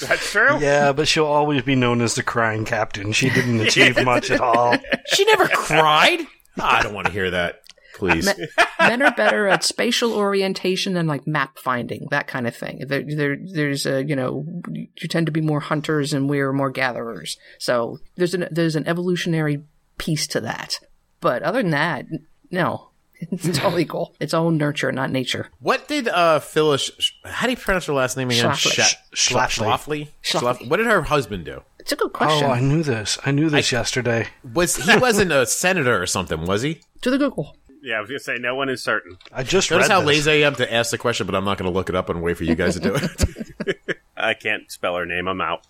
that's 0.00 0.30
true 0.30 0.58
Yeah, 0.58 0.92
but 0.92 1.08
she'll 1.08 1.26
always 1.26 1.62
be 1.62 1.74
known 1.74 2.00
as 2.00 2.14
the 2.14 2.22
crying 2.22 2.64
captain. 2.64 3.12
She 3.12 3.30
didn't 3.30 3.60
achieve 3.66 4.02
much 4.04 4.30
at 4.30 4.40
all. 4.40 4.76
she 5.06 5.24
never 5.24 5.48
cried. 5.48 6.20
I 6.60 6.82
don't 6.82 6.94
want 6.94 7.06
to 7.06 7.12
hear 7.12 7.30
that. 7.30 7.62
Please. 7.94 8.26
Men, 8.26 8.36
men 8.78 9.02
are 9.02 9.10
better 9.10 9.48
at 9.48 9.64
spatial 9.64 10.12
orientation 10.12 10.96
and 10.96 11.08
like 11.08 11.26
map 11.26 11.58
finding, 11.58 12.06
that 12.12 12.28
kind 12.28 12.46
of 12.46 12.54
thing. 12.54 12.84
There, 12.86 13.02
there, 13.04 13.36
there's 13.42 13.86
a, 13.86 14.04
you 14.04 14.14
know, 14.14 14.46
you 14.70 15.08
tend 15.08 15.26
to 15.26 15.32
be 15.32 15.40
more 15.40 15.58
hunters 15.58 16.12
and 16.12 16.30
we're 16.30 16.52
more 16.52 16.70
gatherers. 16.70 17.36
So 17.58 17.98
there's 18.14 18.34
an, 18.34 18.46
there's 18.52 18.76
an 18.76 18.86
evolutionary 18.86 19.64
piece 19.98 20.28
to 20.28 20.40
that. 20.42 20.78
But 21.20 21.42
other 21.42 21.62
than 21.62 21.70
that, 21.72 22.06
no, 22.50 22.88
it's 23.20 23.58
all 23.64 23.78
equal. 23.78 24.14
It's 24.20 24.34
all 24.34 24.50
nurture, 24.50 24.92
not 24.92 25.10
nature. 25.10 25.48
What 25.60 25.88
did 25.88 26.08
uh 26.08 26.38
Phyllis? 26.40 26.90
How 27.24 27.46
do 27.46 27.52
you 27.52 27.56
pronounce 27.56 27.86
her 27.86 27.92
last 27.92 28.16
name 28.16 28.30
again? 28.30 28.44
Schlafly. 28.52 28.94
Schla- 29.14 29.46
Schlafly. 29.48 30.08
Schlafly. 30.22 30.40
Schlafly. 30.60 30.68
What 30.68 30.76
did 30.78 30.86
her 30.86 31.02
husband 31.02 31.44
do? 31.44 31.62
It's 31.78 31.92
a 31.92 31.96
good 31.96 32.12
question. 32.12 32.44
Oh, 32.48 32.52
I 32.52 32.60
knew 32.60 32.82
this. 32.82 33.18
I 33.24 33.30
knew 33.30 33.48
this 33.48 33.72
yesterday. 33.72 34.28
Was 34.54 34.76
he 34.76 34.96
wasn't 34.98 35.32
a 35.32 35.46
senator 35.46 36.00
or 36.00 36.06
something? 36.06 36.44
Was 36.44 36.62
he? 36.62 36.80
to 37.00 37.10
the 37.10 37.16
Google. 37.18 37.56
yeah 37.80 37.96
i 37.96 38.00
was 38.00 38.10
gonna 38.10 38.18
say 38.18 38.34
no 38.40 38.56
one 38.56 38.68
is 38.68 38.82
certain 38.82 39.16
I 39.32 39.44
just 39.44 39.70
Notice 39.70 39.86
read 39.88 39.92
how 39.94 40.00
this. 40.00 40.08
lazy 40.08 40.44
I 40.44 40.46
am 40.48 40.56
to 40.56 40.72
ask 40.74 40.90
the 40.90 40.98
question, 40.98 41.26
but 41.26 41.36
I'm 41.36 41.44
not 41.44 41.58
going 41.58 41.70
to 41.70 41.74
look 41.74 41.88
it 41.88 41.94
up 41.94 42.08
and 42.10 42.20
wait 42.22 42.36
for 42.36 42.42
you 42.42 42.56
guys 42.56 42.74
to 42.74 42.80
do 42.80 42.96
it. 42.96 43.98
i 44.16 44.34
can't 44.34 44.68
spell 44.70 44.96
her 44.96 45.06
name 45.06 45.28
i'm 45.28 45.40
out 45.40 45.64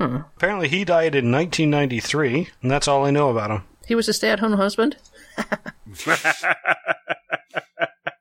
Apparently, 0.00 0.68
he 0.68 0.84
died 0.84 1.14
in 1.16 1.30
1993, 1.32 2.48
and 2.62 2.70
that's 2.70 2.86
all 2.88 3.04
I 3.04 3.10
know 3.10 3.30
about 3.30 3.50
him. 3.50 3.62
He 3.88 3.94
was 3.94 4.06
a 4.06 4.12
stay-at-home 4.12 4.52
husband. 4.52 4.96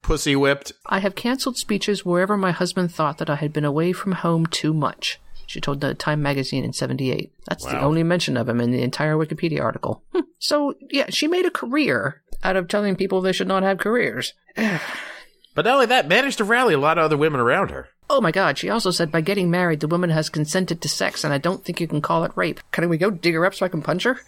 Pussy 0.02 0.34
whipped. 0.34 0.72
I 0.86 1.00
have 1.00 1.16
canceled 1.16 1.58
speeches 1.58 2.06
wherever 2.06 2.38
my 2.38 2.52
husband 2.52 2.94
thought 2.94 3.18
that 3.18 3.30
I 3.30 3.36
had 3.36 3.52
been 3.52 3.66
away 3.66 3.92
from 3.92 4.14
home 4.14 4.46
too 4.46 4.74
much. 4.74 5.20
She 5.46 5.60
told 5.60 5.82
the 5.82 5.94
Time 5.94 6.22
magazine 6.22 6.64
in 6.64 6.72
78. 6.72 7.34
That's 7.46 7.66
the 7.66 7.82
only 7.82 8.04
mention 8.04 8.38
of 8.38 8.48
him 8.48 8.62
in 8.62 8.72
the 8.72 8.82
entire 8.82 9.16
Wikipedia 9.16 9.62
article. 9.62 10.04
Hmm. 10.14 10.22
So, 10.40 10.76
yeah, 10.90 11.10
she 11.10 11.28
made 11.28 11.46
a 11.46 11.52
career 11.52 12.22
out 12.44 12.56
of 12.56 12.70
telling 12.70 12.96
people 12.96 13.20
they 13.20 13.34
should 13.34 13.48
not 13.48 13.64
have 13.64 13.78
careers. 13.78 14.34
But 15.58 15.66
not 15.66 15.74
only 15.74 15.88
that, 15.88 16.08
managed 16.08 16.38
to 16.38 16.44
rally 16.44 16.76
a 16.76 16.80
lot 16.80 17.00
of 17.00 17.06
other 17.06 17.18
women 17.18 17.42
around 17.42 17.72
her. 17.72 17.90
Oh 18.12 18.22
my 18.22 18.32
god, 18.32 18.60
she 18.60 18.70
also 18.70 18.92
said 18.92 19.12
by 19.12 19.22
getting 19.22 19.50
married, 19.50 19.80
the 19.80 19.88
woman 19.88 20.12
has 20.12 20.30
consented 20.30 20.84
to 20.84 20.88
sex, 20.88 21.24
and 21.24 21.34
I 21.34 21.40
don't 21.40 21.66
think 21.66 21.82
you 21.82 21.88
can 21.88 22.00
call 22.00 22.24
it 22.26 22.32
rape. 22.36 22.60
Can 22.72 22.88
we 22.90 22.98
go 23.00 23.10
dig 23.10 23.34
her 23.34 23.44
up 23.44 23.56
so 23.56 23.66
I 23.66 23.70
can 23.70 23.82
punch 23.82 24.04
her? 24.04 24.20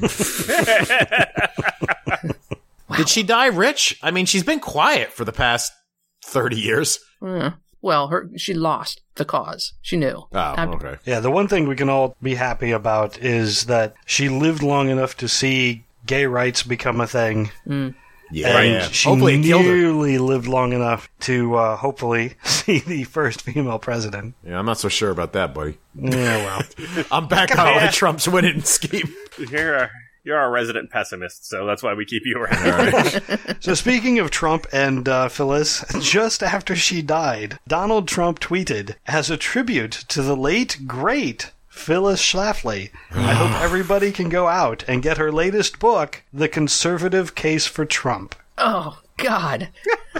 Did 2.96 3.10
she 3.10 3.22
die 3.22 3.48
rich? 3.48 3.98
I 4.02 4.10
mean, 4.10 4.24
she's 4.24 4.42
been 4.44 4.60
quiet 4.60 5.12
for 5.12 5.26
the 5.26 5.32
past 5.32 5.72
30 6.24 6.58
years. 6.58 7.00
Uh, 7.20 7.50
well, 7.82 8.08
her 8.08 8.30
she 8.38 8.54
lost 8.54 9.02
the 9.16 9.26
cause. 9.26 9.74
She 9.82 9.98
knew. 9.98 10.24
Oh, 10.32 10.38
I'm- 10.38 10.70
okay. 10.70 10.96
Yeah, 11.04 11.20
the 11.20 11.30
one 11.30 11.48
thing 11.48 11.68
we 11.68 11.76
can 11.76 11.90
all 11.90 12.16
be 12.22 12.34
happy 12.34 12.70
about 12.70 13.18
is 13.18 13.66
that 13.66 13.94
she 14.06 14.30
lived 14.30 14.62
long 14.62 14.88
enough 14.88 15.18
to 15.18 15.28
see 15.28 15.84
gay 16.06 16.24
rights 16.24 16.62
become 16.62 16.98
a 17.00 17.06
thing. 17.06 17.50
Yeah, 18.30 18.58
and 18.58 18.72
yeah. 18.72 18.88
she 18.88 19.08
hopefully 19.08 19.38
it 19.38 19.42
killed 19.42 19.64
nearly 19.64 20.18
lived 20.18 20.46
long 20.46 20.72
enough 20.72 21.08
to 21.20 21.54
uh, 21.54 21.76
hopefully 21.76 22.34
see 22.44 22.80
the 22.80 23.04
first 23.04 23.42
female 23.42 23.78
president. 23.78 24.34
Yeah, 24.44 24.58
I'm 24.58 24.66
not 24.66 24.78
so 24.78 24.88
sure 24.88 25.10
about 25.10 25.32
that, 25.32 25.54
buddy. 25.54 25.78
Yeah, 25.94 26.44
well. 26.44 27.04
I'm 27.10 27.28
back 27.28 27.56
on 27.58 27.86
the 27.86 27.90
Trump's 27.92 28.28
winning 28.28 28.62
scheme. 28.62 29.14
You're 29.38 29.74
a, 29.74 29.90
you're 30.24 30.38
our 30.38 30.50
resident 30.50 30.90
pessimist, 30.90 31.48
so 31.48 31.64
that's 31.64 31.82
why 31.82 31.94
we 31.94 32.04
keep 32.04 32.22
you 32.24 32.38
around. 32.42 33.22
So 33.60 33.74
speaking 33.74 34.18
of 34.18 34.30
Trump 34.30 34.66
and 34.72 35.08
uh, 35.08 35.28
Phyllis, 35.28 35.84
just 36.00 36.42
after 36.42 36.76
she 36.76 37.02
died, 37.02 37.58
Donald 37.66 38.06
Trump 38.06 38.38
tweeted, 38.38 38.94
"As 39.06 39.30
a 39.30 39.36
tribute 39.36 39.92
to 40.08 40.22
the 40.22 40.36
late 40.36 40.80
great 40.86 41.50
Phyllis 41.78 42.20
Schlafly, 42.22 42.90
I 43.12 43.32
hope 43.34 43.50
everybody 43.62 44.12
can 44.12 44.28
go 44.28 44.48
out 44.48 44.84
and 44.88 45.02
get 45.02 45.16
her 45.18 45.32
latest 45.32 45.78
book, 45.78 46.22
The 46.32 46.48
Conservative 46.48 47.34
Case 47.34 47.66
for 47.66 47.84
Trump." 47.84 48.34
Oh 48.58 48.98
God. 49.16 49.68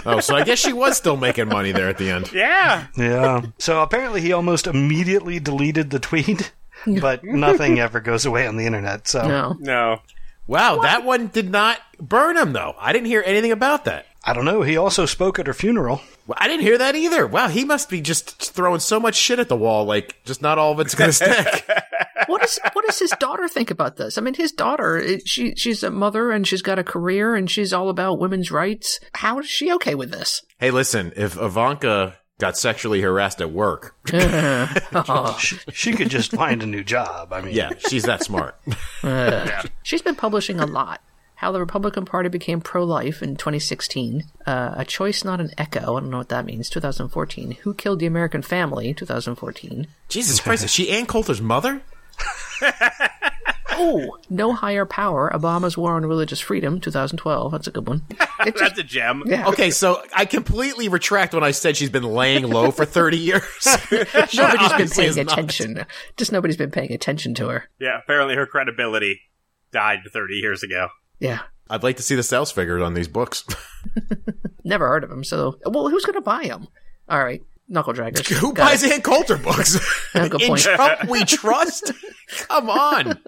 Oh, 0.05 0.19
so 0.19 0.35
I 0.35 0.43
guess 0.43 0.59
she 0.59 0.73
was 0.73 0.97
still 0.97 1.17
making 1.17 1.47
money 1.49 1.71
there 1.71 1.87
at 1.89 1.97
the 1.97 2.09
end. 2.09 2.31
yeah. 2.33 2.87
Yeah. 2.97 3.41
so 3.57 3.81
apparently 3.81 4.21
he 4.21 4.31
almost 4.33 4.65
immediately 4.67 5.39
deleted 5.39 5.89
the 5.89 5.99
tweet, 5.99 6.51
but 7.01 7.23
nothing 7.23 7.79
ever 7.79 7.99
goes 7.99 8.25
away 8.25 8.47
on 8.47 8.55
the 8.57 8.65
internet. 8.65 9.07
So 9.07 9.27
No. 9.27 9.55
No. 9.59 10.01
Wow, 10.47 10.79
that 10.81 11.03
one 11.05 11.27
did 11.27 11.51
not 11.51 11.79
burn 11.99 12.35
him 12.35 12.53
though. 12.53 12.75
I 12.79 12.91
didn't 12.91 13.05
hear 13.07 13.21
anything 13.25 13.51
about 13.51 13.85
that. 13.85 14.07
I 14.23 14.33
don't 14.33 14.45
know. 14.45 14.61
He 14.61 14.75
also 14.77 15.05
spoke 15.05 15.39
at 15.39 15.47
her 15.47 15.53
funeral. 15.53 16.01
Well, 16.27 16.37
I 16.39 16.47
didn't 16.47 16.63
hear 16.63 16.77
that 16.77 16.95
either. 16.95 17.25
Wow, 17.25 17.47
he 17.47 17.63
must 17.63 17.89
be 17.89 18.01
just 18.01 18.53
throwing 18.53 18.79
so 18.81 18.99
much 18.99 19.15
shit 19.15 19.39
at 19.39 19.47
the 19.49 19.55
wall. 19.55 19.85
Like, 19.85 20.15
just 20.25 20.41
not 20.41 20.57
all 20.57 20.73
of 20.73 20.79
it's 20.79 20.95
gonna 20.95 21.11
stick. 21.13 21.67
What 22.27 22.41
does 22.41 22.59
what 22.73 22.85
does 22.85 22.99
his 22.99 23.09
daughter 23.19 23.47
think 23.47 23.71
about 23.71 23.95
this? 23.95 24.15
I 24.17 24.21
mean, 24.21 24.35
his 24.35 24.51
daughter, 24.51 25.17
she 25.25 25.55
she's 25.55 25.81
a 25.81 25.89
mother 25.89 26.31
and 26.31 26.45
she's 26.45 26.61
got 26.61 26.77
a 26.77 26.83
career 26.83 27.33
and 27.33 27.49
she's 27.49 27.73
all 27.73 27.89
about 27.89 28.19
women's 28.19 28.51
rights. 28.51 28.99
How 29.15 29.39
is 29.39 29.47
she 29.49 29.73
okay 29.73 29.95
with 29.95 30.11
this? 30.11 30.43
hey, 30.59 30.69
listen, 30.69 31.11
if 31.15 31.35
Ivanka 31.41 32.17
got 32.37 32.55
sexually 32.55 33.01
harassed 33.01 33.41
at 33.41 33.51
work, 33.51 33.95
oh. 34.13 35.37
She, 35.39 35.57
she 35.73 35.91
could 35.93 36.09
just 36.09 36.31
find 36.31 36.61
a 36.61 36.67
new 36.67 36.83
job. 36.83 37.33
I 37.33 37.41
mean, 37.41 37.55
yeah, 37.55 37.71
she's 37.89 38.03
that 38.03 38.23
smart. 38.23 38.55
Uh, 39.01 39.63
she's 39.81 40.03
been 40.03 40.15
publishing 40.15 40.59
a 40.59 40.67
lot. 40.67 41.01
How 41.39 41.51
the 41.53 41.59
Republican 41.61 42.03
Party 42.05 42.27
became 42.27 42.59
pro-life 42.59 43.23
in 43.23 43.35
2016. 43.37 44.23
Uh, 44.45 44.73
a 44.75 44.83
choice, 44.83 45.23
not 45.23 45.39
an 45.39 45.51
echo. 45.57 45.95
I 45.95 45.99
don't 46.01 46.09
know 46.09 46.17
what 46.17 46.29
that 46.29 46.45
means. 46.45 46.69
2014. 46.69 47.51
Who 47.61 47.73
killed 47.73 47.99
the 47.99 48.05
American 48.05 48.41
family? 48.41 48.93
2014. 48.93 49.87
Jesus 50.09 50.41
Christ, 50.41 50.65
is 50.65 50.71
she 50.71 50.89
Ann 50.89 51.05
Coulter's 51.05 51.41
mother? 51.41 51.81
Oh, 53.81 54.17
no 54.29 54.51
higher 54.51 54.85
power. 54.85 55.31
Obama's 55.33 55.77
war 55.77 55.93
on 55.95 56.05
religious 56.05 56.41
freedom. 56.41 56.81
2012. 56.81 57.49
That's 57.53 57.67
a 57.67 57.71
good 57.71 57.87
one. 57.87 58.01
Just, 58.43 58.57
That's 58.57 58.79
a 58.79 58.83
gem. 58.83 59.23
yeah. 59.25 59.47
Okay, 59.47 59.71
so 59.71 60.03
I 60.13 60.25
completely 60.25 60.89
retract 60.89 61.33
when 61.33 61.45
I 61.45 61.51
said 61.51 61.77
she's 61.77 61.89
been 61.89 62.03
laying 62.03 62.43
low 62.49 62.71
for 62.71 62.83
30 62.83 63.17
years. 63.19 63.41
Nobody's 63.89 64.73
been 64.73 64.89
paying 64.89 65.09
is 65.09 65.15
not. 65.15 65.31
attention. 65.31 65.85
Just 66.17 66.33
nobody's 66.33 66.57
been 66.57 66.71
paying 66.71 66.91
attention 66.91 67.33
to 67.35 67.47
her. 67.47 67.69
Yeah, 67.79 67.99
apparently 68.03 68.35
her 68.35 68.45
credibility 68.45 69.21
died 69.71 69.99
30 70.11 70.33
years 70.33 70.61
ago. 70.61 70.89
Yeah. 71.19 71.39
I'd 71.69 71.83
like 71.83 71.97
to 71.97 72.03
see 72.03 72.15
the 72.15 72.23
sales 72.23 72.51
figures 72.51 72.81
on 72.81 72.93
these 72.95 73.07
books. 73.07 73.45
Never 74.63 74.87
heard 74.87 75.03
of 75.03 75.11
him. 75.11 75.23
So, 75.23 75.57
well, 75.65 75.87
who's 75.89 76.05
going 76.05 76.15
to 76.15 76.21
buy 76.21 76.47
them? 76.47 76.67
All 77.07 77.23
right. 77.23 77.41
Knuckle 77.67 77.93
draggers. 77.93 78.27
Who 78.33 78.53
Got 78.53 78.69
buys 78.71 78.83
it. 78.83 78.91
Ann 78.91 79.01
Coulter 79.01 79.37
books? 79.37 79.77
good 80.13 80.41
In 80.41 80.47
point. 80.47 80.61
Trump 80.61 81.07
we 81.09 81.23
trust? 81.23 81.91
Come 82.49 82.69
on. 82.69 83.19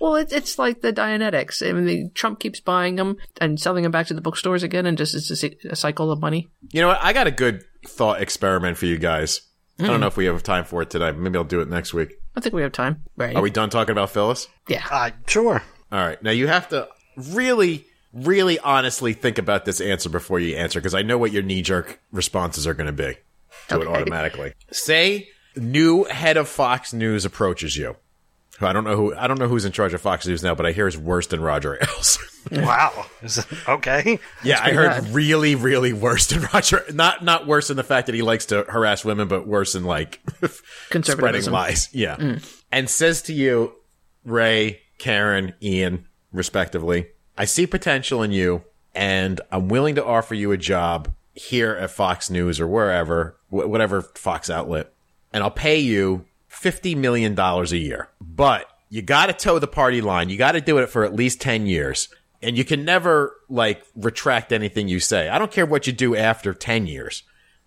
Well, 0.00 0.16
it, 0.16 0.32
it's 0.32 0.58
like 0.58 0.80
the 0.80 0.92
Dianetics. 0.92 1.66
I 1.66 1.72
mean, 1.72 1.84
the, 1.86 2.08
Trump 2.10 2.40
keeps 2.40 2.58
buying 2.58 2.96
them 2.96 3.16
and 3.40 3.60
selling 3.60 3.84
them 3.84 3.92
back 3.92 4.08
to 4.08 4.14
the 4.14 4.20
bookstores 4.20 4.64
again, 4.64 4.86
and 4.86 4.98
just 4.98 5.14
it's 5.14 5.44
a, 5.44 5.54
a 5.70 5.76
cycle 5.76 6.10
of 6.10 6.20
money. 6.20 6.48
You 6.72 6.80
know 6.80 6.88
what? 6.88 6.98
I 7.00 7.12
got 7.12 7.28
a 7.28 7.30
good 7.30 7.62
thought 7.86 8.20
experiment 8.20 8.76
for 8.76 8.86
you 8.86 8.98
guys. 8.98 9.40
I 9.78 9.84
Hmm. 9.84 9.90
don't 9.90 10.00
know 10.00 10.06
if 10.08 10.16
we 10.16 10.24
have 10.26 10.42
time 10.42 10.64
for 10.64 10.82
it 10.82 10.90
today. 10.90 11.12
Maybe 11.12 11.36
I'll 11.38 11.44
do 11.44 11.60
it 11.60 11.68
next 11.68 11.94
week. 11.94 12.14
I 12.36 12.40
think 12.40 12.54
we 12.54 12.62
have 12.62 12.72
time. 12.72 13.04
Right. 13.16 13.36
Are 13.36 13.42
we 13.42 13.50
done 13.50 13.70
talking 13.70 13.92
about 13.92 14.10
Phyllis? 14.10 14.48
yeah. 14.68 14.84
uh, 14.90 15.10
sure. 15.28 15.62
All 15.92 16.04
right. 16.04 16.20
Now 16.22 16.32
you 16.32 16.48
have 16.48 16.68
to 16.70 16.88
really, 17.16 17.86
really 18.12 18.58
honestly 18.58 19.12
think 19.12 19.38
about 19.38 19.64
this 19.64 19.80
answer 19.80 20.08
before 20.08 20.40
you 20.40 20.56
answer 20.56 20.80
because 20.80 20.94
I 20.94 21.02
know 21.02 21.18
what 21.18 21.32
your 21.32 21.42
knee 21.42 21.62
jerk 21.62 22.00
responses 22.12 22.66
are 22.66 22.74
going 22.74 22.86
to 22.86 22.92
be 22.92 23.16
to 23.68 23.80
it 23.80 23.86
automatically. 23.88 24.54
Say 24.70 25.28
new 25.56 26.04
head 26.04 26.36
of 26.36 26.48
Fox 26.48 26.92
News 26.92 27.24
approaches 27.24 27.76
you. 27.76 27.96
I 28.60 28.72
don't 28.72 28.84
know 28.84 28.96
who 28.96 29.14
I 29.16 29.26
don't 29.26 29.38
know 29.40 29.48
who's 29.48 29.64
in 29.64 29.72
charge 29.72 29.94
of 29.94 30.00
Fox 30.00 30.26
News 30.26 30.42
now, 30.42 30.54
but 30.54 30.64
I 30.64 30.70
hear 30.72 30.86
it's 30.86 30.96
worse 30.96 31.26
than 31.26 31.40
Roger 31.40 31.78
Ailes. 31.82 32.18
Wow. 32.52 33.06
Okay. 33.66 34.18
yeah, 34.42 34.60
I 34.62 34.72
heard 34.72 34.90
bad. 34.90 35.14
really, 35.14 35.54
really 35.54 35.94
worse 35.94 36.26
than 36.26 36.42
Roger. 36.52 36.84
Not 36.92 37.24
not 37.24 37.46
worse 37.46 37.70
in 37.70 37.78
the 37.78 37.82
fact 37.82 38.04
that 38.06 38.14
he 38.14 38.20
likes 38.20 38.44
to 38.46 38.64
harass 38.64 39.02
women, 39.02 39.28
but 39.28 39.46
worse 39.46 39.74
in 39.74 39.84
like 39.84 40.20
spreading 41.02 41.50
lies. 41.50 41.88
Yeah. 41.94 42.36
And 42.70 42.90
says 42.90 43.22
to 43.22 43.32
you, 43.32 43.72
Ray, 44.26 44.82
Karen, 44.98 45.54
Ian, 45.62 46.06
respectively, 46.34 47.06
I 47.38 47.46
see 47.46 47.66
potential 47.66 48.22
in 48.22 48.32
you 48.32 48.64
and 48.94 49.40
I'm 49.50 49.68
willing 49.68 49.94
to 49.94 50.04
offer 50.04 50.34
you 50.34 50.52
a 50.52 50.56
job 50.56 51.12
here 51.32 51.72
at 51.72 51.90
Fox 51.90 52.30
News 52.30 52.60
or 52.60 52.66
wherever, 52.66 53.36
wh- 53.48 53.68
whatever 53.68 54.02
Fox 54.02 54.50
outlet, 54.50 54.92
and 55.32 55.42
I'll 55.42 55.50
pay 55.50 55.78
you 55.78 56.26
$50 56.50 56.96
million 56.96 57.38
a 57.38 57.64
year. 57.74 58.08
But 58.20 58.68
you 58.88 59.02
got 59.02 59.26
to 59.26 59.32
toe 59.32 59.58
the 59.58 59.66
party 59.66 60.00
line. 60.00 60.28
You 60.28 60.36
got 60.36 60.52
to 60.52 60.60
do 60.60 60.78
it 60.78 60.88
for 60.88 61.04
at 61.04 61.16
least 61.16 61.40
10 61.40 61.66
years. 61.66 62.08
And 62.40 62.56
you 62.58 62.64
can 62.64 62.84
never, 62.84 63.34
like, 63.48 63.82
retract 63.96 64.52
anything 64.52 64.86
you 64.86 65.00
say. 65.00 65.28
I 65.28 65.38
don't 65.38 65.50
care 65.50 65.66
what 65.66 65.86
you 65.86 65.92
do 65.92 66.14
after 66.14 66.52
10 66.52 66.86
years 66.86 67.22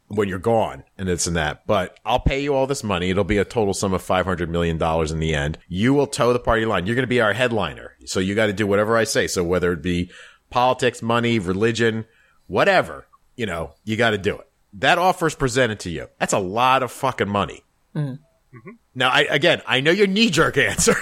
when 0.08 0.30
you're 0.30 0.40
gone 0.40 0.84
and 0.98 1.10
it's 1.10 1.28
and 1.28 1.36
that. 1.36 1.66
But 1.68 2.00
I'll 2.06 2.20
pay 2.20 2.42
you 2.42 2.54
all 2.54 2.68
this 2.68 2.84
money. 2.84 3.10
It'll 3.10 3.24
be 3.24 3.38
a 3.38 3.46
total 3.46 3.74
sum 3.74 3.94
of 3.94 4.04
$500 4.04 4.48
million 4.50 4.82
in 4.82 5.20
the 5.20 5.34
end. 5.34 5.58
You 5.68 5.94
will 5.94 6.08
toe 6.08 6.34
the 6.34 6.40
party 6.40 6.66
line. 6.66 6.86
You're 6.86 6.96
going 6.96 7.04
to 7.04 7.08
be 7.08 7.22
our 7.22 7.34
headliner. 7.34 7.96
So 8.06 8.20
you 8.20 8.36
got 8.36 8.48
to 8.48 8.54
do 8.54 8.68
whatever 8.68 8.98
I 8.98 9.04
say. 9.04 9.28
So 9.28 9.44
whether 9.44 9.72
it 9.74 9.82
be 9.82 10.12
politics, 10.50 11.02
money, 11.02 11.40
religion, 11.40 12.06
whatever, 12.48 13.08
you 13.36 13.46
know, 13.46 13.74
you 13.84 13.98
got 13.98 14.12
to 14.12 14.18
do 14.18 14.38
it. 14.38 14.50
That 14.74 14.98
offer's 14.98 15.36
presented 15.36 15.80
to 15.82 15.90
you. 15.90 16.08
That's 16.20 16.34
a 16.34 16.40
lot 16.40 16.84
of 16.84 16.92
fucking 16.92 17.30
money. 17.30 17.64
Mm-hmm. 17.96 18.12
Mm-hmm. 18.58 18.72
Now, 18.96 19.10
I, 19.10 19.22
again, 19.22 19.62
I 19.68 19.82
know 19.82 19.92
your 19.92 20.08
knee 20.08 20.30
jerk 20.30 20.58
answer. 20.58 20.96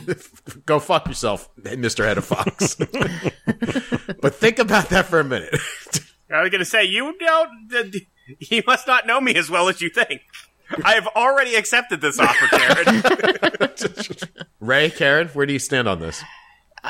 Go 0.66 0.78
fuck 0.78 1.06
yourself, 1.08 1.48
Mr. 1.56 2.04
Head 2.04 2.18
of 2.18 2.24
Fox. 2.24 2.74
but 4.20 4.34
think 4.34 4.58
about 4.58 4.90
that 4.90 5.06
for 5.06 5.20
a 5.20 5.24
minute. 5.24 5.54
I 6.32 6.42
was 6.42 6.50
going 6.50 6.60
to 6.60 6.64
say, 6.64 6.84
you 6.84 7.14
don't. 7.18 7.94
He 8.40 8.62
must 8.66 8.86
not 8.86 9.06
know 9.06 9.20
me 9.20 9.34
as 9.34 9.50
well 9.50 9.68
as 9.68 9.80
you 9.80 9.90
think. 9.90 10.22
I 10.84 10.94
have 10.94 11.08
already 11.08 11.56
accepted 11.56 12.00
this 12.00 12.18
offer, 12.20 12.46
Karen. 12.46 13.02
Ray, 14.60 14.90
Karen, 14.90 15.28
where 15.28 15.46
do 15.46 15.52
you 15.52 15.58
stand 15.58 15.88
on 15.88 16.00
this? 16.00 16.22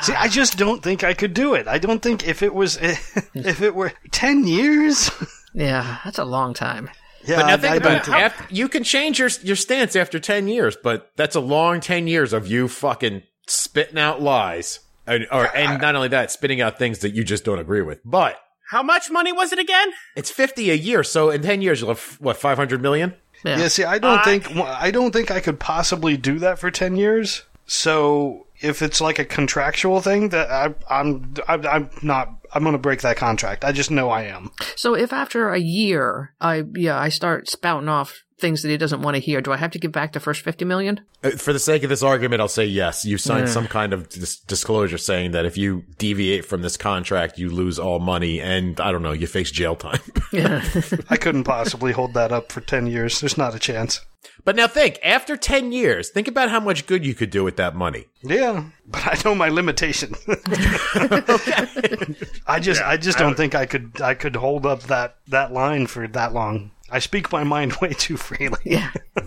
See, 0.03 0.13
I 0.13 0.27
just 0.27 0.57
don't 0.57 0.81
think 0.81 1.03
I 1.03 1.13
could 1.13 1.33
do 1.33 1.53
it. 1.55 1.67
I 1.67 1.77
don't 1.77 2.01
think 2.01 2.27
if 2.27 2.43
it 2.43 2.53
was 2.53 2.77
if 3.33 3.61
it 3.61 3.75
were 3.75 3.91
ten 4.11 4.45
years. 4.47 5.09
Yeah, 5.53 5.97
that's 6.05 6.17
a 6.19 6.23
long 6.25 6.53
time. 6.53 6.89
Yeah, 7.23 7.37
But 7.37 7.47
now 7.47 7.57
think 7.57 7.73
I 7.73 7.75
about 7.75 8.05
don't 8.05 8.15
it. 8.15 8.21
After, 8.21 8.53
you 8.53 8.69
can 8.69 8.83
change 8.83 9.19
your 9.19 9.29
your 9.43 9.55
stance 9.55 9.95
after 9.95 10.19
ten 10.19 10.47
years, 10.47 10.77
but 10.81 11.11
that's 11.17 11.35
a 11.35 11.41
long 11.41 11.81
ten 11.81 12.07
years 12.07 12.33
of 12.33 12.47
you 12.47 12.67
fucking 12.67 13.23
spitting 13.47 13.97
out 13.99 14.21
lies, 14.21 14.79
and, 15.05 15.27
or 15.31 15.53
and 15.55 15.81
not 15.81 15.95
only 15.95 16.07
that, 16.09 16.31
spitting 16.31 16.61
out 16.61 16.79
things 16.79 16.99
that 16.99 17.13
you 17.13 17.23
just 17.23 17.43
don't 17.43 17.59
agree 17.59 17.81
with. 17.81 17.99
But 18.05 18.37
How 18.71 18.81
much 18.83 19.11
money 19.11 19.31
was 19.33 19.51
it 19.51 19.59
again? 19.59 19.89
it's 20.15 20.31
fifty 20.31 20.71
a 20.71 20.75
year, 20.75 21.03
so 21.03 21.29
in 21.29 21.41
ten 21.41 21.61
years 21.61 21.79
you'll 21.81 21.89
have 21.89 22.17
what 22.19 22.37
five 22.37 22.57
hundred 22.57 22.81
million. 22.81 23.13
Yeah. 23.43 23.59
Yeah, 23.59 23.67
see, 23.67 23.83
I 23.83 23.99
don't 23.99 24.19
I- 24.19 24.23
think 24.23 24.55
I 24.55 24.91
don't 24.91 25.11
think 25.11 25.29
I 25.31 25.39
could 25.39 25.59
possibly 25.59 26.15
do 26.17 26.39
that 26.39 26.57
for 26.59 26.71
ten 26.71 26.95
years. 26.95 27.43
So 27.65 28.47
if 28.59 28.81
it's 28.81 29.01
like 29.01 29.17
a 29.19 29.25
contractual 29.25 30.01
thing, 30.01 30.29
that 30.29 30.49
I, 30.51 30.73
I'm 30.89 31.33
I'm 31.47 31.65
I'm 31.65 31.89
not 32.01 32.29
I'm 32.53 32.63
going 32.63 32.73
to 32.73 32.79
break 32.79 33.01
that 33.01 33.17
contract. 33.17 33.63
I 33.65 33.71
just 33.71 33.91
know 33.91 34.09
I 34.09 34.23
am. 34.23 34.51
So 34.75 34.93
if 34.93 35.11
after 35.13 35.49
a 35.49 35.59
year, 35.59 36.33
I 36.41 36.63
yeah, 36.75 36.97
I 36.99 37.09
start 37.09 37.49
spouting 37.49 37.89
off 37.89 38.23
things 38.41 38.61
that 38.63 38.69
he 38.69 38.75
doesn't 38.77 39.01
want 39.01 39.15
to 39.15 39.21
hear, 39.21 39.39
do 39.39 39.53
I 39.53 39.57
have 39.57 39.71
to 39.71 39.79
give 39.79 39.91
back 39.93 40.11
the 40.13 40.19
first 40.19 40.41
fifty 40.41 40.65
million? 40.65 40.99
Uh, 41.23 41.29
For 41.31 41.53
the 41.53 41.59
sake 41.59 41.83
of 41.83 41.89
this 41.89 42.03
argument, 42.03 42.41
I'll 42.41 42.47
say 42.49 42.65
yes. 42.65 43.05
You 43.05 43.17
signed 43.17 43.47
some 43.47 43.67
kind 43.67 43.93
of 43.93 44.09
dis- 44.09 44.39
disclosure 44.39 44.97
saying 44.97 45.31
that 45.31 45.45
if 45.45 45.57
you 45.57 45.83
deviate 45.97 46.43
from 46.45 46.61
this 46.63 46.75
contract, 46.75 47.37
you 47.37 47.49
lose 47.49 47.79
all 47.79 47.99
money, 47.99 48.41
and 48.41 48.79
I 48.81 48.91
don't 48.91 49.03
know, 49.03 49.13
you 49.13 49.27
face 49.27 49.51
jail 49.51 49.75
time. 49.75 49.99
Yeah. 50.33 50.63
I 51.09 51.17
couldn't 51.17 51.43
possibly 51.43 51.91
hold 51.91 52.13
that 52.13 52.31
up 52.31 52.51
for 52.53 52.61
ten 52.61 52.87
years. 52.87 53.19
There's 53.19 53.37
not 53.37 53.53
a 53.53 53.59
chance. 53.59 53.99
but 54.45 54.55
now 54.55 54.65
think, 54.65 54.97
after 55.03 55.35
ten 55.35 55.73
years, 55.73 56.09
think 56.09 56.27
about 56.29 56.49
how 56.49 56.59
much 56.61 56.87
good 56.87 57.05
you 57.05 57.13
could 57.13 57.29
do 57.29 57.43
with 57.43 57.57
that 57.57 57.75
money. 57.75 58.05
Yeah, 58.23 58.63
but 58.87 59.05
I 59.05 59.17
know 59.25 59.35
my 59.35 59.49
limitation. 59.49 60.15
I 62.47 62.59
just 62.61 62.81
I 62.81 62.97
just 62.97 63.17
don't 63.17 63.35
think 63.35 63.55
I 63.55 63.65
could 63.65 64.01
I 64.01 64.13
could 64.13 64.35
hold 64.35 64.65
up 64.65 64.83
that 64.83 65.17
that 65.27 65.51
line 65.51 65.87
for 65.87 66.07
that 66.07 66.33
long. 66.33 66.71
I 66.91 66.99
speak 66.99 67.31
my 67.31 67.43
mind 67.43 67.73
way 67.81 67.93
too 67.93 68.17
freely. 68.17 68.59
Yeah. 68.63 68.91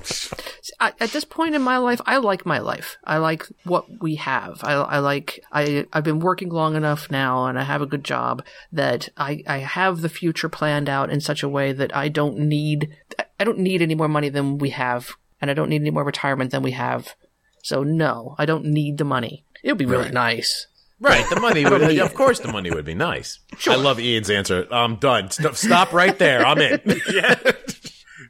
I, 0.80 0.92
at 1.00 1.10
this 1.10 1.24
point 1.24 1.54
in 1.54 1.62
my 1.62 1.78
life, 1.78 2.00
I 2.06 2.18
like 2.18 2.44
my 2.44 2.58
life. 2.58 2.96
I 3.04 3.18
like 3.18 3.46
what 3.64 3.86
we 4.02 4.16
have. 4.16 4.60
I, 4.62 4.72
I 4.74 4.98
like, 4.98 5.42
I, 5.52 5.86
I've 5.92 6.04
been 6.04 6.20
working 6.20 6.50
long 6.50 6.76
enough 6.76 7.10
now 7.10 7.46
and 7.46 7.58
I 7.58 7.62
have 7.62 7.82
a 7.82 7.86
good 7.86 8.04
job 8.04 8.44
that 8.72 9.08
I, 9.16 9.42
I 9.46 9.58
have 9.58 10.00
the 10.00 10.08
future 10.08 10.48
planned 10.48 10.88
out 10.88 11.10
in 11.10 11.20
such 11.20 11.42
a 11.42 11.48
way 11.48 11.72
that 11.72 11.94
I 11.96 12.08
don't 12.08 12.38
need, 12.38 12.94
I 13.40 13.44
don't 13.44 13.58
need 13.58 13.82
any 13.82 13.94
more 13.94 14.08
money 14.08 14.28
than 14.28 14.58
we 14.58 14.70
have 14.70 15.12
and 15.40 15.50
I 15.50 15.54
don't 15.54 15.68
need 15.68 15.80
any 15.82 15.90
more 15.90 16.04
retirement 16.04 16.50
than 16.50 16.62
we 16.62 16.72
have. 16.72 17.14
So 17.62 17.82
no, 17.82 18.34
I 18.38 18.44
don't 18.44 18.66
need 18.66 18.98
the 18.98 19.04
money. 19.04 19.44
It 19.62 19.72
would 19.72 19.78
be 19.78 19.86
really 19.86 20.04
Right. 20.04 20.12
nice. 20.12 20.66
Right, 21.04 21.24
the 21.28 21.38
money 21.40 21.64
would. 21.68 21.82
of 21.98 22.14
course, 22.14 22.40
the 22.40 22.50
money 22.52 22.70
would 22.70 22.84
be 22.84 22.94
nice. 22.94 23.38
I 23.66 23.76
love 23.76 24.00
Ian's 24.00 24.30
answer. 24.30 24.66
I'm 24.70 24.96
done. 24.96 25.30
Stop, 25.30 25.54
stop 25.56 25.92
right 25.92 26.18
there. 26.18 26.44
I'm 26.46 26.58
in. 26.58 26.80
yeah. 27.12 27.34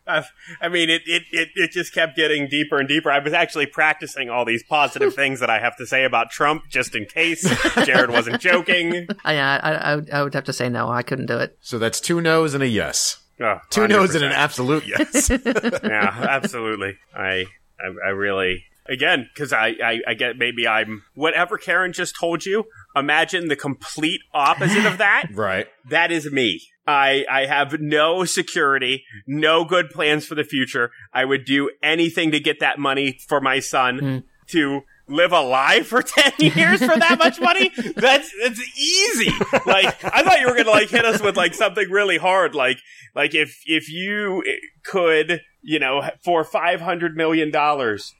I, 0.06 0.22
I 0.60 0.68
mean, 0.68 0.90
it, 0.90 1.00
it, 1.06 1.22
it, 1.32 1.48
it 1.54 1.70
just 1.70 1.94
kept 1.94 2.14
getting 2.16 2.46
deeper 2.48 2.78
and 2.78 2.86
deeper. 2.86 3.10
I 3.10 3.20
was 3.20 3.32
actually 3.32 3.66
practicing 3.66 4.28
all 4.28 4.44
these 4.44 4.62
positive 4.62 5.14
things 5.20 5.40
that 5.40 5.48
I 5.48 5.58
have 5.60 5.76
to 5.78 5.86
say 5.86 6.04
about 6.04 6.30
Trump 6.30 6.64
just 6.68 6.94
in 6.94 7.06
case 7.06 7.48
Jared 7.86 8.10
wasn't 8.10 8.40
joking. 8.40 9.06
I, 9.24 9.36
I, 9.38 9.56
I, 9.56 9.96
would- 9.96 10.10
I 10.10 10.22
would 10.22 10.34
have 10.34 10.44
to 10.44 10.52
say 10.52 10.68
no. 10.68 10.90
I 10.90 11.02
couldn't 11.02 11.26
do 11.26 11.38
it. 11.38 11.56
So 11.62 11.78
that's 11.78 12.00
two 12.00 12.20
no's 12.20 12.52
and 12.52 12.62
a 12.62 12.68
yes. 12.68 13.18
Oh, 13.40 13.58
Two 13.70 13.88
no's 13.88 14.14
and 14.14 14.24
an 14.24 14.32
absolute 14.32 14.86
yes. 14.86 15.28
yeah, 15.30 16.26
absolutely. 16.28 16.96
I, 17.16 17.46
I, 17.80 17.94
I 18.06 18.08
really, 18.10 18.64
again, 18.86 19.28
because 19.32 19.52
I, 19.52 19.74
I, 19.82 20.00
I 20.08 20.14
get 20.14 20.36
maybe 20.36 20.66
I'm 20.66 21.02
whatever 21.14 21.58
Karen 21.58 21.92
just 21.92 22.16
told 22.18 22.44
you. 22.44 22.64
Imagine 22.96 23.48
the 23.48 23.56
complete 23.56 24.20
opposite 24.32 24.86
of 24.86 24.98
that. 24.98 25.26
right. 25.34 25.66
That 25.88 26.12
is 26.12 26.30
me. 26.30 26.60
I, 26.86 27.24
I 27.30 27.46
have 27.46 27.80
no 27.80 28.24
security, 28.24 29.04
no 29.26 29.64
good 29.64 29.90
plans 29.90 30.26
for 30.26 30.34
the 30.34 30.44
future. 30.44 30.90
I 31.12 31.24
would 31.24 31.44
do 31.44 31.70
anything 31.82 32.30
to 32.32 32.40
get 32.40 32.60
that 32.60 32.78
money 32.78 33.18
for 33.26 33.40
my 33.40 33.60
son 33.60 33.98
hmm. 33.98 34.18
to 34.48 34.82
live 35.08 35.32
a 35.32 35.40
lie 35.40 35.80
for 35.82 36.02
10 36.02 36.32
years 36.38 36.80
for 36.80 36.98
that 36.98 37.18
much 37.18 37.40
money. 37.40 37.70
That's, 37.96 38.32
that's 38.42 38.60
easy. 38.78 39.30
Like, 39.66 40.02
I 40.04 40.22
thought 40.22 40.40
you 40.40 40.46
were 40.46 40.54
going 40.54 40.64
to 40.64 40.70
like 40.70 40.90
hit 40.90 41.04
us 41.04 41.20
with 41.20 41.36
like 41.36 41.54
something 41.54 41.90
really 41.90 42.18
hard. 42.18 42.54
Like, 42.54 42.78
like 43.14 43.34
if, 43.34 43.62
if 43.66 43.88
you 43.88 44.42
could, 44.82 45.40
you 45.64 45.78
know, 45.78 46.02
for 46.22 46.44
$500 46.44 47.14
million, 47.14 47.50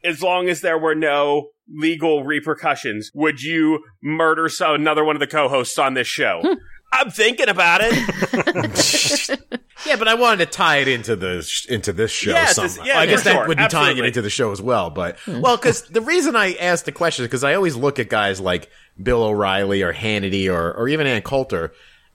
as 0.04 0.22
long 0.22 0.48
as 0.48 0.60
there 0.62 0.78
were 0.78 0.94
no 0.94 1.50
legal 1.68 2.24
repercussions, 2.24 3.10
would 3.14 3.42
you 3.42 3.84
murder 4.02 4.48
so 4.48 4.74
another 4.74 5.04
one 5.04 5.14
of 5.16 5.20
the 5.20 5.26
co-hosts 5.26 5.78
on 5.78 5.94
this 5.94 6.06
show? 6.08 6.40
Hmm. 6.42 6.54
I'm 6.92 7.10
thinking 7.10 7.48
about 7.48 7.80
it. 7.82 9.40
Yeah, 9.86 9.96
but 9.96 10.08
I 10.08 10.14
wanted 10.14 10.46
to 10.46 10.50
tie 10.50 10.76
it 10.78 10.88
into 10.88 11.14
the 11.16 11.42
sh- 11.42 11.66
into 11.66 11.92
this 11.92 12.10
show 12.10 12.30
Yeah, 12.30 12.46
somehow. 12.46 12.68
this- 12.68 12.86
yeah, 12.86 12.98
I 13.00 13.06
guess 13.06 13.20
for 13.20 13.24
that 13.24 13.32
sure. 13.34 13.48
would 13.48 13.58
be 13.58 13.68
tying 13.68 13.98
it 13.98 14.04
into 14.04 14.22
the 14.22 14.30
show 14.30 14.50
as 14.52 14.62
well. 14.62 14.88
But 14.90 15.18
hmm. 15.20 15.40
well, 15.40 15.56
because 15.56 15.82
the 15.88 16.00
reason 16.00 16.36
I 16.36 16.54
asked 16.54 16.84
the 16.84 16.92
question 16.92 17.24
is 17.24 17.28
because 17.28 17.44
I 17.44 17.54
always 17.54 17.76
look 17.76 17.98
at 17.98 18.08
guys 18.08 18.40
like 18.40 18.70
Bill 19.02 19.22
O'Reilly 19.24 19.82
or 19.82 19.92
Hannity 19.92 20.48
or 20.50 20.72
or 20.72 20.88
even 20.88 21.06
Ann 21.06 21.22
Coulter, 21.22 21.72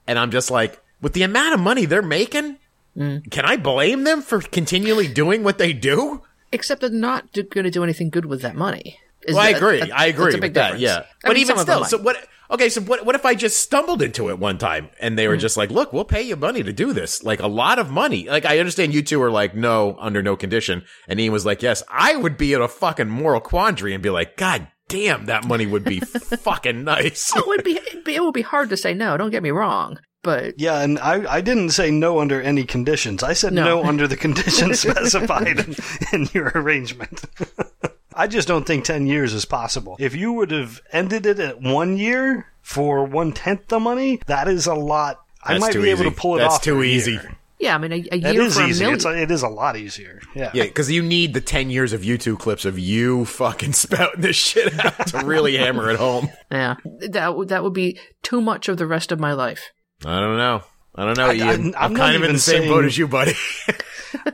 and 0.08 0.18
I'm 0.18 0.32
just 0.32 0.50
like, 0.50 0.82
with 1.02 1.14
the 1.14 1.24
amount 1.24 1.54
of 1.54 1.60
money 1.60 1.86
they're 1.86 2.02
making, 2.02 2.58
can 3.00 3.46
I 3.46 3.58
blame 3.58 4.04
them 4.04 4.22
for 4.22 4.42
continually 4.42 5.08
doing 5.08 5.44
what 5.44 5.58
they 5.58 5.74
do? 5.74 6.22
Except 6.52 6.82
they're 6.82 6.90
not 6.90 7.32
going 7.34 7.64
to 7.64 7.72
do 7.72 7.84
anything 7.84 8.10
good 8.10 8.26
with 8.26 8.42
that 8.42 8.56
money. 8.56 9.00
Is 9.24 9.36
Well, 9.36 9.44
I 9.46 9.50
agree. 9.50 9.80
that- 9.80 9.98
I 9.98 10.06
agree 10.08 10.32
with 10.34 10.42
big 10.42 10.54
that. 10.56 10.80
Yeah, 10.80 11.00
I 11.00 11.04
but 11.24 11.30
mean, 11.34 11.38
even 11.42 11.56
some 11.58 11.60
of 11.62 11.66
them 11.68 11.84
still, 11.84 12.00
so 12.00 12.04
what? 12.04 12.18
Okay, 12.52 12.70
so 12.70 12.82
what? 12.82 13.06
What 13.06 13.14
if 13.16 13.26
I 13.26 13.36
just 13.36 13.58
stumbled 13.62 14.02
into 14.02 14.30
it 14.30 14.40
one 14.40 14.58
time 14.58 14.90
and 15.00 15.20
they 15.20 15.28
were 15.28 15.36
Hmm. 15.36 15.42
just 15.42 15.56
like, 15.58 15.70
"Look, 15.70 15.94
we'll 15.94 16.06
pay 16.06 16.24
you 16.24 16.36
money 16.36 16.64
to 16.64 16.74
do 16.74 16.94
this, 16.94 17.22
like 17.24 17.40
a 17.42 17.48
lot 17.48 17.78
of 17.80 17.92
money." 17.92 18.28
Like 18.28 18.46
I 18.46 18.58
understand 18.60 18.94
you 18.94 19.04
two 19.04 19.22
are 19.22 19.30
like, 19.30 19.54
"No, 19.56 19.96
under 20.00 20.24
no 20.24 20.36
condition," 20.36 20.84
and 21.08 21.20
Ian 21.20 21.32
was 21.34 21.46
like, 21.46 21.62
"Yes." 21.62 21.84
I 21.92 22.16
would 22.16 22.38
be 22.38 22.54
in 22.54 22.62
a 22.62 22.68
fucking 22.68 23.10
moral 23.10 23.40
quandary 23.42 23.94
and 23.94 24.02
be 24.02 24.10
like, 24.10 24.36
"God 24.38 24.68
damn, 24.88 25.26
that 25.26 25.46
money 25.46 25.68
would 25.68 25.84
be 25.84 26.00
fucking 26.44 26.84
nice." 26.84 27.32
it 27.36 27.46
would 27.46 27.64
be 27.64 27.78
it 28.08 28.24
would 28.24 28.34
be 28.34 28.42
hard 28.42 28.70
to 28.70 28.78
say 28.78 28.94
no. 28.96 29.16
Don't 29.18 29.30
get 29.32 29.44
me 29.44 29.52
wrong, 29.52 30.00
but 30.24 30.60
Yeah, 30.60 30.82
and 30.82 31.00
I, 31.00 31.36
I 31.36 31.42
didn't 31.42 31.70
say 31.72 31.92
no 31.92 32.20
under 32.20 32.42
any 32.42 32.64
conditions. 32.64 33.24
I 33.24 33.34
said 33.34 33.54
No. 33.54 33.64
no, 33.64 33.84
under 33.84 34.08
the 34.08 34.18
conditions 34.18 34.80
specified 34.88 35.60
in, 35.60 35.76
in 36.14 36.30
your 36.34 36.52
arrangement. 36.56 37.22
I 38.14 38.28
just 38.28 38.48
don't 38.48 38.66
think 38.68 38.84
10 38.84 39.08
years 39.08 39.34
is 39.34 39.46
possible. 39.46 39.96
If 40.00 40.14
you 40.16 40.34
would 40.34 40.52
have 40.52 40.82
ended 40.92 41.26
it 41.26 41.40
at 41.40 41.62
one 41.62 41.98
year 41.98 42.48
for 42.62 43.06
one 43.06 43.32
tenth 43.32 43.68
the 43.68 43.80
money, 43.80 44.20
that 44.28 44.48
is 44.50 44.68
a 44.68 44.74
lot. 44.76 45.22
I 45.44 45.58
might 45.58 45.72
too 45.72 45.82
be 45.82 45.90
able 45.90 46.04
to 46.04 46.12
pull 46.12 46.36
it 46.36 46.40
That's 46.40 46.56
off. 46.56 46.60
That's 46.60 46.66
too 46.66 46.84
easy. 46.84 47.14
year. 47.14 47.38
yeah, 47.60 47.76
I 47.76 47.78
mean, 47.78 47.94
a, 47.94 48.04
a 48.12 48.18
year 48.18 48.42
is 48.42 48.58
for 48.58 48.64
a 48.64 48.68
easy. 48.68 48.82
million. 48.84 48.96
It's 48.98 49.06
a, 49.06 49.22
it 49.22 49.32
is 49.32 49.42
a 49.42 49.48
lot 49.48 49.78
easier. 49.78 50.20
Yeah. 50.36 50.52
Yeah, 50.54 50.64
because 50.64 50.92
you 50.92 51.02
need 51.02 51.34
the 51.34 51.40
ten 51.40 51.70
years 51.70 51.94
of 51.94 52.02
YouTube 52.02 52.40
clips 52.40 52.66
of 52.66 52.78
you 52.78 53.24
fucking 53.24 53.72
spouting 53.84 54.20
this 54.22 54.36
shit 54.36 54.78
out 54.84 55.08
to 55.08 55.20
really 55.26 55.56
hammer 55.56 55.90
it 55.90 55.96
home. 55.98 56.30
yeah, 56.52 56.76
that 57.10 57.38
would 57.38 57.48
that 57.50 57.64
would 57.64 57.74
be 57.74 57.98
too 58.22 58.42
much 58.42 58.68
of 58.68 58.76
the 58.78 58.86
rest 58.88 59.14
of 59.14 59.20
my 59.20 59.32
life. 59.32 59.72
I 60.06 60.20
don't 60.20 60.38
know. 60.38 60.64
I 60.96 61.06
don't 61.06 61.18
know, 61.18 61.28
I- 61.30 61.34
Ian. 61.34 61.48
I'm- 61.48 61.60
I'm, 61.66 61.74
I'm 61.78 61.94
not 61.94 62.00
kind 62.00 62.16
of 62.18 62.24
in 62.24 62.34
the 62.34 62.40
same 62.40 62.68
boat 62.68 62.84
as 62.86 62.98
you, 62.98 63.08
buddy. 63.08 63.34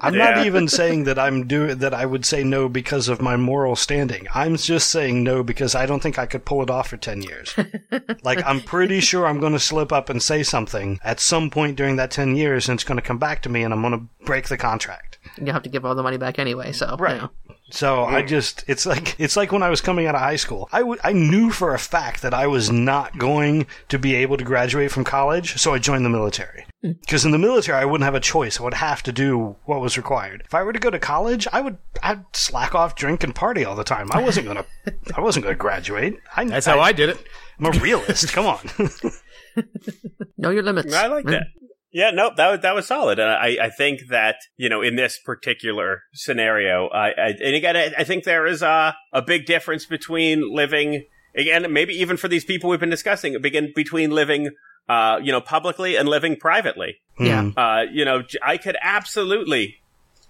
I'm 0.02 0.14
Yeah. 0.16 0.32
not 0.36 0.46
even 0.46 0.68
saying 0.70 1.04
that 1.04 1.20
I'm 1.20 1.48
do 1.48 1.76
that 1.76 1.94
I 1.94 2.06
would 2.06 2.26
say 2.26 2.44
no 2.46 2.70
because 2.70 3.10
of 3.10 3.22
my 3.22 3.36
moral 3.36 3.76
standing. 3.76 4.26
I'm 4.34 4.56
just 4.56 4.90
saying 4.90 5.22
no 5.24 5.44
because 5.44 5.76
I 5.76 5.86
don't 5.86 6.00
think 6.02 6.18
I 6.18 6.26
could 6.26 6.46
pull 6.46 6.64
it 6.64 6.70
off 6.70 6.88
for 6.90 6.98
10 6.98 7.22
years. 7.24 7.54
like 8.24 8.44
I'm 8.46 8.62
pretty 8.62 9.02
sure 9.02 9.28
I'm 9.28 9.42
going 9.42 9.52
to 9.54 9.60
slip 9.60 9.92
up 9.92 10.10
and 10.10 10.24
say 10.24 10.44
something 10.44 11.00
at 11.04 11.20
some 11.20 11.50
point 11.50 11.76
during 11.76 11.98
that 11.98 12.10
10 12.10 12.38
years 12.38 12.70
and 12.70 12.78
it's 12.78 12.86
going 12.86 12.98
to 12.98 13.02
come 13.06 13.18
back 13.20 13.42
to 13.42 13.50
me 13.50 13.64
and 13.64 13.74
I'm 13.74 13.82
going 13.82 14.00
to 14.00 14.26
break 14.26 14.48
the 14.48 14.58
contract. 14.58 15.18
You 15.42 15.52
have 15.52 15.64
to 15.64 15.70
give 15.70 15.84
all 15.86 15.94
the 15.94 16.04
money 16.04 16.18
back 16.18 16.40
anyway. 16.40 16.72
So 16.72 16.96
Right. 16.98 17.16
you 17.16 17.22
know. 17.24 17.30
So 17.72 18.04
I 18.04 18.22
just 18.22 18.64
it's 18.68 18.86
like 18.86 19.16
it's 19.20 19.36
like 19.36 19.52
when 19.52 19.64
I 19.64 19.70
was 19.70 19.82
coming 19.82 20.06
out 20.06 20.16
of 20.16 20.22
high 20.22 20.36
school. 20.36 20.70
I, 20.72 20.80
w- 20.80 21.00
I 21.04 21.14
knew 21.14 21.50
for 21.50 21.74
a 21.74 21.80
fact 21.80 22.22
that 22.22 22.34
I 22.34 22.46
was 22.46 22.70
not 22.70 23.18
going 23.18 23.66
to 23.90 23.98
be 23.98 24.14
able 24.16 24.38
to 24.38 24.44
graduate 24.44 24.92
from 24.92 25.04
college, 25.04 25.58
so 25.58 25.74
I 25.74 25.80
joined 25.80 26.06
the 26.06 26.10
military. 26.10 26.66
Hmm. 26.84 26.92
Because 27.02 27.26
in 27.26 27.32
the 27.32 27.40
military, 27.40 27.80
I 27.80 27.86
wouldn't 27.86 28.06
have 28.06 28.14
a 28.16 28.20
choice. 28.20 28.60
I 28.60 28.64
would 28.64 28.76
have 28.76 29.02
to 29.04 29.12
do 29.12 29.56
what 29.66 29.82
was 29.82 29.98
required. 29.98 30.44
If 30.46 30.54
I 30.54 30.62
were 30.62 30.74
to 30.74 30.80
go 30.80 30.92
to 30.92 31.00
college, 31.00 31.48
I 31.52 31.62
would 31.62 31.78
I'd 32.04 32.24
slack 32.36 32.76
off, 32.76 32.96
drink, 32.96 33.24
and 33.24 33.34
party 33.34 33.66
all 33.66 33.76
the 33.76 33.84
time. 33.84 34.10
I 34.12 34.22
wasn't 34.22 34.46
gonna 34.48 34.66
I 35.16 35.22
wasn't 35.22 35.46
gonna 35.46 35.56
graduate. 35.56 36.20
I, 36.36 36.46
That's 36.46 36.68
how 36.68 36.80
I 36.80 36.92
did 36.92 37.10
it. 37.10 37.18
I'm 37.60 37.66
a 37.66 37.72
realist. 37.72 38.32
Come 38.32 38.46
on. 38.46 38.60
know 40.38 40.52
your 40.52 40.64
limits. 40.64 40.94
I 40.94 41.08
like 41.08 41.26
that. 41.26 41.48
Yeah, 41.96 42.12
no, 42.12 42.30
that 42.36 42.52
was, 42.52 42.60
that 42.60 42.76
was 42.76 42.88
solid. 42.88 43.20
And 43.20 43.30
I, 43.30 43.58
I 43.62 43.70
think 43.70 44.10
that, 44.10 44.36
you 44.58 44.68
know, 44.68 44.82
in 44.82 44.98
this 44.98 45.18
particular 45.18 46.02
scenario, 46.14 46.90
I, 46.90 47.08
I 47.12 47.28
and 47.42 47.56
again, 47.56 47.78
I, 47.78 47.94
I 48.00 48.04
think 48.04 48.26
there 48.26 48.46
is 48.46 48.62
a, 48.62 48.98
a 49.14 49.22
big 49.22 49.46
difference 49.46 49.86
between 49.86 50.54
living, 50.54 51.06
again, 51.38 51.72
maybe 51.72 51.94
even 51.94 52.18
for 52.18 52.28
these 52.28 52.44
people 52.44 52.70
we've 52.70 52.82
been 52.82 52.90
discussing, 52.90 53.42
begin 53.42 53.72
between 53.74 54.12
living, 54.12 54.50
uh, 54.90 55.20
you 55.24 55.32
know, 55.32 55.40
publicly 55.40 55.96
and 55.96 56.10
living 56.10 56.36
privately. 56.36 56.98
Yeah. 57.18 57.44
Hmm. 57.44 57.58
Uh, 57.58 57.84
you 57.90 58.04
know, 58.04 58.24
j- 58.24 58.40
I 58.44 58.58
could 58.58 58.76
absolutely, 58.82 59.78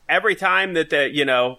every 0.07 0.35
time 0.35 0.75
that 0.75 0.91
the, 0.91 1.09
you 1.11 1.25
know, 1.25 1.57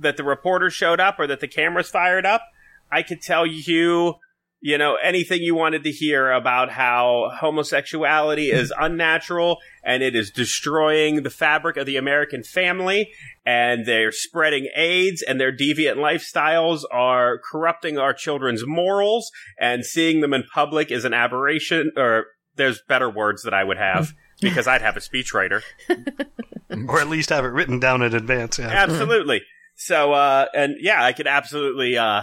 that 0.00 0.16
the 0.16 0.24
reporters 0.24 0.74
showed 0.74 0.98
up 0.98 1.20
or 1.20 1.28
that 1.28 1.38
the 1.38 1.46
cameras 1.46 1.88
fired 1.88 2.26
up, 2.26 2.42
I 2.90 3.04
could 3.04 3.22
tell 3.22 3.46
you, 3.46 4.16
you 4.64 4.78
know, 4.78 4.96
anything 5.02 5.42
you 5.42 5.54
wanted 5.54 5.84
to 5.84 5.90
hear 5.90 6.32
about 6.32 6.70
how 6.70 7.30
homosexuality 7.38 8.50
is 8.50 8.72
unnatural 8.80 9.58
and 9.84 10.02
it 10.02 10.16
is 10.16 10.30
destroying 10.30 11.22
the 11.22 11.28
fabric 11.28 11.76
of 11.76 11.84
the 11.84 11.98
American 11.98 12.42
family 12.42 13.12
and 13.44 13.84
they're 13.84 14.10
spreading 14.10 14.70
AIDS 14.74 15.22
and 15.22 15.38
their 15.38 15.52
deviant 15.54 15.96
lifestyles 15.96 16.80
are 16.90 17.38
corrupting 17.50 17.98
our 17.98 18.14
children's 18.14 18.66
morals 18.66 19.30
and 19.60 19.84
seeing 19.84 20.22
them 20.22 20.32
in 20.32 20.44
public 20.54 20.90
is 20.90 21.04
an 21.04 21.12
aberration 21.12 21.92
or 21.94 22.28
there's 22.56 22.80
better 22.88 23.10
words 23.10 23.42
that 23.42 23.52
I 23.52 23.64
would 23.64 23.76
have 23.76 24.14
because 24.40 24.66
I'd 24.66 24.80
have 24.80 24.96
a 24.96 25.00
speechwriter. 25.00 25.60
or 26.88 27.00
at 27.00 27.10
least 27.10 27.28
have 27.28 27.44
it 27.44 27.48
written 27.48 27.80
down 27.80 28.00
in 28.00 28.14
advance. 28.14 28.58
Yeah. 28.58 28.68
absolutely. 28.68 29.42
So, 29.76 30.14
uh, 30.14 30.46
and 30.54 30.76
yeah, 30.80 31.04
I 31.04 31.12
could 31.12 31.26
absolutely, 31.26 31.98
uh, 31.98 32.22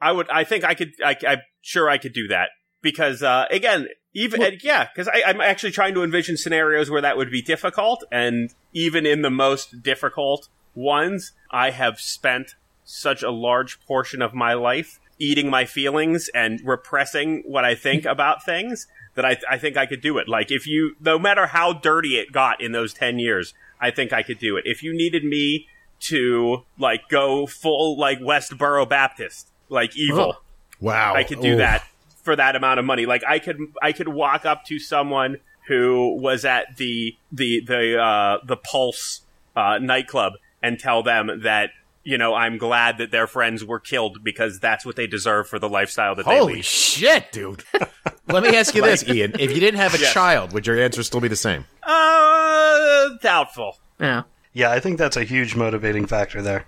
I 0.00 0.10
would, 0.10 0.28
I 0.30 0.42
think 0.42 0.64
I 0.64 0.74
could, 0.74 0.94
I, 1.04 1.16
I'm 1.28 1.38
sure 1.66 1.90
I 1.90 1.98
could 1.98 2.12
do 2.12 2.28
that 2.28 2.50
because, 2.80 3.22
uh, 3.22 3.46
again, 3.50 3.88
even, 4.14 4.40
and 4.42 4.62
yeah, 4.62 4.88
because 4.94 5.10
I'm 5.12 5.40
actually 5.40 5.72
trying 5.72 5.94
to 5.94 6.02
envision 6.04 6.36
scenarios 6.36 6.88
where 6.88 7.02
that 7.02 7.16
would 7.16 7.30
be 7.30 7.42
difficult. 7.42 8.04
And 8.10 8.54
even 8.72 9.04
in 9.04 9.22
the 9.22 9.30
most 9.30 9.82
difficult 9.82 10.48
ones, 10.74 11.32
I 11.50 11.70
have 11.70 12.00
spent 12.00 12.54
such 12.84 13.22
a 13.22 13.30
large 13.30 13.80
portion 13.86 14.22
of 14.22 14.32
my 14.32 14.54
life 14.54 15.00
eating 15.18 15.50
my 15.50 15.64
feelings 15.64 16.30
and 16.34 16.60
repressing 16.64 17.42
what 17.46 17.64
I 17.64 17.74
think 17.74 18.04
about 18.04 18.44
things 18.44 18.86
that 19.16 19.24
I, 19.24 19.36
I 19.50 19.58
think 19.58 19.76
I 19.76 19.86
could 19.86 20.00
do 20.00 20.18
it. 20.18 20.28
Like 20.28 20.50
if 20.50 20.66
you, 20.66 20.94
no 21.00 21.18
matter 21.18 21.46
how 21.48 21.72
dirty 21.72 22.16
it 22.16 22.32
got 22.32 22.60
in 22.60 22.72
those 22.72 22.94
10 22.94 23.18
years, 23.18 23.54
I 23.80 23.90
think 23.90 24.12
I 24.12 24.22
could 24.22 24.38
do 24.38 24.56
it. 24.56 24.64
If 24.66 24.82
you 24.82 24.94
needed 24.94 25.24
me 25.24 25.66
to 26.00 26.64
like 26.78 27.08
go 27.08 27.46
full 27.46 27.98
like 27.98 28.20
Westboro 28.20 28.88
Baptist, 28.88 29.50
like 29.68 29.96
evil, 29.96 30.36
Oh. 30.38 30.42
Wow, 30.80 31.14
I 31.14 31.24
could 31.24 31.40
do 31.40 31.54
Ooh. 31.54 31.56
that 31.56 31.84
for 32.22 32.36
that 32.36 32.56
amount 32.56 32.78
of 32.80 32.84
money. 32.84 33.06
Like 33.06 33.22
I 33.26 33.38
could, 33.38 33.58
I 33.82 33.92
could 33.92 34.08
walk 34.08 34.44
up 34.44 34.64
to 34.66 34.78
someone 34.78 35.38
who 35.68 36.16
was 36.20 36.44
at 36.44 36.76
the 36.76 37.16
the 37.32 37.62
the 37.66 37.98
uh, 38.00 38.38
the 38.44 38.56
Pulse 38.56 39.22
uh, 39.56 39.78
nightclub 39.78 40.34
and 40.62 40.78
tell 40.78 41.02
them 41.02 41.40
that 41.44 41.70
you 42.04 42.18
know 42.18 42.34
I'm 42.34 42.58
glad 42.58 42.98
that 42.98 43.10
their 43.10 43.26
friends 43.26 43.64
were 43.64 43.80
killed 43.80 44.22
because 44.22 44.58
that's 44.60 44.84
what 44.86 44.96
they 44.96 45.06
deserve 45.06 45.48
for 45.48 45.58
the 45.58 45.68
lifestyle 45.68 46.14
that 46.14 46.24
they 46.26 46.32
live. 46.32 46.40
Holy 46.40 46.54
lead. 46.56 46.64
shit, 46.64 47.32
dude. 47.32 47.64
Let 48.28 48.42
me 48.42 48.56
ask 48.56 48.74
you 48.74 48.82
this, 48.82 49.08
Ian. 49.08 49.34
If 49.38 49.52
you 49.52 49.60
didn't 49.60 49.78
have 49.78 49.94
a 49.94 49.98
Yes. 50.00 50.12
child, 50.12 50.52
would 50.52 50.66
your 50.66 50.78
answer 50.80 51.02
still 51.04 51.20
be 51.20 51.28
the 51.28 51.36
same? 51.36 51.64
Uh, 51.84 53.08
doubtful. 53.22 53.78
Yeah. 54.00 54.22
Yeah, 54.52 54.70
I 54.72 54.80
think 54.80 54.98
that's 54.98 55.16
a 55.16 55.22
huge 55.24 55.54
motivating 55.54 56.06
factor 56.06 56.42
there. 56.42 56.64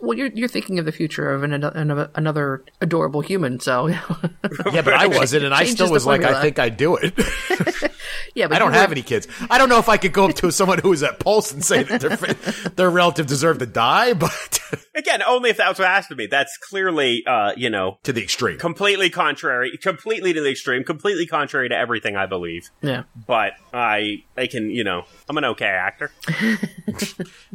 Well, 0.00 0.16
you're 0.16 0.28
you're 0.28 0.48
thinking 0.48 0.78
of 0.78 0.84
the 0.84 0.92
future 0.92 1.30
of 1.32 1.42
an, 1.42 1.52
another, 1.52 2.10
another 2.14 2.64
adorable 2.80 3.20
human, 3.20 3.60
so 3.60 3.86
Yeah, 4.72 4.82
but 4.82 4.94
I 4.94 5.06
wasn't, 5.06 5.44
and 5.44 5.54
I 5.54 5.64
still 5.64 5.90
was 5.90 6.06
like, 6.06 6.22
I 6.24 6.42
think 6.42 6.58
I'd 6.58 6.76
do 6.76 6.96
it. 6.96 7.14
yeah. 8.34 8.46
But 8.46 8.56
I 8.56 8.58
don't 8.58 8.72
have 8.72 8.92
any 8.92 9.02
kids. 9.02 9.28
I 9.50 9.58
don't 9.58 9.68
know 9.68 9.78
if 9.78 9.88
I 9.88 9.96
could 9.96 10.12
go 10.12 10.28
up 10.28 10.34
to 10.36 10.50
someone 10.50 10.78
who 10.78 10.92
is 10.92 11.02
at 11.02 11.20
Pulse 11.20 11.52
and 11.52 11.64
say 11.64 11.82
that 11.82 12.00
their, 12.00 12.70
their 12.76 12.90
relative 12.90 13.26
deserved 13.26 13.60
to 13.60 13.66
die, 13.66 14.12
but 14.14 14.58
Again, 14.94 15.22
only 15.22 15.50
if 15.50 15.58
that 15.58 15.68
was 15.68 15.80
asked 15.80 16.10
of 16.10 16.18
me. 16.18 16.26
That's 16.26 16.56
clearly, 16.56 17.24
uh, 17.26 17.52
you 17.56 17.70
know, 17.70 17.98
to 18.02 18.12
the 18.12 18.22
extreme. 18.22 18.58
completely 18.58 19.10
contrary, 19.10 19.76
completely 19.80 20.32
to 20.32 20.40
the 20.40 20.50
extreme, 20.50 20.84
completely 20.84 21.26
contrary 21.26 21.68
to 21.68 21.76
everything 21.76 22.16
I 22.16 22.26
believe. 22.26 22.70
Yeah. 22.82 23.04
But 23.26 23.52
I, 23.72 24.24
I 24.36 24.46
can, 24.46 24.70
you 24.70 24.84
know, 24.84 25.04
I'm 25.28 25.38
an 25.38 25.44
okay 25.44 25.66
actor. 25.66 26.10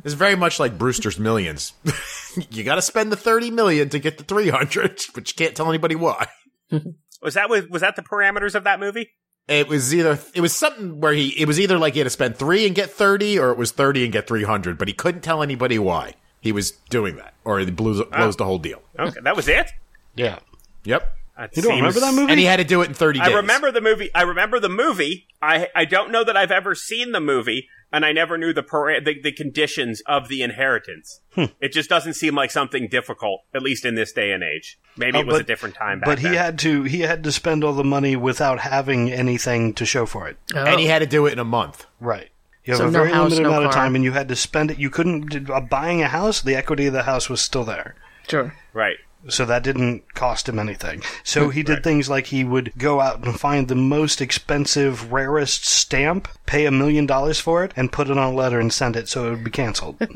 It's 0.04 0.14
very 0.14 0.36
much 0.36 0.60
like 0.60 0.78
Brewster's 0.78 1.18
Millions. 1.18 1.74
you 2.50 2.64
got 2.64 2.76
to 2.76 2.82
spend 2.82 3.12
the 3.12 3.16
30 3.16 3.52
million 3.52 3.90
to 3.90 4.00
get 4.00 4.18
the 4.18 4.24
300, 4.24 5.02
but 5.14 5.30
you 5.30 5.36
can't 5.36 5.56
tell 5.56 5.70
anybody 5.70 5.96
why. 5.96 6.28
Was 7.22 7.36
that 7.36 7.50
was, 7.50 7.68
was 7.68 7.82
that 7.82 7.96
the 7.96 8.02
parameters 8.02 8.54
of 8.54 8.66
that 8.66 8.80
movie? 8.80 9.12
It 9.48 9.68
was 9.68 9.94
either 9.94 10.18
it 10.34 10.40
was 10.42 10.56
something 10.56 11.02
where 11.02 11.14
he 11.14 11.30
it 11.40 11.48
was 11.48 11.60
either 11.60 11.78
like 11.78 11.94
he 11.94 12.00
had 12.00 12.06
to 12.06 12.10
spend 12.10 12.38
3 12.38 12.66
and 12.66 12.74
get 12.76 12.90
30 12.90 13.38
or 13.40 13.52
it 13.52 13.58
was 13.58 13.72
30 13.72 14.06
and 14.06 14.14
get 14.14 14.26
300, 14.28 14.78
but 14.78 14.88
he 14.88 14.94
couldn't 14.94 15.22
tell 15.22 15.44
anybody 15.44 15.78
why 15.78 16.14
he 16.40 16.52
was 16.54 16.72
doing 16.90 17.18
that 17.18 17.34
or 17.44 17.60
he 17.60 17.70
blows, 17.70 18.02
blows 18.06 18.38
the 18.38 18.46
whole 18.46 18.58
deal. 18.60 18.82
Okay, 18.98 19.20
that 19.24 19.36
was 19.36 19.48
it. 19.50 19.72
Yeah. 20.16 20.40
Yep. 20.86 21.18
That 21.38 21.56
You 21.58 21.62
don't 21.64 21.72
seems- 21.72 21.82
remember 21.82 22.00
that 22.02 22.14
movie? 22.14 22.32
And 22.32 22.40
he 22.40 22.46
had 22.46 22.58
to 22.58 22.64
do 22.64 22.82
it 22.84 22.88
in 22.88 22.94
30 22.94 23.20
days. 23.20 23.28
I 23.30 23.34
remember 23.36 23.72
the 23.72 23.82
movie. 23.82 24.12
I 24.16 24.22
remember 24.22 24.60
the 24.62 24.70
movie. 24.70 25.28
I 25.42 25.68
I 25.76 25.86
don't 25.86 26.12
know 26.12 26.24
that 26.24 26.38
I've 26.38 26.52
ever 26.52 26.74
seen 26.76 27.12
the 27.12 27.20
movie, 27.20 27.68
and 27.94 28.04
I 28.04 28.12
never 28.12 28.38
knew 28.38 28.52
the 28.52 28.64
para- 28.64 29.00
the, 29.00 29.16
the 29.22 29.32
conditions 29.32 30.02
of 30.08 30.28
the 30.28 30.42
inheritance. 30.42 31.22
Hmm. 31.36 31.46
It 31.62 31.72
just 31.72 31.90
doesn't 31.90 32.16
seem 32.16 32.36
like 32.36 32.52
something 32.52 32.90
difficult, 32.90 33.44
at 33.54 33.62
least 33.62 33.86
in 33.86 33.96
this 33.96 34.12
day 34.12 34.32
and 34.32 34.44
age. 34.44 34.78
Maybe 34.98 35.18
Oh, 35.18 35.22
it 35.22 35.28
was 35.28 35.40
a 35.40 35.44
different 35.44 35.76
time 35.76 36.00
back 36.02 36.08
But 36.08 36.20
he 36.20 36.26
then. 36.26 36.34
had 36.36 36.60
to 36.60 36.84
he 36.84 37.00
had 37.02 37.24
to 37.24 37.32
spend 37.32 37.64
all 37.64 37.74
the 37.74 37.84
money 37.86 38.16
without 38.18 38.60
having 38.60 39.12
anything 39.12 39.74
to 39.76 39.86
show 39.86 40.06
for 40.06 40.28
it. 40.28 40.38
Oh. 40.54 40.66
And 40.66 40.80
he 40.80 40.88
had 40.88 41.00
to 41.00 41.06
do 41.06 41.26
it 41.28 41.34
in 41.34 41.40
a 41.40 41.46
month. 41.46 41.86
Right. 42.02 42.30
You 42.66 42.74
have 42.74 42.78
So 42.80 42.88
a 42.88 42.92
no 42.92 43.00
very 43.00 43.12
house, 43.12 43.32
limited 43.32 43.44
no 43.44 43.50
amount 43.50 43.66
of 43.66 43.72
time, 43.72 43.96
and 43.96 44.04
you 44.04 44.12
had 44.14 44.28
to 44.30 44.36
spend 44.36 44.72
it. 44.72 44.80
You 44.80 44.90
couldn't 44.90 45.50
uh, 45.50 45.60
buying 45.62 46.02
a 46.02 46.08
house. 46.08 46.42
The 46.42 46.56
equity 46.56 46.88
of 46.88 46.94
the 46.94 47.04
house 47.04 47.30
was 47.30 47.42
still 47.42 47.64
there, 47.66 47.96
sure. 48.28 48.54
right. 48.74 48.96
So 49.30 49.46
that 49.46 49.64
didn't 49.64 50.14
cost 50.14 50.50
him 50.50 50.60
anything. 50.60 51.02
So 51.24 51.50
he 51.50 51.64
did 51.64 51.84
things 51.84 52.10
like 52.10 52.28
he 52.28 52.44
would 52.44 52.74
go 52.78 53.00
out 53.02 53.24
and 53.26 53.40
find 53.40 53.68
the 53.68 53.76
most 53.76 54.20
expensive, 54.22 55.12
rarest 55.12 55.66
stamp, 55.66 56.28
pay 56.46 56.66
a 56.66 56.72
million 56.72 57.06
dollars 57.06 57.40
for 57.40 57.64
it, 57.64 57.72
and 57.76 57.92
put 57.92 58.10
it 58.10 58.18
on 58.18 58.34
a 58.34 58.36
letter 58.36 58.60
and 58.60 58.72
send 58.74 58.96
it, 58.96 59.08
so 59.08 59.28
it 59.28 59.30
would 59.32 59.44
be 59.44 59.52
canceled. 59.52 59.98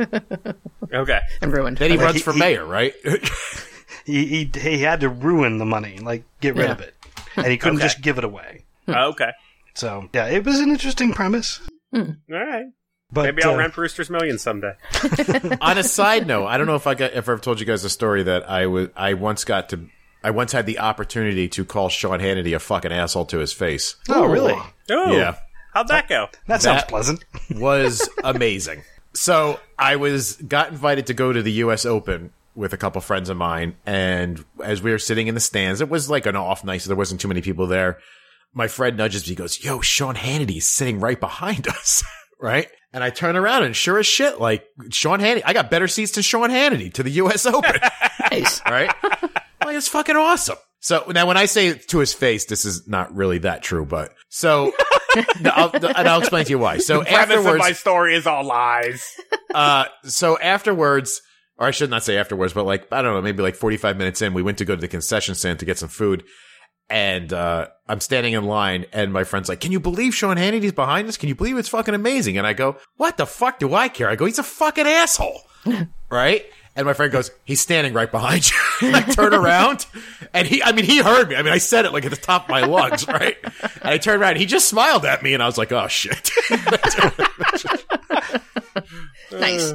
Okay. 0.94 1.20
And 1.42 1.52
ruined. 1.52 1.78
Then 1.80 1.92
he 1.92 1.98
Like, 1.98 2.06
runs 2.06 2.16
he- 2.18 2.22
for 2.24 2.32
he- 2.32 2.40
mayor, 2.40 2.66
right? 2.66 2.94
he, 4.06 4.26
he 4.26 4.52
he 4.58 4.78
had 4.80 5.02
to 5.02 5.10
ruin 5.10 5.58
the 5.58 5.66
money, 5.66 6.00
like 6.00 6.24
get 6.40 6.56
rid 6.56 6.68
Yeah. 6.68 6.72
of 6.72 6.80
it, 6.82 6.96
and 7.36 7.48
he 7.48 7.58
couldn't 7.58 7.80
Okay. 7.80 7.86
just 7.88 8.02
give 8.02 8.18
it 8.18 8.24
away. 8.24 8.64
Oh, 8.88 9.10
okay. 9.10 9.32
So 9.74 10.08
yeah, 10.14 10.28
it 10.28 10.46
was 10.46 10.60
an 10.62 10.70
interesting 10.70 11.12
premise. 11.14 11.60
Hmm. 11.94 12.12
All 12.32 12.40
right. 12.46 12.68
But 13.12 13.24
Maybe 13.24 13.44
I'll 13.44 13.54
uh, 13.54 13.58
rent 13.58 13.74
Brewster's 13.74 14.10
Millions 14.10 14.42
someday. 14.42 14.74
On 15.62 15.78
a 15.78 15.84
side 15.84 16.28
note, 16.28 16.46
I 16.48 16.58
don't 16.58 16.68
know 16.68 16.76
if 16.76 16.88
I 16.88 16.94
got 16.94 17.14
if 17.14 17.30
I've 17.30 17.42
told 17.42 17.60
you 17.60 17.66
guys 17.66 17.84
a 17.86 17.90
story 17.90 18.24
that 18.24 18.50
I 18.50 18.68
was 18.68 18.90
I 18.98 19.14
once 19.14 19.46
got 19.46 19.70
to 19.70 19.88
I 20.24 20.32
once 20.32 20.52
had 20.52 20.66
the 20.66 20.80
opportunity 20.80 21.48
to 21.50 21.64
call 21.64 21.88
Sean 21.90 22.20
Hannity 22.20 22.54
a 22.56 22.60
fucking 22.60 22.92
asshole 22.92 23.26
to 23.28 23.38
his 23.38 23.54
face. 23.54 23.96
Oh, 24.10 24.26
really? 24.26 24.56
Oh, 24.90 25.16
Yeah. 25.16 25.38
How'd 25.74 25.88
that 25.90 26.10
go? 26.10 26.28
That 26.48 26.62
sounds 26.62 26.84
pleasant. 26.84 27.24
was 27.56 28.10
amazing. 28.24 28.82
So 29.14 29.60
I 29.78 29.96
was 29.96 30.34
got 30.36 30.70
invited 30.70 31.08
to 31.08 31.14
go 31.14 31.32
to 31.32 31.42
the 31.42 31.52
U.S. 31.54 31.86
Open 31.86 32.34
with 32.56 32.74
a 32.74 32.78
couple 32.78 33.00
friends 33.00 33.30
of 33.30 33.38
mine, 33.38 33.76
and 33.86 34.44
as 34.64 34.82
we 34.82 34.92
were 34.92 34.98
sitting 34.98 35.28
in 35.28 35.36
the 35.36 35.40
stands, 35.40 35.80
it 35.80 35.90
was 35.90 36.10
like 36.10 36.26
an 36.26 36.36
off 36.36 36.64
night, 36.64 36.82
so 36.82 36.90
there 36.90 36.98
wasn't 36.98 37.22
too 37.22 37.28
many 37.28 37.42
people 37.42 37.68
there. 37.68 38.00
My 38.54 38.68
friend 38.68 38.98
nudges 38.98 39.24
me, 39.24 39.30
he 39.30 39.36
goes, 39.36 39.64
"Yo, 39.64 39.80
Sean 39.82 40.16
Hannity's 40.16 40.68
sitting 40.68 41.00
right 41.00 41.20
behind 41.20 41.68
us." 41.68 42.04
right? 42.42 42.68
And 42.94 43.04
I 43.04 43.10
turn 43.10 43.36
around 43.36 43.64
and 43.64 43.76
sure 43.76 44.00
as 44.00 44.06
shit, 44.06 44.40
like 44.40 44.66
Sean 44.92 45.20
Hannity, 45.20 45.42
I 45.46 45.54
got 45.54 45.70
better 45.70 45.88
seats 45.88 46.14
than 46.14 46.24
Sean 46.24 46.50
Hannity 46.50 46.92
to 46.94 47.04
the 47.04 47.12
U.S. 47.12 47.46
Open. 47.46 47.76
Nice. 48.32 48.62
right? 48.66 48.92
like 49.04 49.76
it's 49.76 49.90
fucking 49.90 50.16
awesome. 50.16 50.58
So 50.80 51.04
now, 51.10 51.26
when 51.26 51.38
I 51.38 51.46
say 51.46 51.68
it 51.68 51.88
to 51.90 52.00
his 52.00 52.14
face, 52.14 52.46
this 52.46 52.64
is 52.64 52.88
not 52.88 53.14
really 53.16 53.40
that 53.40 53.64
true, 53.64 53.86
but 53.86 54.14
so, 54.30 54.72
no, 55.42 55.50
I'll, 55.54 55.72
and 55.74 56.08
I'll 56.08 56.20
explain 56.20 56.46
to 56.46 56.52
you 56.52 56.60
why. 56.60 56.78
So 56.78 57.02
Premise 57.02 57.24
of 57.24 57.30
afterwards, 57.30 57.60
my 57.60 57.72
story 57.72 58.16
is 58.16 58.28
all 58.28 58.44
lies. 58.44 59.06
uh, 59.54 59.86
so 60.04 60.38
afterwards, 60.38 61.22
or 61.58 61.68
I 61.68 61.72
should 61.72 61.90
not 61.90 62.04
say 62.04 62.18
afterwards, 62.18 62.54
but 62.54 62.66
like 62.66 62.92
I 62.94 63.02
don't 63.02 63.16
know, 63.16 63.22
maybe 63.22 63.42
like 63.42 63.56
forty-five 63.56 63.98
minutes 63.98 64.22
in, 64.22 64.34
we 64.34 64.44
went 64.44 64.60
to 64.60 64.66
go 64.66 64.76
to 64.76 64.82
the 64.82 64.88
concession 64.88 65.36
stand 65.36 65.60
to 65.60 65.66
get 65.66 65.80
some 65.80 65.90
food, 65.90 66.24
and 66.90 67.32
uh, 67.34 67.68
I'm 67.88 68.00
standing 68.00 68.34
in 68.34 68.46
line, 68.46 68.86
and 68.94 69.12
my 69.12 69.24
friend's 69.24 69.50
like, 69.50 69.60
"Can 69.60 69.72
you 69.72 69.80
believe 69.80 70.16
Sean 70.16 70.38
Hannity's 70.38 70.72
behind 70.72 71.08
us? 71.08 71.18
Can 71.18 71.30
you 71.30 71.36
believe 71.36 71.58
it's 71.58 71.70
fucking 71.70 71.94
amazing?" 71.94 72.38
And 72.38 72.46
I 72.48 72.54
go, 72.54 72.78
"What 72.98 73.18
the 73.18 73.26
fuck 73.26 73.60
do 73.60 73.74
I 73.74 73.90
care?" 73.90 74.10
I 74.10 74.16
go, 74.16 74.26
"He's 74.26 74.40
a 74.40 74.44
fucking 74.44 74.88
asshole, 74.88 75.42
right?" 76.10 76.46
And 76.76 76.86
my 76.86 76.94
friend 76.94 77.12
goes, 77.12 77.32
"He's 77.44 77.60
standing 77.60 77.94
right 77.94 78.12
behind 78.12 78.50
you." 78.50 78.56
And 78.88 78.96
I 78.96 79.02
turn 79.02 79.34
around, 79.34 79.88
and 80.34 80.48
he—I 80.48 80.72
mean, 80.72 80.86
he 80.86 81.00
heard 81.00 81.30
me. 81.30 81.36
I 81.36 81.42
mean, 81.42 81.52
I 81.52 81.58
said 81.58 81.86
it 81.86 81.94
like 81.94 82.06
at 82.06 82.12
the 82.12 82.18
top 82.18 82.44
of 82.44 82.50
my 82.50 82.62
lungs, 82.62 83.08
right? 83.08 83.36
And 83.44 83.90
I 83.90 83.98
turned 83.98 84.22
around, 84.22 84.32
and 84.32 84.40
he 84.40 84.46
just 84.46 84.68
smiled 84.68 85.04
at 85.04 85.24
me, 85.24 85.34
and 85.34 85.42
I 85.42 85.48
was 85.48 85.58
like, 85.58 85.72
"Oh 85.72 85.88
shit." 85.88 86.30
Nice. 89.32 89.74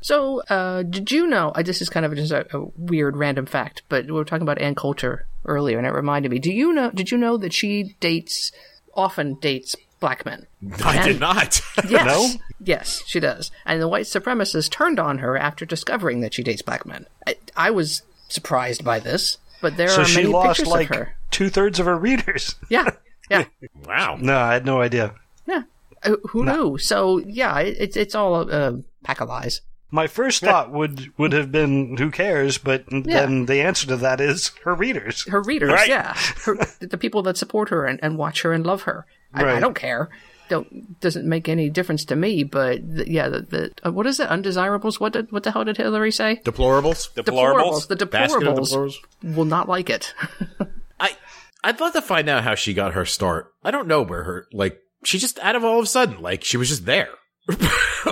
So, 0.00 0.42
uh, 0.48 0.82
did 0.82 1.10
you 1.10 1.26
know? 1.26 1.50
Uh, 1.50 1.62
this 1.62 1.80
is 1.82 1.88
kind 1.88 2.06
of 2.06 2.14
just 2.14 2.32
a, 2.32 2.46
a 2.56 2.66
weird 2.76 3.16
random 3.16 3.46
fact, 3.46 3.82
but 3.88 4.06
we 4.06 4.12
were 4.12 4.24
talking 4.24 4.42
about 4.42 4.60
Ann 4.60 4.74
Coulter 4.74 5.26
earlier, 5.44 5.78
and 5.78 5.86
it 5.86 5.90
reminded 5.92 6.30
me. 6.30 6.38
Do 6.38 6.52
you 6.52 6.72
know? 6.72 6.90
Did 6.90 7.10
you 7.10 7.18
know 7.18 7.36
that 7.38 7.52
she 7.52 7.96
dates 8.00 8.52
often 8.94 9.34
dates 9.34 9.74
black 10.00 10.24
men? 10.26 10.46
I 10.84 11.02
did 11.06 11.20
not. 11.20 11.60
Yes. 11.88 12.06
No? 12.06 12.40
Yes, 12.60 13.02
she 13.06 13.20
does. 13.20 13.50
And 13.64 13.80
the 13.80 13.86
white 13.88 14.06
supremacists 14.06 14.68
turned 14.70 14.98
on 14.98 15.18
her 15.18 15.36
after 15.38 15.64
discovering 15.64 16.20
that 16.20 16.34
she 16.34 16.42
dates 16.42 16.60
black 16.62 16.84
men. 16.84 17.06
I, 17.26 17.36
I 17.56 17.70
was 17.70 18.02
surprised 18.28 18.84
by 18.84 18.98
this, 18.98 19.38
but 19.62 19.76
there 19.76 19.88
So 19.88 20.02
are 20.02 20.04
she 20.04 20.16
many 20.22 20.28
lost 20.32 20.58
pictures 20.58 20.72
like 20.72 20.90
of 20.90 20.96
her. 20.96 21.16
two 21.30 21.48
thirds 21.50 21.78
of 21.78 21.86
her 21.86 21.96
readers. 21.96 22.56
Yeah, 22.68 22.90
yeah, 23.30 23.44
wow. 23.86 24.16
No, 24.20 24.36
I 24.36 24.54
had 24.54 24.66
no 24.66 24.80
idea. 24.80 25.14
yeah. 25.46 25.62
Uh, 26.02 26.16
who 26.30 26.44
knew? 26.44 26.78
So 26.78 27.18
yeah, 27.18 27.58
it, 27.60 27.76
it's 27.78 27.96
it's 27.96 28.14
all 28.14 28.34
a, 28.36 28.46
a 28.70 28.82
pack 29.04 29.20
of 29.20 29.28
lies. 29.28 29.60
My 29.90 30.06
first 30.06 30.42
thought 30.42 30.70
would 30.70 31.12
would 31.18 31.32
have 31.32 31.50
been, 31.50 31.96
"Who 31.96 32.10
cares?" 32.10 32.58
But 32.58 32.84
then 32.90 33.46
the 33.46 33.62
answer 33.62 33.86
to 33.86 33.96
that 33.96 34.20
is 34.20 34.48
her 34.64 34.74
readers. 34.74 35.24
Her 35.28 35.40
readers, 35.40 35.70
Right. 35.72 35.88
yeah, 35.88 36.14
her, 36.44 36.56
the 36.80 36.98
people 36.98 37.22
that 37.22 37.38
support 37.38 37.70
her 37.70 37.86
and, 37.86 37.98
and 38.02 38.18
watch 38.18 38.42
her 38.42 38.52
and 38.52 38.66
love 38.66 38.82
her. 38.82 39.06
I, 39.32 39.56
I 39.56 39.60
don't 39.60 39.74
care. 39.74 40.10
Don't 40.50 41.00
doesn't 41.00 41.26
make 41.26 41.48
any 41.48 41.70
difference 41.70 42.04
to 42.06 42.16
me. 42.16 42.42
But 42.44 42.80
the, 42.96 43.10
yeah, 43.10 43.28
the, 43.28 43.40
the 43.40 43.72
uh, 43.86 43.92
what 43.92 44.06
is 44.06 44.20
it? 44.20 44.28
Undesirables. 44.28 45.00
What 45.00 45.12
did 45.14 45.32
what 45.32 45.42
the 45.42 45.52
hell 45.52 45.64
did 45.64 45.76
Hillary 45.78 46.12
say? 46.12 46.40
Deplorables. 46.44 47.12
Deplorables. 47.14 47.88
The 47.88 47.96
deplorables 47.96 48.70
deplorables. 48.72 49.36
will 49.36 49.44
not 49.46 49.68
like 49.68 49.88
it. 49.90 50.14
I 51.00 51.16
I'd 51.64 51.80
love 51.80 51.92
to 51.94 52.02
find 52.02 52.28
out 52.28 52.44
how 52.44 52.54
she 52.54 52.72
got 52.74 52.92
her 52.94 53.04
start. 53.04 53.52
I 53.64 53.70
don't 53.70 53.88
know 53.88 54.02
where 54.02 54.24
her 54.24 54.46
like 54.52 54.80
she 55.04 55.18
just 55.18 55.38
out 55.40 55.56
of 55.56 55.64
all 55.64 55.78
of 55.78 55.84
a 55.84 55.88
sudden 55.88 56.20
like 56.22 56.44
she 56.44 56.56
was 56.56 56.68
just 56.68 56.84
there 56.86 57.10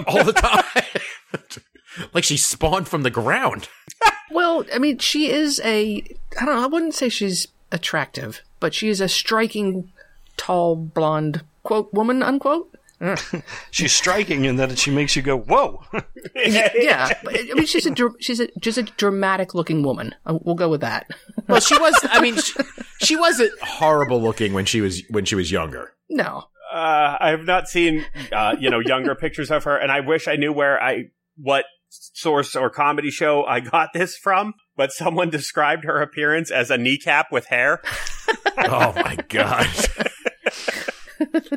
all 0.06 0.24
the 0.24 0.32
time. 0.34 0.64
like 2.12 2.24
she 2.24 2.36
spawned 2.36 2.88
from 2.88 3.02
the 3.02 3.10
ground. 3.10 3.68
Well, 4.28 4.64
I 4.74 4.78
mean, 4.80 4.98
she 4.98 5.30
is 5.30 5.60
a. 5.64 6.02
I 6.38 6.44
don't 6.44 6.56
know. 6.56 6.64
I 6.64 6.66
wouldn't 6.66 6.94
say 6.94 7.08
she's 7.08 7.46
attractive, 7.70 8.42
but 8.58 8.74
she 8.74 8.88
is 8.88 9.00
a 9.00 9.08
striking, 9.08 9.92
tall, 10.36 10.74
blonde 10.74 11.42
quote 11.62 11.94
woman 11.94 12.24
unquote. 12.24 12.68
She's 13.70 13.92
striking 13.92 14.44
in 14.44 14.56
that 14.56 14.78
she 14.80 14.90
makes 14.90 15.14
you 15.14 15.22
go, 15.22 15.38
"Whoa!" 15.38 15.80
Yeah, 16.34 17.10
I 17.28 17.52
mean, 17.54 17.66
she's 17.66 17.86
a 17.86 17.94
she's 18.18 18.40
a 18.40 18.48
just 18.58 18.78
a 18.78 18.82
dramatic 18.82 19.54
looking 19.54 19.82
woman. 19.84 20.14
Uh, 20.26 20.38
We'll 20.42 20.54
go 20.56 20.68
with 20.68 20.80
that. 20.80 21.06
Well, 21.46 21.60
she 21.60 21.78
was. 21.78 21.94
I 22.10 22.20
mean, 22.20 22.36
she, 22.36 22.54
she 23.00 23.16
wasn't 23.16 23.52
horrible 23.60 24.20
looking 24.20 24.52
when 24.54 24.64
she 24.64 24.80
was 24.80 25.02
when 25.10 25.24
she 25.24 25.36
was 25.36 25.52
younger. 25.52 25.92
No, 26.10 26.44
Uh, 26.72 27.16
I 27.20 27.28
have 27.30 27.44
not 27.44 27.68
seen, 27.68 28.04
uh, 28.32 28.56
you 28.58 28.70
know, 28.70 28.80
younger 28.80 29.14
pictures 29.14 29.50
of 29.52 29.64
her, 29.64 29.76
and 29.76 29.92
I 29.92 30.00
wish 30.00 30.26
I 30.26 30.34
knew 30.36 30.52
where 30.52 30.82
I, 30.82 31.10
what 31.36 31.64
source 31.88 32.56
or 32.56 32.70
comedy 32.70 33.10
show 33.10 33.44
I 33.44 33.60
got 33.60 33.90
this 33.92 34.16
from, 34.16 34.54
but 34.76 34.92
someone 34.92 35.30
described 35.30 35.84
her 35.84 36.02
appearance 36.02 36.50
as 36.50 36.70
a 36.70 36.78
kneecap 36.78 37.32
with 37.32 37.46
hair. 37.46 37.80
Oh 38.58 38.92
my 38.96 39.16
god. 39.28 39.68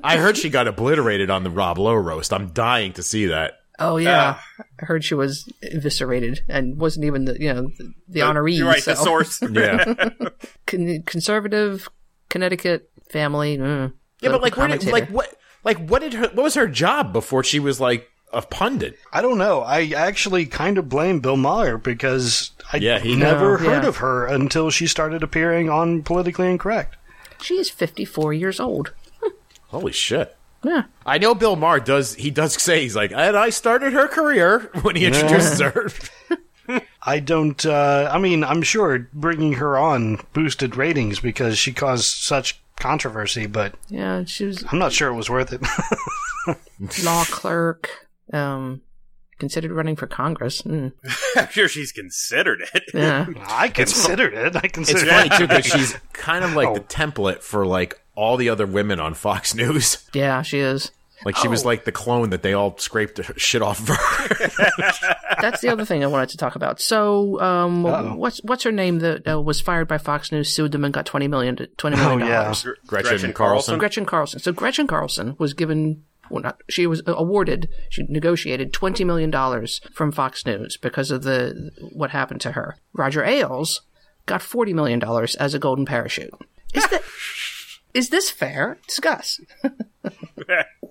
I 0.03 0.17
heard 0.17 0.37
she 0.37 0.49
got 0.49 0.67
obliterated 0.67 1.29
on 1.29 1.43
the 1.43 1.49
Rob 1.49 1.77
Lowe 1.77 1.95
roast. 1.95 2.33
I'm 2.33 2.49
dying 2.49 2.93
to 2.93 3.03
see 3.03 3.25
that. 3.27 3.53
Oh 3.79 3.95
yeah, 3.95 4.39
I 4.81 4.85
heard 4.85 5.05
she 5.05 5.15
was 5.15 5.49
eviscerated 5.61 6.41
and 6.49 6.77
wasn't 6.79 7.05
even 7.05 7.25
the 7.25 7.39
you 7.39 7.53
know 7.53 7.61
the, 7.77 7.93
the 8.09 8.19
honoree. 8.19 8.57
You're 8.57 8.67
right, 8.67 8.83
so. 8.83 8.91
the 8.91 8.97
source. 8.97 9.41
Yeah. 9.51 10.09
Con- 10.67 11.03
conservative 11.05 11.87
Connecticut 12.29 12.91
family. 13.09 13.57
mm, 13.57 13.93
yeah, 14.21 14.29
but 14.29 14.41
like, 14.41 14.53
political 14.53 14.91
where 14.91 15.01
did, 15.01 15.09
like 15.09 15.15
what, 15.15 15.33
like 15.63 15.87
what 15.87 16.01
did 16.01 16.13
her, 16.13 16.27
what 16.27 16.43
was 16.43 16.55
her 16.55 16.67
job 16.67 17.13
before 17.13 17.43
she 17.43 17.59
was 17.59 17.79
like 17.79 18.07
a 18.31 18.41
pundit? 18.41 18.97
I 19.13 19.21
don't 19.21 19.37
know. 19.37 19.61
I 19.61 19.87
actually 19.95 20.45
kind 20.45 20.77
of 20.77 20.89
blame 20.89 21.19
Bill 21.19 21.37
Maher 21.37 21.77
because 21.77 22.51
I 22.71 22.77
Yeah, 22.77 22.99
he- 22.99 23.15
never 23.15 23.51
No, 23.51 23.57
heard 23.69 23.83
yeah. 23.83 23.89
of 23.89 23.97
her 23.97 24.25
until 24.27 24.69
she 24.69 24.87
started 24.87 25.23
appearing 25.23 25.69
on 25.69 26.03
Politically 26.03 26.49
Incorrect. 26.49 26.95
she 27.41 27.55
is 27.55 27.69
54 27.69 28.33
years 28.33 28.59
old. 28.59 28.93
Holy 29.67 29.91
shit. 29.93 30.35
Yeah. 30.63 30.83
I 31.05 31.17
know 31.19 31.33
Bill 31.35 31.55
Maher 31.55 31.79
does. 31.79 32.15
He 32.15 32.31
does 32.31 32.61
say 32.61 32.81
he's 32.81 32.95
like, 32.95 33.11
and 33.11 33.37
I 33.37 33.49
started 33.49 33.93
her 33.93 34.07
career 34.07 34.69
when 34.81 34.95
he 34.95 35.05
introduces 35.05 35.59
her. 35.59 35.89
I 37.01 37.19
don't. 37.19 37.65
Uh, 37.65 38.09
I 38.11 38.19
mean, 38.19 38.43
I'm 38.43 38.61
sure 38.61 39.07
bringing 39.13 39.53
her 39.53 39.77
on 39.77 40.19
boosted 40.33 40.75
ratings 40.75 41.19
because 41.19 41.57
she 41.57 41.71
caused 41.71 42.05
such 42.05 42.61
controversy, 42.75 43.45
but 43.47 43.73
Yeah, 43.87 44.23
she 44.25 44.45
was 44.45 44.63
I'm 44.71 44.77
not 44.79 44.91
sure 44.91 45.09
it 45.09 45.15
was 45.15 45.29
worth 45.29 45.51
it. 45.53 45.61
law 47.03 47.23
clerk. 47.25 47.89
Um, 48.33 48.81
considered 49.39 49.71
running 49.71 49.95
for 49.95 50.05
Congress. 50.07 50.61
Mm, 50.63 50.91
I'm 51.37 51.47
sure 51.49 51.67
she's 51.67 51.91
considered 51.91 52.61
it. 52.73 52.83
yeah. 52.93 53.25
I 53.47 53.69
considered 53.69 54.33
it. 54.33 54.55
I 54.55 54.67
considered. 54.67 55.03
It's 55.07 55.11
funny 55.11 55.29
too 55.29 55.47
because 55.47 55.65
she's 55.65 55.97
kind 56.13 56.43
of 56.43 56.53
like 56.53 56.73
the 56.73 56.81
Oh. 56.81 56.83
template 56.83 57.41
for 57.41 57.65
like 57.65 57.99
all 58.15 58.35
the 58.37 58.49
other 58.49 58.65
women 58.67 58.99
on 58.99 59.13
Fox 59.13 59.55
News. 59.55 60.09
Yeah, 60.13 60.41
she 60.41 60.59
is. 60.59 60.91
Like 61.25 61.35
she 61.35 61.49
was 61.49 61.63
Oh. 61.65 61.67
like 61.67 61.83
the 61.83 61.91
clone 61.91 62.29
that 62.29 62.43
they 62.43 62.53
all 62.53 62.77
scraped 62.77 63.19
shit 63.37 63.61
off 63.61 63.81
of 63.81 63.89
her. 63.89 64.49
That's 65.41 65.59
the 65.61 65.67
other 65.69 65.83
thing 65.83 66.01
I 66.03 66.07
wanted 66.07 66.29
to 66.29 66.37
talk 66.37 66.55
about. 66.55 66.79
So, 66.79 67.39
um, 67.41 67.85
Uh-oh. 67.85 68.15
what's 68.15 68.39
what's 68.43 68.63
her 68.63 68.71
name 68.71 68.99
that 68.99 69.27
uh, 69.29 69.41
was 69.41 69.59
fired 69.59 69.87
by 69.89 69.97
Fox 69.97 70.31
News, 70.31 70.49
sued 70.53 70.71
them, 70.71 70.85
and 70.85 70.93
got 70.93 71.05
twenty 71.05 71.27
million 71.27 71.57
twenty 71.77 71.97
Oh 71.99 72.09
million 72.09 72.27
yeah. 72.27 72.43
dollars. 72.43 72.65
Gretchen 72.87 73.33
Carlson. 73.33 73.77
Gretchen 73.79 74.05
Carlson. 74.05 74.39
So 74.39 74.51
Gretchen 74.53 74.87
Carlson 74.87 75.35
was 75.37 75.53
given. 75.53 76.03
Well, 76.29 76.43
not, 76.43 76.61
she 76.69 76.87
was 76.87 77.01
uh, 77.07 77.15
awarded. 77.15 77.69
She 77.89 78.03
negotiated 78.03 78.73
twenty 78.73 79.03
million 79.03 79.31
dollars 79.31 79.81
from 79.93 80.11
Fox 80.11 80.45
News 80.45 80.77
because 80.77 81.11
of 81.11 81.23
the 81.23 81.71
what 81.91 82.11
happened 82.11 82.41
to 82.41 82.51
her. 82.53 82.77
Roger 82.93 83.23
Ailes 83.23 83.81
got 84.25 84.41
forty 84.41 84.73
million 84.73 84.99
dollars 84.99 85.35
as 85.35 85.53
a 85.53 85.59
golden 85.59 85.85
parachute. 85.85 86.33
Is 86.73 86.87
that 86.87 87.03
is 87.93 88.09
this 88.09 88.29
fair? 88.29 88.77
Discuss. 88.87 89.39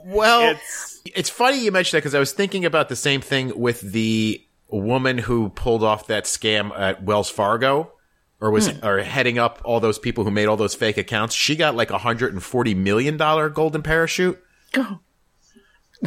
Well, 0.05 0.51
It's- 0.51 1.01
it's, 1.15 1.29
funny 1.29 1.59
you 1.59 1.73
mentioned 1.73 1.99
that 1.99 2.03
because 2.03 2.15
I 2.15 2.19
was 2.19 2.33
thinking 2.33 2.65
about 2.65 2.89
the 2.89 2.97
same 2.97 3.21
thing 3.21 3.53
with 3.59 3.81
the 3.81 4.43
woman 4.69 5.19
who 5.19 5.51
pulled 5.51 5.83
off 5.83 6.07
that 6.07 6.25
scam 6.25 6.77
at 6.79 7.03
Wells 7.03 7.29
Fargo, 7.29 7.93
or 8.41 8.51
was 8.51 8.69
hmm. 8.69 8.87
or 8.87 8.99
heading 9.01 9.39
up 9.39 9.61
all 9.65 9.81
those 9.81 9.99
people 9.99 10.25
who 10.25 10.31
made 10.31 10.47
all 10.47 10.57
those 10.57 10.75
fake 10.75 10.97
accounts. 10.97 11.35
She 11.35 11.57
got 11.57 11.75
like 11.75 11.91
a 11.91 11.99
hundred 11.99 12.33
and 12.33 12.43
forty 12.43 12.75
million 12.75 13.17
dollar 13.17 13.49
golden 13.49 13.83
parachute, 13.83 14.43
Go. 14.73 15.01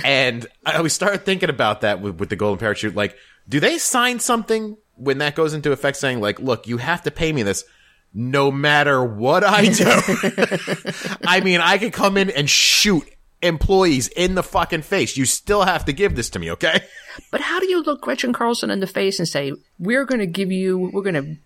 And 0.03 0.45
I 0.65 0.77
always 0.77 0.93
started 0.93 1.25
thinking 1.25 1.49
about 1.49 1.81
that 1.81 2.01
with, 2.01 2.19
with 2.19 2.29
the 2.29 2.35
golden 2.35 2.59
parachute. 2.59 2.95
Like, 2.95 3.15
do 3.47 3.59
they 3.59 3.77
sign 3.77 4.19
something 4.19 4.77
when 4.95 5.17
that 5.19 5.35
goes 5.35 5.53
into 5.53 5.71
effect, 5.71 5.97
saying 5.97 6.19
like, 6.19 6.39
"Look, 6.39 6.67
you 6.67 6.77
have 6.77 7.03
to 7.03 7.11
pay 7.11 7.31
me 7.33 7.43
this." 7.43 7.63
No 8.13 8.51
matter 8.51 9.03
what 9.03 9.43
I 9.45 9.67
do, 9.67 9.85
I 11.25 11.39
mean, 11.39 11.61
I 11.61 11.77
could 11.77 11.93
come 11.93 12.17
in 12.17 12.29
and 12.29 12.49
shoot 12.49 13.07
employees 13.41 14.09
in 14.09 14.35
the 14.35 14.43
fucking 14.43 14.81
face. 14.81 15.15
You 15.15 15.25
still 15.25 15.63
have 15.63 15.85
to 15.85 15.93
give 15.93 16.15
this 16.15 16.29
to 16.31 16.39
me, 16.39 16.51
okay? 16.51 16.83
But 17.31 17.39
how 17.41 17.59
do 17.59 17.69
you 17.69 17.81
look 17.81 18.01
Gretchen 18.01 18.33
Carlson 18.33 18.69
in 18.69 18.81
the 18.81 18.87
face 18.87 19.17
and 19.19 19.27
say, 19.27 19.53
"We're 19.79 20.05
going 20.05 20.19
to 20.19 20.27
give 20.27 20.51
you, 20.51 20.91
we're 20.93 21.01
going 21.01 21.15
to 21.15 21.37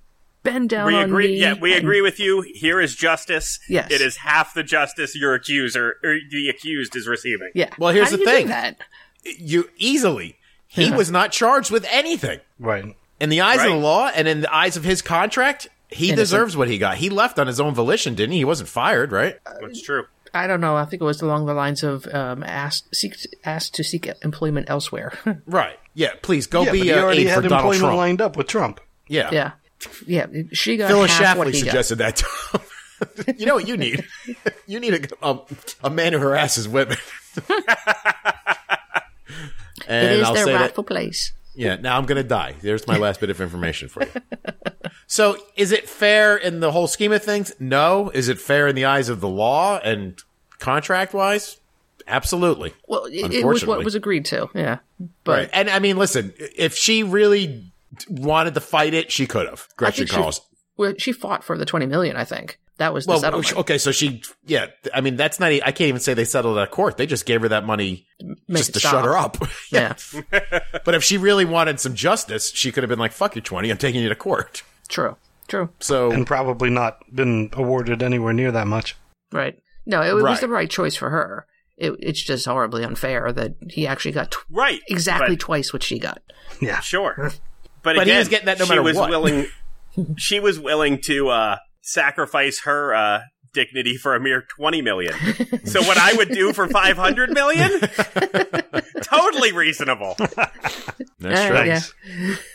bend 0.45 0.69
down 0.69 0.87
We 0.87 0.95
on 0.95 1.03
agree. 1.03 1.27
me"? 1.33 1.39
Yeah, 1.41 1.55
we 1.59 1.73
and- 1.73 1.81
agree 1.83 2.01
with 2.01 2.19
you. 2.19 2.41
Here 2.53 2.79
is 2.79 2.95
justice. 2.95 3.59
Yes. 3.67 3.91
it 3.91 3.99
is 4.01 4.17
half 4.17 4.53
the 4.53 4.63
justice 4.63 5.15
your 5.15 5.33
accuser 5.33 5.97
or 6.03 6.17
the 6.31 6.47
accused 6.49 6.95
is 6.95 7.07
receiving. 7.07 7.51
Yeah. 7.53 7.69
Well, 7.77 7.93
here's 7.93 8.11
How 8.11 8.17
the 8.17 8.17
do 8.17 8.23
you 8.23 8.29
do 8.29 8.35
thing. 8.37 8.47
that? 8.47 8.77
You 9.23 9.69
easily. 9.77 10.37
He 10.67 10.91
was 10.91 11.09
not 11.11 11.31
charged 11.31 11.71
with 11.71 11.85
anything. 11.89 12.39
Right. 12.59 12.95
In 13.19 13.29
the 13.29 13.41
eyes 13.41 13.63
of 13.63 13.71
the 13.71 13.77
law 13.77 14.07
and 14.13 14.27
in 14.27 14.41
the 14.41 14.53
eyes 14.53 14.75
of 14.77 14.83
his 14.83 15.01
contract, 15.01 15.67
he 15.89 16.07
Innocent. 16.09 16.17
deserves 16.19 16.57
what 16.57 16.67
he 16.67 16.77
got. 16.77 16.97
He 16.97 17.09
left 17.09 17.39
on 17.39 17.47
his 17.47 17.59
own 17.59 17.73
volition, 17.73 18.13
didn't 18.15 18.33
he? 18.33 18.39
He 18.39 18.45
wasn't 18.45 18.67
fired, 18.69 19.11
right? 19.11 19.37
That's 19.61 19.81
true. 19.81 20.05
I 20.33 20.47
don't 20.47 20.59
know. 20.59 20.75
I 20.75 20.83
think 20.83 21.01
it 21.01 21.05
was 21.05 21.21
along 21.21 21.45
the 21.45 21.53
lines 21.53 21.81
of 21.81 22.05
um, 22.13 22.43
asked 22.43 22.93
seek 22.93 23.15
asked 23.45 23.73
to 23.75 23.83
seek 23.85 24.09
employment 24.21 24.69
elsewhere. 24.69 25.13
Right. 25.45 25.79
Yeah, 25.93 26.09
please 26.21 26.45
go 26.45 26.63
Yeah, 26.63 26.71
be 26.73 26.79
but 26.79 26.87
he 26.87 26.91
uh, 26.93 27.01
already 27.03 27.21
aide 27.21 27.27
for 27.27 27.41
had 27.41 27.43
Donald 27.43 27.53
employment 27.59 27.79
Trump. 27.79 27.95
lined 27.97 28.21
up 28.21 28.35
with 28.35 28.47
Trump. 28.47 28.81
Yeah. 29.07 29.29
yeah, 29.31 29.51
yeah. 30.05 30.27
She 30.53 30.77
got 30.77 30.87
Phyllis 30.89 31.11
half 31.17 31.37
what 31.37 31.47
Schlafly 31.47 31.53
he 31.53 31.61
got. 31.61 31.65
suggested 31.67 31.95
that 31.99 32.15
to 32.17 32.25
him. 32.53 33.35
you 33.37 33.45
know 33.45 33.55
what 33.55 33.67
you 33.67 33.77
need? 33.77 34.05
you 34.67 34.79
need 34.79 35.11
a, 35.21 35.27
a, 35.27 35.39
a 35.83 35.89
man 35.89 36.13
who 36.13 36.19
harasses 36.19 36.67
women. 36.67 36.97
It 39.87 40.11
is 40.19 40.23
I'll 40.23 40.33
their 40.33 40.45
say 40.45 40.51
that 40.53 40.61
rightful 40.61 40.83
place. 40.83 41.33
Yeah, 41.53 41.75
now 41.75 41.97
I'm 41.97 42.05
going 42.05 42.21
to 42.21 42.27
die. 42.27 42.55
There's 42.61 42.87
my 42.87 42.97
last 42.97 43.19
bit 43.19 43.29
of 43.29 43.39
information 43.39 43.87
for 43.87 44.03
you. 44.03 44.11
So, 45.07 45.37
is 45.55 45.71
it 45.71 45.87
fair 45.87 46.35
in 46.35 46.59
the 46.59 46.71
whole 46.71 46.87
scheme 46.87 47.11
of 47.11 47.23
things? 47.23 47.53
No. 47.59 48.09
Is 48.09 48.27
it 48.27 48.39
fair 48.39 48.67
in 48.67 48.75
the 48.75 48.85
eyes 48.85 49.09
of 49.09 49.21
the 49.21 49.27
law 49.29 49.77
and 49.83 50.19
contract 50.59 51.13
wise? 51.13 51.57
Absolutely. 52.07 52.73
Well, 52.87 53.05
it, 53.05 53.31
it 53.33 53.45
was 53.45 53.65
what 53.65 53.83
was 53.83 53.95
agreed 53.95 54.25
to. 54.25 54.49
Yeah, 54.55 54.79
Right. 54.99 55.09
but 55.23 55.49
And 55.53 55.69
I 55.69 55.79
mean, 55.79 55.97
listen, 55.97 56.33
if 56.37 56.75
she 56.75 57.03
really 57.03 57.71
wanted 58.09 58.53
to 58.55 58.61
fight 58.61 58.93
it, 58.93 59.11
she 59.11 59.27
could 59.27 59.47
have. 59.47 59.67
Gretchen 59.77 60.05
think 60.05 60.09
she, 60.09 60.15
Carlson. 60.15 60.43
well, 60.77 60.93
she 60.97 61.11
fought 61.11 61.43
for 61.43 61.57
the 61.57 61.65
twenty 61.65 61.85
million. 61.85 62.15
I 62.15 62.23
think 62.25 62.59
that 62.77 62.93
was 62.93 63.05
the 63.05 63.11
Well, 63.11 63.19
settlement. 63.19 63.55
okay, 63.57 63.77
so 63.77 63.91
she, 63.91 64.21
yeah, 64.45 64.67
I 64.93 64.99
mean, 65.01 65.15
that's 65.15 65.39
not, 65.39 65.49
I 65.51 65.59
can't 65.71 65.81
even 65.87 66.01
say 66.01 66.13
they 66.13 66.25
settled 66.25 66.57
at 66.57 66.71
court. 66.71 66.97
They 66.97 67.05
just 67.05 67.25
gave 67.25 67.41
her 67.41 67.47
that 67.47 67.65
money 67.65 68.05
Make 68.49 68.57
just 68.57 68.73
to 68.73 68.79
stop. 68.79 68.91
shut 68.91 69.05
her 69.05 69.17
up. 69.17 69.37
yeah, 69.71 69.93
But 70.83 70.93
if 70.93 71.01
she 71.01 71.17
really 71.17 71.45
wanted 71.45 71.79
some 71.79 71.93
justice, 71.95 72.51
she 72.51 72.73
could 72.73 72.83
have 72.83 72.89
been 72.89 72.99
like, 72.99 73.13
fuck 73.13 73.33
your 73.33 73.43
20, 73.43 73.69
I'm 73.69 73.77
taking 73.77 74.01
you 74.01 74.09
to 74.09 74.15
court. 74.15 74.63
true, 74.89 75.15
true. 75.47 75.69
So, 75.79 76.11
And 76.11 76.27
probably 76.27 76.69
not 76.69 76.99
been 77.15 77.49
awarded 77.53 78.03
anywhere 78.03 78.33
near 78.33 78.51
that 78.51 78.67
much. 78.67 78.97
Right. 79.31 79.57
No, 79.85 80.01
it, 80.01 80.09
it 80.09 80.13
was 80.23 80.41
the 80.41 80.49
right 80.49 80.69
choice 80.69 80.95
for 80.97 81.09
her. 81.09 81.47
It, 81.77 81.93
it's 81.99 82.21
just 82.21 82.45
horribly 82.45 82.83
unfair 82.83 83.31
that 83.31 83.55
he 83.69 83.87
actually 83.87 84.11
got 84.11 84.31
tw- 84.31 84.45
Right. 84.49 84.81
exactly 84.89 85.35
But- 85.37 85.39
twice 85.45 85.71
what 85.71 85.81
she 85.83 85.97
got. 85.97 86.21
Yeah. 86.59 86.81
Sure. 86.81 87.31
But, 87.85 87.95
But 87.95 88.07
he 88.07 88.11
again, 88.11 88.19
was 88.19 88.27
getting 88.27 88.47
that 88.47 88.59
no 88.59 88.65
she 88.65 88.69
matter 88.69 88.83
was 88.83 88.97
what. 88.97 89.09
willing. 89.09 89.45
she 90.17 90.41
was 90.41 90.59
willing 90.59 90.99
to 91.03 91.29
uh, 91.29 91.57
sacrifice 91.81 92.61
her 92.65 92.93
uh, 92.93 93.19
dignity 93.53 93.95
for 93.95 94.13
a 94.15 94.19
mere 94.19 94.45
twenty 94.57 94.81
million. 94.81 95.13
so 95.65 95.81
what 95.83 95.97
I 95.97 96.11
would 96.17 96.29
do 96.29 96.51
for 96.51 96.67
five 96.67 96.97
hundred 96.97 97.29
million, 97.31 97.69
totally 99.03 99.51
reasonable. 99.53 100.15
that's 100.17 100.39
Uh, 101.23 101.53
right. 101.53 101.67
yeah. 101.67 101.81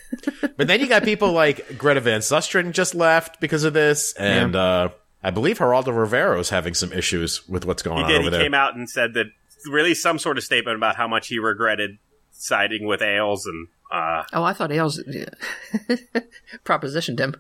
But 0.57 0.67
then 0.67 0.81
you 0.81 0.89
got 0.89 1.05
people 1.05 1.33
like 1.33 1.79
Greta 1.79 2.01
Van 2.01 2.21
Susteren 2.21 2.73
just 2.73 2.95
left 2.97 3.41
because 3.41 3.63
of 3.65 3.73
this, 3.73 4.13
and 4.15 4.57
uh, 4.57 4.89
I 5.23 5.31
believe 5.31 5.59
Geraldo 5.59 5.97
Rivera's 5.97 6.51
having 6.51 6.75
some 6.75 6.93
issues 6.93 7.47
with 7.49 7.65
what's 7.65 7.83
going 7.83 7.99
He 7.99 8.03
on 8.03 8.09
did. 8.11 8.17
over 8.17 8.25
He 8.25 8.31
there. 8.31 8.43
came 8.43 8.53
out 8.55 8.75
and 8.75 8.91
said 8.91 9.15
that 9.15 9.27
released 9.71 10.03
some 10.03 10.19
sort 10.19 10.37
of 10.37 10.43
statement 10.45 10.77
about 10.77 10.97
how 10.97 11.07
much 11.07 11.29
he 11.29 11.39
regretted 11.39 11.99
siding 12.33 12.87
with 12.87 13.01
Ailes 13.03 13.47
and. 13.47 13.69
Uh, 13.91 14.23
Oh, 14.33 14.45
I 14.45 14.53
thought 14.53 14.71
Ailes 14.73 15.03
propositioned 16.65 17.19
him. 17.19 17.35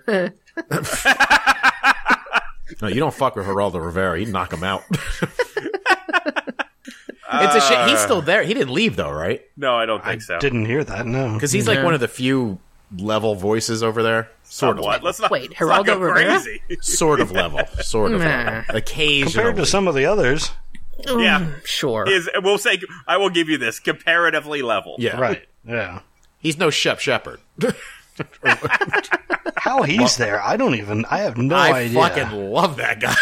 No, 2.82 2.88
you 2.88 3.00
don't 3.00 3.14
fuck 3.14 3.36
with 3.36 3.46
Geraldo 3.46 3.84
Rivera. 3.84 4.18
He'd 4.18 4.28
knock 4.28 4.52
him 4.52 4.62
out. 4.64 4.82
it's 4.90 5.22
a 7.54 7.60
shit. 7.60 7.88
He's 7.88 7.98
still 8.00 8.22
there. 8.22 8.42
He 8.42 8.54
didn't 8.54 8.72
leave 8.72 8.96
though, 8.96 9.12
right? 9.12 9.42
no, 9.56 9.76
I 9.76 9.86
don't 9.86 10.04
I 10.04 10.10
think 10.10 10.22
so. 10.22 10.38
didn't 10.38 10.66
hear 10.66 10.82
that, 10.84 11.06
no. 11.06 11.34
Because 11.34 11.52
he's 11.52 11.68
like 11.68 11.78
Yeah. 11.78 11.84
one 11.84 11.94
of 11.94 12.00
the 12.00 12.08
few 12.08 12.58
level 12.96 13.34
voices 13.34 13.82
over 13.82 14.02
there. 14.02 14.30
Sort 14.44 14.78
of. 14.78 14.84
Somewhat. 14.84 15.02
Let's 15.04 15.20
not, 15.20 15.30
Wait, 15.30 15.50
let's 15.50 15.60
not 15.60 15.84
Geraldo 15.84 15.86
go 15.86 15.98
Rivera? 15.98 16.40
crazy. 16.40 16.62
Sort 16.80 17.20
of 17.20 17.30
level. 17.32 17.60
Sort 17.82 18.12
of. 18.12 18.20
Nah. 18.20 18.26
level. 18.26 18.76
Occasionally. 18.76 19.32
Compared 19.32 19.56
to 19.56 19.66
some 19.66 19.86
of 19.88 19.94
the 19.94 20.06
others. 20.06 20.50
yeah, 21.06 21.50
sure. 21.64 22.08
is 22.10 22.28
we'll 22.42 22.58
say 22.58 22.78
I 23.06 23.16
will 23.16 23.30
give 23.30 23.48
you 23.48 23.58
this 23.58 23.78
comparatively 23.78 24.62
level. 24.62 24.96
Yeah. 24.98 25.18
Right. 25.20 25.46
Yeah. 25.66 26.00
He's 26.40 26.58
no 26.58 26.70
Shep 26.70 26.98
Shepherd. 27.00 27.40
How 29.56 29.82
he's 29.82 30.16
there, 30.16 30.42
I 30.42 30.56
don't 30.56 30.74
even, 30.74 31.04
I 31.10 31.18
have 31.20 31.36
no 31.36 31.54
I 31.54 31.72
idea. 31.72 32.00
fucking 32.00 32.50
love 32.50 32.76
that 32.78 33.00
guy. 33.00 33.14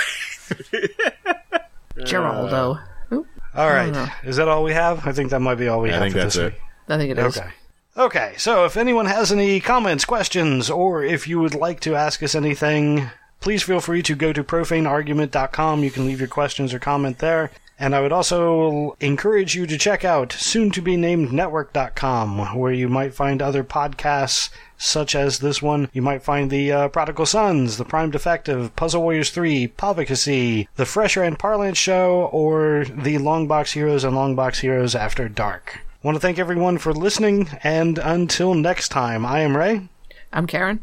Geraldo. 1.98 2.80
Oop, 3.12 3.26
All 3.54 3.68
right. 3.68 4.10
Is 4.24 4.36
that 4.36 4.48
all 4.48 4.62
we 4.64 4.72
have? 4.72 5.06
I 5.06 5.12
think 5.12 5.30
that 5.30 5.40
might 5.40 5.56
be 5.56 5.68
all 5.68 5.80
we 5.80 5.90
I 5.90 5.94
have 5.94 6.02
think 6.02 6.12
for 6.14 6.18
that's 6.20 6.34
this 6.36 6.44
it. 6.44 6.52
week. 6.52 6.62
I 6.88 6.96
think 6.96 7.10
it 7.10 7.18
is. 7.18 7.36
Okay. 7.38 7.48
Okay, 7.96 8.34
so 8.38 8.64
if 8.64 8.76
anyone 8.76 9.06
has 9.06 9.32
any 9.32 9.58
comments, 9.58 10.04
questions, 10.04 10.70
or 10.70 11.02
if 11.02 11.26
you 11.26 11.40
would 11.40 11.54
like 11.56 11.80
to 11.80 11.96
ask 11.96 12.22
us 12.22 12.36
anything, 12.36 13.10
please 13.40 13.64
feel 13.64 13.80
free 13.80 14.02
to 14.04 14.14
go 14.14 14.32
to 14.32 14.44
profaneargument.com. 14.44 15.82
You 15.82 15.90
can 15.90 16.06
leave 16.06 16.20
your 16.20 16.28
questions 16.28 16.72
or 16.72 16.78
comment 16.78 17.18
there. 17.18 17.50
And 17.80 17.94
I 17.94 18.00
would 18.00 18.12
also 18.12 18.96
encourage 19.00 19.54
you 19.54 19.66
to 19.66 19.78
check 19.78 20.04
out 20.04 20.32
soon 20.32 20.70
to 20.72 20.82
be 20.82 20.96
named 20.96 21.32
network.com, 21.32 22.58
where 22.58 22.72
you 22.72 22.88
might 22.88 23.14
find 23.14 23.40
other 23.40 23.62
podcasts 23.62 24.50
such 24.76 25.14
as 25.14 25.38
this 25.38 25.60
one. 25.60 25.88
You 25.92 26.02
might 26.02 26.22
find 26.22 26.50
the 26.50 26.72
uh, 26.72 26.88
Prodigal 26.88 27.26
Sons, 27.26 27.76
the 27.76 27.84
Prime 27.84 28.10
Defective, 28.10 28.74
Puzzle 28.76 29.02
Warriors 29.02 29.30
3, 29.30 29.68
Palvicacy, 29.68 30.68
the 30.76 30.86
Fresher 30.86 31.22
and 31.22 31.38
Parlance 31.38 31.78
Show, 31.78 32.28
or 32.32 32.84
the 32.84 33.18
Longbox 33.18 33.72
Heroes 33.72 34.04
and 34.04 34.14
Longbox 34.14 34.60
Heroes 34.60 34.94
After 34.94 35.28
Dark. 35.28 35.80
Want 36.02 36.14
to 36.14 36.20
thank 36.20 36.38
everyone 36.38 36.78
for 36.78 36.92
listening, 36.92 37.48
and 37.62 37.98
until 37.98 38.54
next 38.54 38.88
time, 38.88 39.26
I 39.26 39.40
am 39.40 39.56
Ray. 39.56 39.88
I'm 40.32 40.46
Karen. 40.46 40.80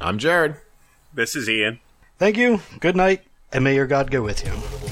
I'm 0.00 0.18
Jared. 0.18 0.56
This 1.14 1.36
is 1.36 1.48
Ian. 1.48 1.80
Thank 2.18 2.36
you, 2.36 2.60
good 2.80 2.96
night, 2.96 3.22
and 3.52 3.62
may 3.62 3.74
your 3.74 3.86
God 3.86 4.10
go 4.10 4.22
with 4.22 4.44
you. 4.44 4.85